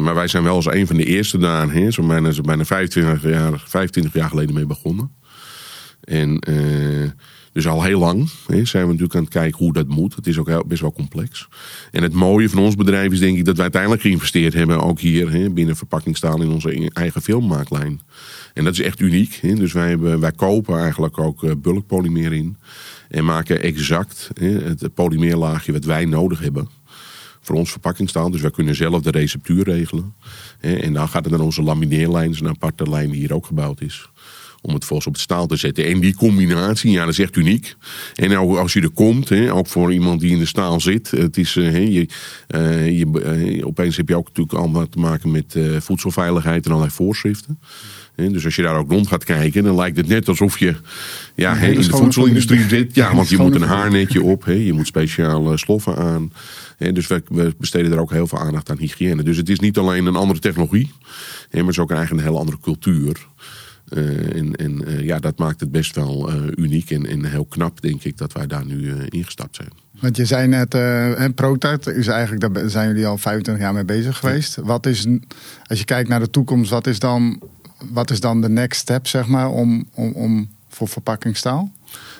Maar 0.00 0.14
wij 0.14 0.28
zijn 0.28 0.42
wel 0.42 0.54
als 0.54 0.66
een 0.66 0.86
van 0.86 0.96
de 0.96 1.04
eerste 1.04 1.38
daar, 1.38 1.72
hè, 1.72 1.90
zo 1.90 2.06
bijna, 2.06 2.30
zo 2.30 2.42
bijna 2.42 2.64
25, 2.64 3.22
jaar, 3.30 3.62
25 3.66 4.12
jaar 4.12 4.28
geleden 4.28 4.54
mee 4.54 4.66
begonnen. 4.66 5.10
En 6.00 6.38
dus 7.54 7.66
al 7.66 7.82
heel 7.82 7.98
lang 7.98 8.30
hè, 8.46 8.64
zijn 8.64 8.82
we 8.82 8.88
natuurlijk 8.88 9.14
aan 9.14 9.22
het 9.22 9.32
kijken 9.32 9.58
hoe 9.58 9.72
dat 9.72 9.88
moet. 9.88 10.14
Het 10.14 10.26
is 10.26 10.38
ook 10.38 10.66
best 10.66 10.80
wel 10.80 10.92
complex. 10.92 11.48
En 11.90 12.02
het 12.02 12.12
mooie 12.12 12.48
van 12.48 12.62
ons 12.62 12.74
bedrijf 12.74 13.12
is 13.12 13.18
denk 13.18 13.38
ik 13.38 13.44
dat 13.44 13.54
wij 13.54 13.62
uiteindelijk 13.62 14.02
geïnvesteerd 14.02 14.54
hebben. 14.54 14.80
Ook 14.80 15.00
hier 15.00 15.32
hè, 15.32 15.50
binnen 15.50 15.76
verpakkingstaal 15.76 16.42
in 16.42 16.50
onze 16.50 16.90
eigen 16.92 17.22
filmmaaklijn. 17.22 18.00
En 18.54 18.64
dat 18.64 18.72
is 18.72 18.80
echt 18.80 19.00
uniek. 19.00 19.38
Hè. 19.40 19.54
Dus 19.54 19.72
wij, 19.72 19.98
wij 19.98 20.32
kopen 20.32 20.78
eigenlijk 20.78 21.18
ook 21.18 21.44
eh, 21.44 21.50
bulkpolymeer 21.58 22.32
in. 22.32 22.56
En 23.08 23.24
maken 23.24 23.62
exact 23.62 24.30
het 24.40 24.94
polymeerlaagje 24.94 25.72
wat 25.72 25.84
wij 25.84 26.04
nodig 26.04 26.40
hebben 26.40 26.68
voor 27.40 27.56
ons 27.56 27.70
verpakkingstaal. 27.70 28.30
Dus 28.30 28.40
wij 28.40 28.50
kunnen 28.50 28.74
zelf 28.74 29.02
de 29.02 29.10
receptuur 29.10 29.64
regelen. 29.64 30.14
En 30.60 30.92
dan 30.92 31.08
gaat 31.08 31.24
het 31.24 31.32
naar 31.32 31.42
onze 31.42 31.62
lamineerlijn, 31.62 32.30
is 32.30 32.40
een 32.40 32.48
aparte 32.48 32.90
lijn 32.90 33.10
die 33.10 33.20
hier 33.20 33.34
ook 33.34 33.46
gebouwd 33.46 33.80
is. 33.80 34.10
Om 34.66 34.74
het 34.74 34.84
volgens 34.84 35.06
op 35.06 35.12
het 35.12 35.22
staal 35.22 35.46
te 35.46 35.56
zetten. 35.56 35.86
En 35.86 36.00
die 36.00 36.14
combinatie, 36.14 36.90
ja, 36.90 37.00
dat 37.00 37.12
is 37.12 37.18
echt 37.18 37.36
uniek. 37.36 37.76
En 38.14 38.36
ook 38.36 38.56
als 38.56 38.72
je 38.72 38.80
er 38.80 38.90
komt, 38.90 39.28
hè, 39.28 39.52
ook 39.52 39.66
voor 39.66 39.92
iemand 39.92 40.20
die 40.20 40.30
in 40.30 40.38
de 40.38 40.46
staal 40.46 40.80
zit. 40.80 41.10
Het 41.10 41.36
is, 41.36 41.56
eh, 41.56 41.70
hè, 41.70 41.78
je, 41.78 42.08
eh, 42.46 42.98
je, 42.98 43.20
eh, 43.22 43.66
opeens 43.66 43.96
heb 43.96 44.08
je 44.08 44.16
ook 44.16 44.26
natuurlijk 44.26 44.58
allemaal 44.58 44.88
te 44.88 44.98
maken 44.98 45.30
met 45.30 45.58
voedselveiligheid 45.78 46.64
en 46.64 46.70
allerlei 46.70 46.94
voorschriften. 46.94 47.58
Dus 48.14 48.44
als 48.44 48.56
je 48.56 48.62
daar 48.62 48.76
ook 48.76 48.90
rond 48.90 49.06
gaat 49.06 49.24
kijken, 49.24 49.64
dan 49.64 49.74
lijkt 49.74 49.96
het 49.96 50.06
net 50.06 50.28
alsof 50.28 50.58
je 50.58 50.74
ja, 51.34 51.56
in 51.56 51.80
de 51.80 51.82
voedselindustrie 51.82 52.68
zit. 52.68 52.94
Ja, 52.94 53.14
want 53.16 53.28
je 53.28 53.36
moet 53.36 53.54
een 53.54 53.62
haarnetje 53.62 54.22
op. 54.22 54.44
Je 54.46 54.72
moet 54.72 54.86
speciale 54.86 55.56
sloffen 55.56 55.96
aan. 55.96 56.32
Dus 56.78 57.06
we, 57.06 57.22
we 57.28 57.54
besteden 57.58 57.92
er 57.92 58.00
ook 58.00 58.12
heel 58.12 58.26
veel 58.26 58.38
aandacht 58.38 58.70
aan 58.70 58.78
hygiëne. 58.78 59.22
Dus 59.22 59.36
het 59.36 59.48
is 59.48 59.60
niet 59.60 59.78
alleen 59.78 60.06
een 60.06 60.16
andere 60.16 60.40
technologie, 60.40 60.90
maar 61.50 61.60
het 61.60 61.68
is 61.68 61.78
ook 61.78 61.90
eigenlijk 61.90 62.20
een 62.20 62.28
hele 62.28 62.40
andere 62.40 62.58
cultuur. 62.60 63.26
Eh, 63.88 64.36
en 64.36 64.54
en 64.54 64.86
eh, 64.86 65.00
ja, 65.00 65.18
dat 65.18 65.38
maakt 65.38 65.60
het 65.60 65.70
best 65.70 65.94
wel 65.94 66.30
eh, 66.30 66.36
uniek 66.56 66.90
en, 66.90 67.06
en 67.06 67.24
heel 67.24 67.44
knap, 67.44 67.80
denk 67.80 68.04
ik, 68.04 68.18
dat 68.18 68.32
wij 68.32 68.46
daar 68.46 68.64
nu 68.64 68.94
ingestapt 69.08 69.56
zijn. 69.56 69.68
Want 70.00 70.16
je 70.16 70.24
zei 70.24 70.48
net, 70.48 70.74
eh 70.74 71.24
ProTart 71.34 71.86
is 71.86 72.06
eigenlijk, 72.06 72.54
daar 72.54 72.68
zijn 72.70 72.88
jullie 72.88 73.06
al 73.06 73.18
25 73.18 73.64
jaar 73.64 73.74
mee 73.74 73.84
bezig 73.84 74.16
geweest. 74.16 74.56
Wat 74.56 74.86
is, 74.86 75.06
als 75.66 75.78
je 75.78 75.84
kijkt 75.84 76.08
naar 76.08 76.20
de 76.20 76.30
toekomst, 76.30 76.70
wat 76.70 76.86
is 76.86 76.98
dan, 76.98 77.40
wat 77.92 78.10
is 78.10 78.20
dan 78.20 78.40
de 78.40 78.48
next 78.48 78.80
step, 78.80 79.06
zeg 79.06 79.26
maar, 79.26 79.50
om, 79.50 79.88
om, 79.94 80.12
om 80.12 80.48
voor 80.68 80.88
verpakkingstaal? 80.88 81.72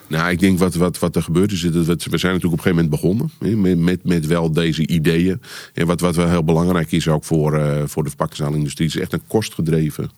Nou, 0.06 0.30
ik 0.30 0.40
denk 0.40 0.58
wat, 0.58 0.74
wat, 0.74 0.98
wat 0.98 1.16
er 1.16 1.22
gebeurt 1.22 1.52
is, 1.52 1.60
dat 1.60 1.72
we, 1.72 2.10
we 2.10 2.18
zijn 2.18 2.32
natuurlijk 2.32 2.44
op 2.44 2.52
een 2.52 2.58
gegeven 2.58 2.74
moment 2.74 2.90
begonnen 2.90 3.30
hè, 3.38 3.56
met, 3.56 3.78
met, 3.78 4.04
met 4.04 4.26
wel 4.26 4.52
deze 4.52 4.86
ideeën. 4.86 5.40
En 5.74 5.86
wat, 5.86 6.00
wat 6.00 6.16
wel 6.16 6.28
heel 6.28 6.44
belangrijk 6.44 6.92
is 6.92 7.08
ook 7.08 7.24
voor, 7.24 7.58
eh, 7.58 7.82
voor 7.86 8.02
de 8.02 8.08
verpakkingstaalindustrie, 8.08 8.88
is 8.88 8.96
echt 8.96 9.12
een 9.12 9.26
kostgedreven 9.26 10.10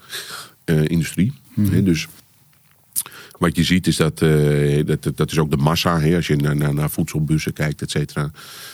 eh, 0.66 0.84
industrie. 0.84 1.32
Hè, 1.60 1.82
dus 1.82 2.06
wat 3.38 3.56
je 3.56 3.64
ziet 3.64 3.86
is 3.86 3.96
dat, 3.96 4.22
eh, 4.22 4.86
dat, 4.86 5.12
dat 5.14 5.30
is 5.30 5.38
ook 5.38 5.50
de 5.50 5.56
massa. 5.56 6.00
Hè, 6.00 6.16
als 6.16 6.26
je 6.26 6.36
naar, 6.36 6.56
naar, 6.56 6.74
naar 6.74 6.90
voedselbussen 6.90 7.52
kijkt, 7.52 7.82
et 7.82 7.90
cetera. 7.90 8.30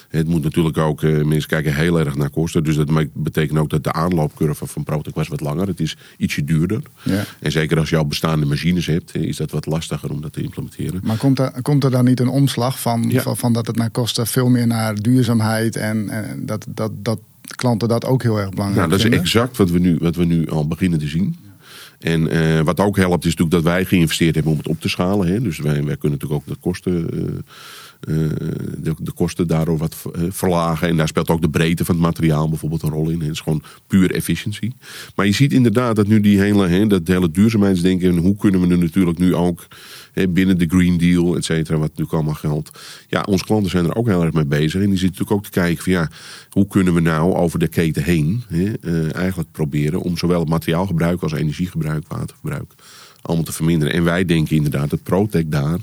Het 0.08 0.28
moet 0.28 0.42
natuurlijk 0.42 0.78
ook, 0.78 1.02
eh, 1.02 1.22
mensen 1.22 1.48
kijken 1.48 1.74
heel 1.74 1.98
erg 1.98 2.16
naar 2.16 2.30
kosten. 2.30 2.64
Dus 2.64 2.76
dat 2.76 2.90
betekent 3.12 3.58
ook 3.58 3.70
dat 3.70 3.84
de 3.84 3.92
aanloopcurve 3.92 4.66
van 4.66 4.84
Protec 4.84 5.14
was 5.14 5.28
wat 5.28 5.40
langer. 5.40 5.66
Het 5.66 5.80
is 5.80 5.96
ietsje 6.16 6.44
duurder. 6.44 6.82
Ja. 7.02 7.24
En 7.40 7.52
zeker 7.52 7.78
als 7.78 7.90
je 7.90 7.96
al 7.96 8.06
bestaande 8.06 8.46
machines 8.46 8.86
hebt, 8.86 9.14
is 9.14 9.36
dat 9.36 9.50
wat 9.50 9.66
lastiger 9.66 10.10
om 10.10 10.20
dat 10.20 10.32
te 10.32 10.42
implementeren. 10.42 11.00
Maar 11.04 11.16
komt 11.16 11.38
er, 11.38 11.62
komt 11.62 11.84
er 11.84 11.90
dan 11.90 12.04
niet 12.04 12.20
een 12.20 12.28
omslag 12.28 12.80
van, 12.80 13.04
Ja. 13.08 13.22
van, 13.22 13.36
van 13.36 13.52
dat 13.52 13.66
het 13.66 13.76
naar 13.76 13.90
kosten 13.90 14.26
veel 14.26 14.48
meer 14.48 14.66
naar 14.66 14.94
duurzaamheid 14.94 15.76
en, 15.76 16.08
en 16.08 16.46
dat, 16.46 16.66
dat, 16.68 16.90
dat 16.94 17.20
klanten 17.56 17.88
dat 17.88 18.04
ook 18.04 18.22
heel 18.22 18.38
erg 18.38 18.50
belangrijk 18.50 18.76
Nou, 18.78 18.88
dat 18.88 18.96
is 18.98 19.02
vinden? 19.04 19.20
exact 19.20 19.56
wat 19.56 19.70
we 19.70 19.78
nu, 19.78 19.96
wat 20.00 20.16
we 20.16 20.24
nu 20.24 20.48
al 20.48 20.66
beginnen 20.68 20.98
te 20.98 21.08
zien. 21.08 21.36
En 22.02 22.28
eh, 22.28 22.60
wat 22.60 22.80
ook 22.80 22.96
helpt 22.96 23.24
is 23.24 23.30
natuurlijk 23.36 23.64
dat 23.64 23.72
wij 23.72 23.84
geïnvesteerd 23.84 24.34
hebben 24.34 24.52
om 24.52 24.58
het 24.58 24.68
op 24.68 24.80
te 24.80 24.88
schalen. 24.88 25.26
Hè. 25.26 25.40
Dus 25.40 25.58
wij, 25.58 25.84
wij 25.84 25.96
kunnen 25.96 26.18
natuurlijk 26.18 26.32
ook 26.32 26.54
de 26.54 26.60
kosten, 26.60 27.10
eh, 27.10 27.38
de, 28.06 28.94
de 28.98 29.12
kosten 29.14 29.46
daardoor 29.46 29.78
wat 29.78 29.96
eh, 30.12 30.22
verlagen. 30.28 30.88
En 30.88 30.96
daar 30.96 31.08
speelt 31.08 31.30
ook 31.30 31.40
de 31.40 31.50
breedte 31.50 31.84
van 31.84 31.94
het 31.94 32.04
materiaal 32.04 32.48
bijvoorbeeld 32.48 32.82
een 32.82 32.90
rol 32.90 33.08
in. 33.08 33.20
Het 33.20 33.30
is 33.30 33.40
gewoon 33.40 33.62
puur 33.86 34.10
efficiëntie. 34.10 34.74
Maar 35.14 35.26
je 35.26 35.32
ziet 35.32 35.52
inderdaad 35.52 35.96
dat 35.96 36.06
nu 36.06 36.20
die 36.20 36.40
hele, 36.40 36.86
dat 36.86 37.06
hele 37.06 37.30
duurzaamheidsdenken... 37.30 38.10
en 38.10 38.16
hoe 38.16 38.36
kunnen 38.36 38.60
we 38.60 38.68
er 38.68 38.78
natuurlijk 38.78 39.18
nu 39.18 39.34
ook 39.34 39.66
binnen 40.28 40.58
de 40.58 40.66
Green 40.68 40.98
Deal, 40.98 41.36
et 41.36 41.44
cetera... 41.44 41.78
wat 41.78 41.88
natuurlijk 41.88 42.12
allemaal 42.12 42.34
geldt. 42.34 42.70
Ja, 43.08 43.22
onze 43.22 43.44
klanten 43.44 43.70
zijn 43.70 43.84
er 43.84 43.96
ook 43.96 44.06
heel 44.06 44.22
erg 44.22 44.32
mee 44.32 44.46
bezig. 44.46 44.82
En 44.82 44.90
die 44.90 44.98
zitten 44.98 45.18
natuurlijk 45.18 45.36
ook 45.36 45.44
te 45.44 45.60
kijken 45.60 45.84
van 45.84 45.92
ja... 45.92 46.10
hoe 46.50 46.66
kunnen 46.66 46.94
we 46.94 47.00
nou 47.00 47.34
over 47.34 47.58
de 47.58 47.68
keten 47.68 48.02
heen 48.02 48.42
eh, 48.48 49.14
eigenlijk 49.14 49.50
proberen... 49.52 50.00
om 50.00 50.16
zowel 50.16 50.40
het 50.40 50.48
materiaalgebruik 50.48 51.22
als 51.22 51.32
energiegebruik, 51.32 52.08
waterverbruik... 52.08 52.72
allemaal 53.22 53.44
te 53.44 53.52
verminderen. 53.52 53.94
En 53.94 54.04
wij 54.04 54.24
denken 54.24 54.56
inderdaad 54.56 54.90
dat 54.90 55.02
Protec 55.02 55.50
daar 55.50 55.78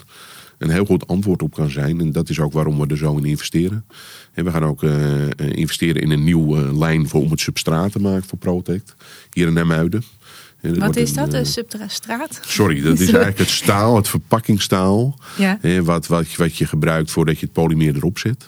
een 0.59 0.69
heel 0.69 0.85
goed 0.85 1.07
antwoord 1.07 1.41
op 1.41 1.53
kan 1.53 1.69
zijn. 1.69 1.99
En 1.99 2.11
dat 2.11 2.29
is 2.29 2.39
ook 2.39 2.53
waarom 2.53 2.79
we 2.79 2.87
er 2.87 2.97
zo 2.97 3.17
in 3.17 3.25
investeren. 3.25 3.85
En 4.33 4.45
we 4.45 4.51
gaan 4.51 4.65
ook 4.65 4.83
eh, 4.83 5.25
eh, 5.25 5.31
investeren 5.37 6.01
in 6.01 6.11
een 6.11 6.23
nieuwe 6.23 6.77
lijn 6.77 7.07
voor, 7.07 7.21
om 7.21 7.31
het 7.31 7.39
substraat 7.39 7.91
te 7.91 7.99
maken 7.99 8.27
voor 8.27 8.37
Protect. 8.37 8.95
Hier 9.33 9.47
in 9.47 9.53
Nemuiden. 9.53 10.03
En 10.61 10.79
Wat 10.79 10.95
is 10.95 11.09
een, 11.09 11.15
dat, 11.15 11.33
eh, 11.33 11.39
een 11.39 11.45
substraat? 11.45 12.39
Sorry, 12.41 12.81
dat 12.81 12.99
is 12.99 13.07
eigenlijk 13.11 13.37
het 13.37 13.49
staal, 13.49 13.95
het 13.95 14.07
verpakkingstaal. 14.07 15.19
Ja. 15.37 15.59
Wat, 15.83 16.07
wat, 16.07 16.35
wat 16.35 16.57
je 16.57 16.65
gebruikt 16.65 17.11
voordat 17.11 17.39
je 17.39 17.45
het 17.45 17.53
polymeer 17.53 17.95
erop 17.95 18.17
zet. 18.17 18.47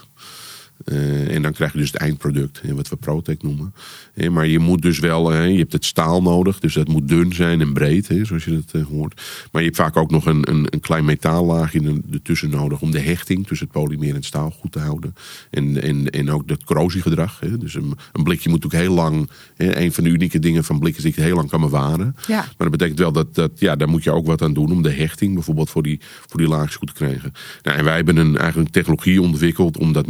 Eh, 0.86 1.36
en 1.36 1.42
dan 1.42 1.54
krijg 1.54 1.72
je 1.74 1.78
dus 1.78 1.92
het 1.92 2.02
eindproduct, 2.02 2.62
wat 2.74 2.90
we 2.90 2.96
Protec 2.96 3.44
noemen. 3.44 3.74
Hè, 4.14 4.30
maar 4.30 4.48
je 4.48 4.60
moet 4.60 4.82
dus 4.82 5.00
wel, 5.00 5.34
je 5.34 5.58
hebt 5.58 5.74
het 5.74 5.86
staal 5.86 6.22
nodig, 6.22 6.60
dus 6.60 6.74
dat 6.74 6.88
moet 6.88 7.08
dun 7.08 7.34
zijn 7.34 7.62
en 7.62 7.74
breed, 7.74 8.08
hè, 8.08 8.26
zoals 8.26 8.46
je 8.46 8.52
dat 8.52 8.82
eh, 8.82 8.88
hoort. 8.88 9.22
Maar 9.52 9.62
je 9.62 9.68
hebt 9.68 9.80
vaak 9.80 9.98
ook 9.98 10.12
nog 10.12 10.26
een, 10.26 10.50
een, 10.50 10.68
een 10.70 10.80
klein 10.80 11.06
metaallaagje 11.06 11.82
er- 11.82 12.14
ertussen 12.14 12.50
nodig 12.50 12.82
om 12.82 12.92
de 12.92 13.00
hechting 13.00 13.48
tussen 13.48 13.68
het 13.72 13.82
polymeer 13.82 14.10
en 14.10 14.16
het 14.16 14.26
staal 14.26 14.52
goed 14.52 14.72
te 14.72 14.80
houden. 14.80 15.14
En, 15.50 15.82
en, 15.82 16.10
en 16.10 16.32
ook 16.32 16.48
dat 16.48 16.64
corrosiegedrag. 16.64 17.40
Hè. 17.40 17.58
Dus 17.58 17.74
een, 17.74 17.94
een 18.12 18.24
blikje 18.24 18.50
moet 18.50 18.66
ook 18.66 18.72
heel 18.72 18.94
lang, 18.94 19.30
hè, 19.56 19.78
een 19.78 19.94
van 19.94 20.04
de 20.04 20.10
unieke 20.10 20.40
dingen 20.40 20.64
van 20.64 20.80
blik 20.80 20.98
is 20.98 21.04
dat 21.04 21.14
je 21.14 21.20
het 21.20 21.28
heel 21.28 21.38
lang 21.38 21.50
kan 21.50 21.62
bewaren. 21.62 22.16
Ja. 22.28 22.36
Maar 22.36 22.54
dat 22.58 22.72
betekent 22.72 23.00
wel 23.00 23.12
dat, 23.12 23.36
dat 23.36 23.52
ja, 23.56 23.76
daar 23.76 23.90
moet 23.90 24.04
je 24.04 24.12
ook 24.12 24.26
wat 24.26 24.42
aan 24.42 24.54
doen 24.54 24.72
om 24.72 24.82
de 24.82 24.92
hechting 24.92 25.34
bijvoorbeeld 25.34 25.70
voor 25.70 25.84
die, 25.84 26.00
voor 26.28 26.40
die 26.40 26.50
laagjes 26.50 26.76
goed 26.76 26.88
te 26.88 26.94
krijgen. 26.94 27.32
Nou, 27.62 27.78
en 27.78 27.84
wij 27.84 27.96
hebben 27.96 28.18
een, 28.18 28.38
eigenlijk 28.38 28.68
een 28.68 28.74
technologie 28.74 29.22
ontwikkeld 29.22 29.78
om 29.78 29.94
dat 29.94 30.08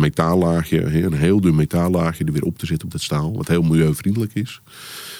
een 0.70 1.14
heel 1.14 1.42
dun 1.42 1.56
metaallaagje, 1.56 2.26
er 2.26 2.32
weer 2.32 2.44
op 2.44 2.58
te 2.58 2.66
zetten 2.66 2.86
op 2.86 2.92
dat 2.92 3.02
staal. 3.02 3.34
Wat 3.34 3.48
heel 3.48 3.62
milieuvriendelijk 3.62 4.34
is. 4.34 4.62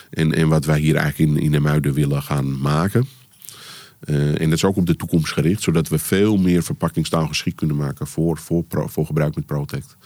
En, 0.10 0.34
en 0.34 0.48
wat 0.48 0.66
wij 0.66 0.80
hier 0.80 0.96
eigenlijk 0.96 1.32
in, 1.32 1.44
in 1.44 1.52
de 1.52 1.60
muiden 1.60 1.94
willen 1.94 2.22
gaan 2.22 2.60
maken. 2.60 3.08
Eh, 4.00 4.42
en 4.42 4.50
dat 4.50 4.58
is 4.58 4.66
ook 4.66 4.76
op 4.78 4.86
de 4.86 4.96
toekomst 4.96 5.34
gericht, 5.34 5.62
zodat 5.62 5.88
we 5.88 5.98
veel 5.98 6.38
meer 6.38 6.64
verpakkingstaal 6.64 7.28
geschikt 7.28 7.56
kunnen 7.56 7.76
maken 7.76 8.08
voor, 8.08 8.38
voor, 8.38 8.66
voor 8.70 9.06
gebruik 9.06 9.36
met 9.36 9.46
Protect. 9.46 9.98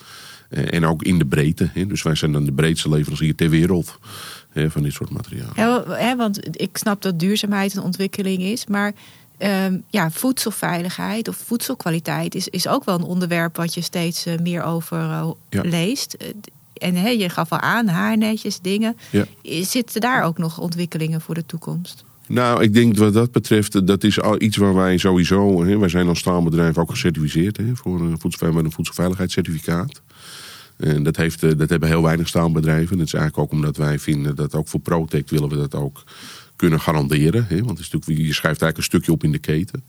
Eh, 0.49 0.73
en 0.73 0.85
ook 0.85 1.03
in 1.03 1.17
de 1.17 1.25
breedte. 1.25 1.69
Dus 1.87 2.03
wij 2.03 2.15
zijn 2.15 2.31
dan 2.31 2.45
de 2.45 2.53
breedste 2.53 2.89
leverancier 2.89 3.35
ter 3.35 3.49
wereld 3.49 3.99
van 4.67 4.83
dit 4.83 4.93
soort 4.93 5.09
materiaal. 5.09 5.51
Ja, 5.55 6.15
want 6.15 6.61
ik 6.61 6.77
snap 6.77 7.01
dat 7.01 7.19
duurzaamheid 7.19 7.75
een 7.75 7.83
ontwikkeling 7.83 8.41
is, 8.41 8.67
maar 8.67 8.93
ehm, 9.37 9.77
ja, 9.89 10.11
voedselveiligheid 10.11 11.27
of 11.27 11.35
voedselkwaliteit 11.45 12.35
is, 12.35 12.47
is 12.47 12.67
ook 12.67 12.85
wel 12.85 12.95
een 12.95 13.03
onderwerp 13.03 13.55
wat 13.55 13.73
je 13.73 13.81
steeds 13.81 14.25
eh, 14.25 14.39
meer 14.39 14.63
over 14.63 14.97
eh, 14.99 15.29
Ja. 15.49 15.61
leest. 15.61 16.13
Eh, 16.13 16.27
En 16.75 16.95
hè, 16.95 17.09
je 17.09 17.29
gaf 17.29 17.51
al 17.51 17.59
aan, 17.59 17.87
haarnetjes, 17.87 18.59
dingen. 18.59 18.97
Ja. 19.09 19.25
Zitten 19.63 20.01
daar 20.01 20.23
ook 20.23 20.37
nog 20.37 20.59
ontwikkelingen 20.59 21.21
voor 21.21 21.35
de 21.35 21.45
toekomst? 21.45 22.03
Nou, 22.27 22.63
ik 22.63 22.73
denk 22.73 22.97
wat 22.97 23.13
dat 23.13 23.31
betreft, 23.31 23.87
dat 23.87 24.03
is 24.03 24.21
al 24.21 24.41
iets 24.41 24.57
waar 24.57 24.73
wij 24.73 24.97
sowieso... 24.97 25.63
Hè, 25.65 25.77
wij 25.77 25.89
zijn 25.89 26.07
als 26.07 26.19
staalbedrijf 26.19 26.77
ook 26.77 26.89
gecertificeerd 26.89 27.57
hè, 27.57 27.75
voor 27.75 27.99
een, 27.99 28.17
met 28.39 28.63
een 28.65 28.71
voedselveiligheidscertificaat. 28.71 30.01
En 30.77 31.03
dat, 31.03 31.15
heeft, 31.15 31.57
dat 31.59 31.69
hebben 31.69 31.89
heel 31.89 32.01
weinig 32.01 32.27
staalbedrijven. 32.27 32.97
Dat 32.97 33.05
is 33.05 33.13
eigenlijk 33.13 33.43
ook 33.43 33.57
omdat 33.59 33.77
wij 33.77 33.99
vinden 33.99 34.35
dat 34.35 34.55
ook 34.55 34.67
voor 34.67 34.79
Protect 34.79 35.29
willen 35.29 35.49
we 35.49 35.55
dat 35.55 35.75
ook 35.75 36.03
kunnen 36.55 36.79
garanderen. 36.79 37.45
Hè? 37.49 37.57
Want 37.57 37.69
het 37.69 37.79
is 37.79 37.89
natuurlijk, 37.89 38.27
je 38.27 38.33
schrijft 38.33 38.61
eigenlijk 38.61 38.77
een 38.77 38.83
stukje 38.83 39.11
op 39.11 39.23
in 39.23 39.31
de 39.31 39.39
keten. 39.39 39.83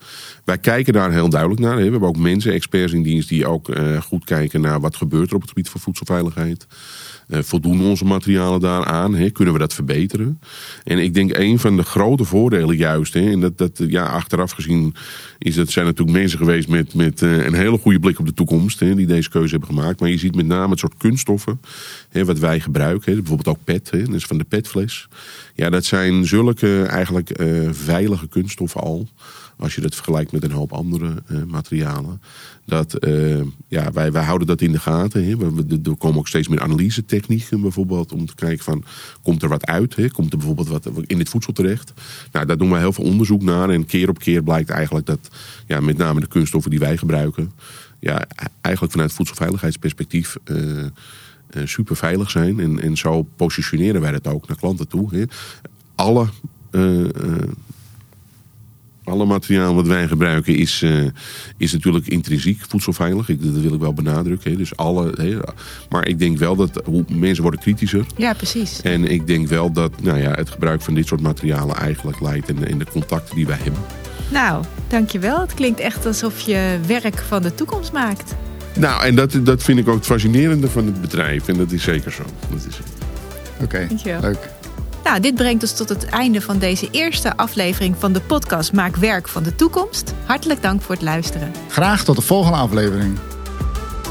Wij 0.44 0.58
kijken 0.58 0.92
daar 0.92 1.12
heel 1.12 1.28
duidelijk 1.28 1.60
naar. 1.60 1.76
Hè? 1.76 1.84
We 1.84 1.90
hebben 1.90 2.08
ook 2.08 2.16
mensen, 2.16 2.52
experts 2.52 2.92
in 2.92 3.02
dienst, 3.02 3.28
die 3.28 3.46
ook 3.46 3.68
eh, 3.68 4.00
goed 4.00 4.24
kijken 4.24 4.60
naar 4.60 4.80
wat 4.80 4.96
gebeurt 4.96 5.28
er 5.28 5.34
op 5.34 5.40
het 5.40 5.50
gebied 5.50 5.68
van 5.68 5.80
voedselveiligheid. 5.80 6.66
Eh, 7.28 7.42
voldoen 7.42 7.82
onze 7.82 8.04
materialen 8.04 8.60
daaraan? 8.60 9.14
Hè? 9.14 9.30
Kunnen 9.30 9.54
we 9.54 9.60
dat 9.60 9.74
verbeteren? 9.74 10.40
En 10.84 10.98
ik 10.98 11.14
denk 11.14 11.36
een 11.36 11.58
van 11.58 11.76
de 11.76 11.82
grote 11.82 12.24
voordelen 12.24 12.76
juist, 12.76 13.14
hè, 13.14 13.30
en 13.30 13.40
dat, 13.40 13.58
dat 13.58 13.82
ja, 13.88 14.04
achteraf 14.04 14.50
gezien 14.50 14.94
is 15.38 15.54
dat, 15.54 15.70
zijn 15.70 15.86
natuurlijk 15.86 16.18
mensen 16.18 16.38
geweest 16.38 16.68
met, 16.68 16.94
met 16.94 17.22
eh, 17.22 17.44
een 17.44 17.54
hele 17.54 17.78
goede 17.78 18.00
blik 18.00 18.18
op 18.18 18.26
de 18.26 18.34
toekomst, 18.34 18.78
die 18.78 19.06
deze 19.06 19.30
keuze 19.30 19.50
hebben 19.50 19.68
gemaakt. 19.68 20.00
Maar 20.00 20.08
je 20.08 20.18
ziet 20.18 20.34
met 20.34 20.46
name 20.46 20.70
het 20.70 20.78
soort 20.78 20.96
kunststoffen 20.96 21.60
wat 22.24 22.38
wij 22.38 22.60
gebruiken, 22.60 23.14
bijvoorbeeld 23.14 23.56
ook 23.56 23.64
PET, 23.64 23.90
dat 23.90 24.14
is 24.14 24.24
van 24.24 24.38
de 24.38 24.44
PETfles. 24.44 25.08
Ja, 25.54 25.70
dat 25.70 25.84
zijn 25.84 26.26
zulke 26.26 26.82
eigenlijk 26.82 27.30
eh, 27.30 27.68
veilige 27.70 28.28
kunststoffen 28.28 28.80
al. 28.80 29.08
Als 29.58 29.74
je 29.74 29.80
dat 29.80 29.94
vergelijkt 29.94 30.32
met 30.32 30.44
een 30.44 30.50
hoop 30.50 30.72
andere 30.72 31.22
eh, 31.26 31.42
materialen. 31.42 32.20
Dat, 32.64 32.94
eh, 32.94 33.40
ja, 33.68 33.92
wij, 33.92 34.12
wij 34.12 34.24
houden 34.24 34.46
dat 34.46 34.60
in 34.60 34.72
de 34.72 34.78
gaten. 34.78 35.24
Hè. 35.24 35.36
We, 35.36 35.52
we- 35.54 35.80
er 35.90 35.96
komen 35.96 36.18
ook 36.18 36.28
steeds 36.28 36.48
meer 36.48 36.60
analyse-technieken 36.60 37.60
bijvoorbeeld. 37.60 38.12
Om 38.12 38.26
te 38.26 38.34
kijken 38.34 38.64
van, 38.64 38.84
komt 39.22 39.42
er 39.42 39.48
wat 39.48 39.66
uit? 39.66 39.96
Hè? 39.96 40.08
Komt 40.08 40.32
er 40.32 40.38
bijvoorbeeld 40.38 40.68
wat 40.68 40.90
in 41.06 41.18
dit 41.18 41.28
voedsel 41.28 41.52
terecht? 41.52 41.92
Nou, 42.32 42.46
daar 42.46 42.58
doen 42.58 42.70
wij 42.70 42.80
heel 42.80 42.92
veel 42.92 43.04
onderzoek 43.04 43.42
naar. 43.42 43.70
En 43.70 43.86
keer 43.86 44.08
op 44.08 44.18
keer 44.18 44.42
blijkt 44.42 44.70
eigenlijk 44.70 45.06
dat 45.06 45.28
ja, 45.66 45.80
met 45.80 45.96
name 45.96 46.20
de 46.20 46.26
kunststoffen 46.28 46.70
die 46.70 46.80
wij 46.80 46.96
gebruiken... 46.96 47.52
Ja, 48.00 48.24
eigenlijk 48.60 48.92
vanuit 48.94 49.12
voedselveiligheidsperspectief... 49.12 50.36
eh, 50.44 50.84
eh, 50.84 50.86
super 51.64 51.96
veilig 51.96 52.30
zijn. 52.30 52.60
En, 52.60 52.80
en 52.80 52.96
zo 52.96 53.22
positioneren 53.36 54.00
wij 54.00 54.12
dat 54.12 54.26
ook 54.26 54.48
naar 54.48 54.56
klanten 54.56 54.88
toe. 54.88 55.28
Alle... 55.94 56.26
alle 59.06 59.24
materiaal 59.24 59.74
wat 59.74 59.86
wij 59.86 60.08
gebruiken 60.08 60.56
is, 60.56 60.82
eh, 60.82 61.04
is 61.56 61.72
natuurlijk 61.72 62.06
intrinsiek 62.06 62.60
voedselveilig. 62.68 63.28
Ik, 63.28 63.42
dat 63.42 63.62
wil 63.62 63.74
ik 63.74 63.80
wel 63.80 63.92
benadrukken. 63.92 64.50
Hè. 64.50 64.56
Dus 64.56 64.76
alle, 64.76 65.12
hè. 65.16 65.36
Maar 65.88 66.06
ik 66.08 66.18
denk 66.18 66.38
wel 66.38 66.56
dat 66.56 66.82
hoe, 66.84 67.04
mensen 67.08 67.42
worden 67.42 67.60
kritischer. 67.60 68.06
Ja, 68.16 68.34
precies. 68.34 68.80
En 68.82 69.10
ik 69.10 69.26
denk 69.26 69.48
wel 69.48 69.72
dat 69.72 70.02
nou 70.02 70.18
ja, 70.18 70.30
het 70.30 70.50
gebruik 70.50 70.82
van 70.82 70.94
dit 70.94 71.06
soort 71.06 71.20
materialen 71.20 71.76
eigenlijk 71.76 72.20
leidt 72.20 72.48
in, 72.48 72.66
in 72.66 72.78
de 72.78 72.86
contacten 72.92 73.34
die 73.36 73.46
wij 73.46 73.58
hebben. 73.62 73.82
Nou, 74.30 74.64
dankjewel. 74.88 75.40
Het 75.40 75.54
klinkt 75.54 75.80
echt 75.80 76.06
alsof 76.06 76.40
je 76.40 76.78
werk 76.86 77.18
van 77.18 77.42
de 77.42 77.54
toekomst 77.54 77.92
maakt. 77.92 78.34
Nou, 78.78 79.04
en 79.04 79.14
dat, 79.14 79.38
dat 79.42 79.62
vind 79.62 79.78
ik 79.78 79.88
ook 79.88 79.94
het 79.94 80.06
fascinerende 80.06 80.68
van 80.68 80.86
het 80.86 81.00
bedrijf. 81.00 81.48
En 81.48 81.56
dat 81.56 81.72
is 81.72 81.82
zeker 81.82 82.12
zo. 82.12 82.22
Dat 82.50 82.66
is, 82.68 82.78
Oké, 83.62 83.86
Dankjewel. 83.88 84.20
leuk. 84.20 84.48
Nou, 85.06 85.20
dit 85.20 85.34
brengt 85.34 85.62
ons 85.62 85.72
tot 85.72 85.88
het 85.88 86.04
einde 86.04 86.40
van 86.40 86.58
deze 86.58 86.88
eerste 86.90 87.36
aflevering 87.36 87.96
van 87.98 88.12
de 88.12 88.20
podcast 88.20 88.72
Maak 88.72 88.96
werk 88.96 89.28
van 89.28 89.42
de 89.42 89.54
toekomst. 89.54 90.14
Hartelijk 90.24 90.62
dank 90.62 90.82
voor 90.82 90.94
het 90.94 91.04
luisteren. 91.04 91.52
Graag 91.68 92.04
tot 92.04 92.16
de 92.16 92.22
volgende 92.22 92.58
aflevering. 92.58 93.18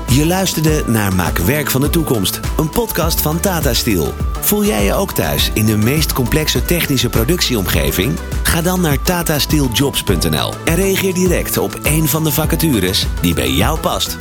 Je 0.08 0.26
luisterde 0.26 0.84
naar 0.88 1.16
Maak 1.16 1.38
werk 1.38 1.70
van 1.70 1.82
de 1.82 1.90
toekomst, 1.90 2.40
een 2.58 2.70
podcast 2.70 3.22
van 3.22 3.40
Tata 3.40 3.74
Steel. 3.74 4.14
Voel 4.40 4.66
jij 4.66 4.84
je 4.84 4.94
ook 4.94 5.12
thuis 5.12 5.52
in 5.54 5.66
de 5.66 5.78
meest 5.78 6.14
complexe 6.14 6.66
technische 6.66 7.10
productieomgeving? 7.10 8.20
Ga 8.44 8.62
dan 8.62 8.82
naar 8.82 9.02
tatasteeljobs.nl 9.02 10.54
en 10.66 10.76
reageer 10.76 11.14
direct 11.14 11.58
op 11.58 11.80
een 11.84 12.08
van 12.08 12.24
de 12.24 12.32
vacatures 12.32 13.08
die 13.22 13.34
bij 13.34 13.52
jou 13.52 13.80
past. 13.80 14.18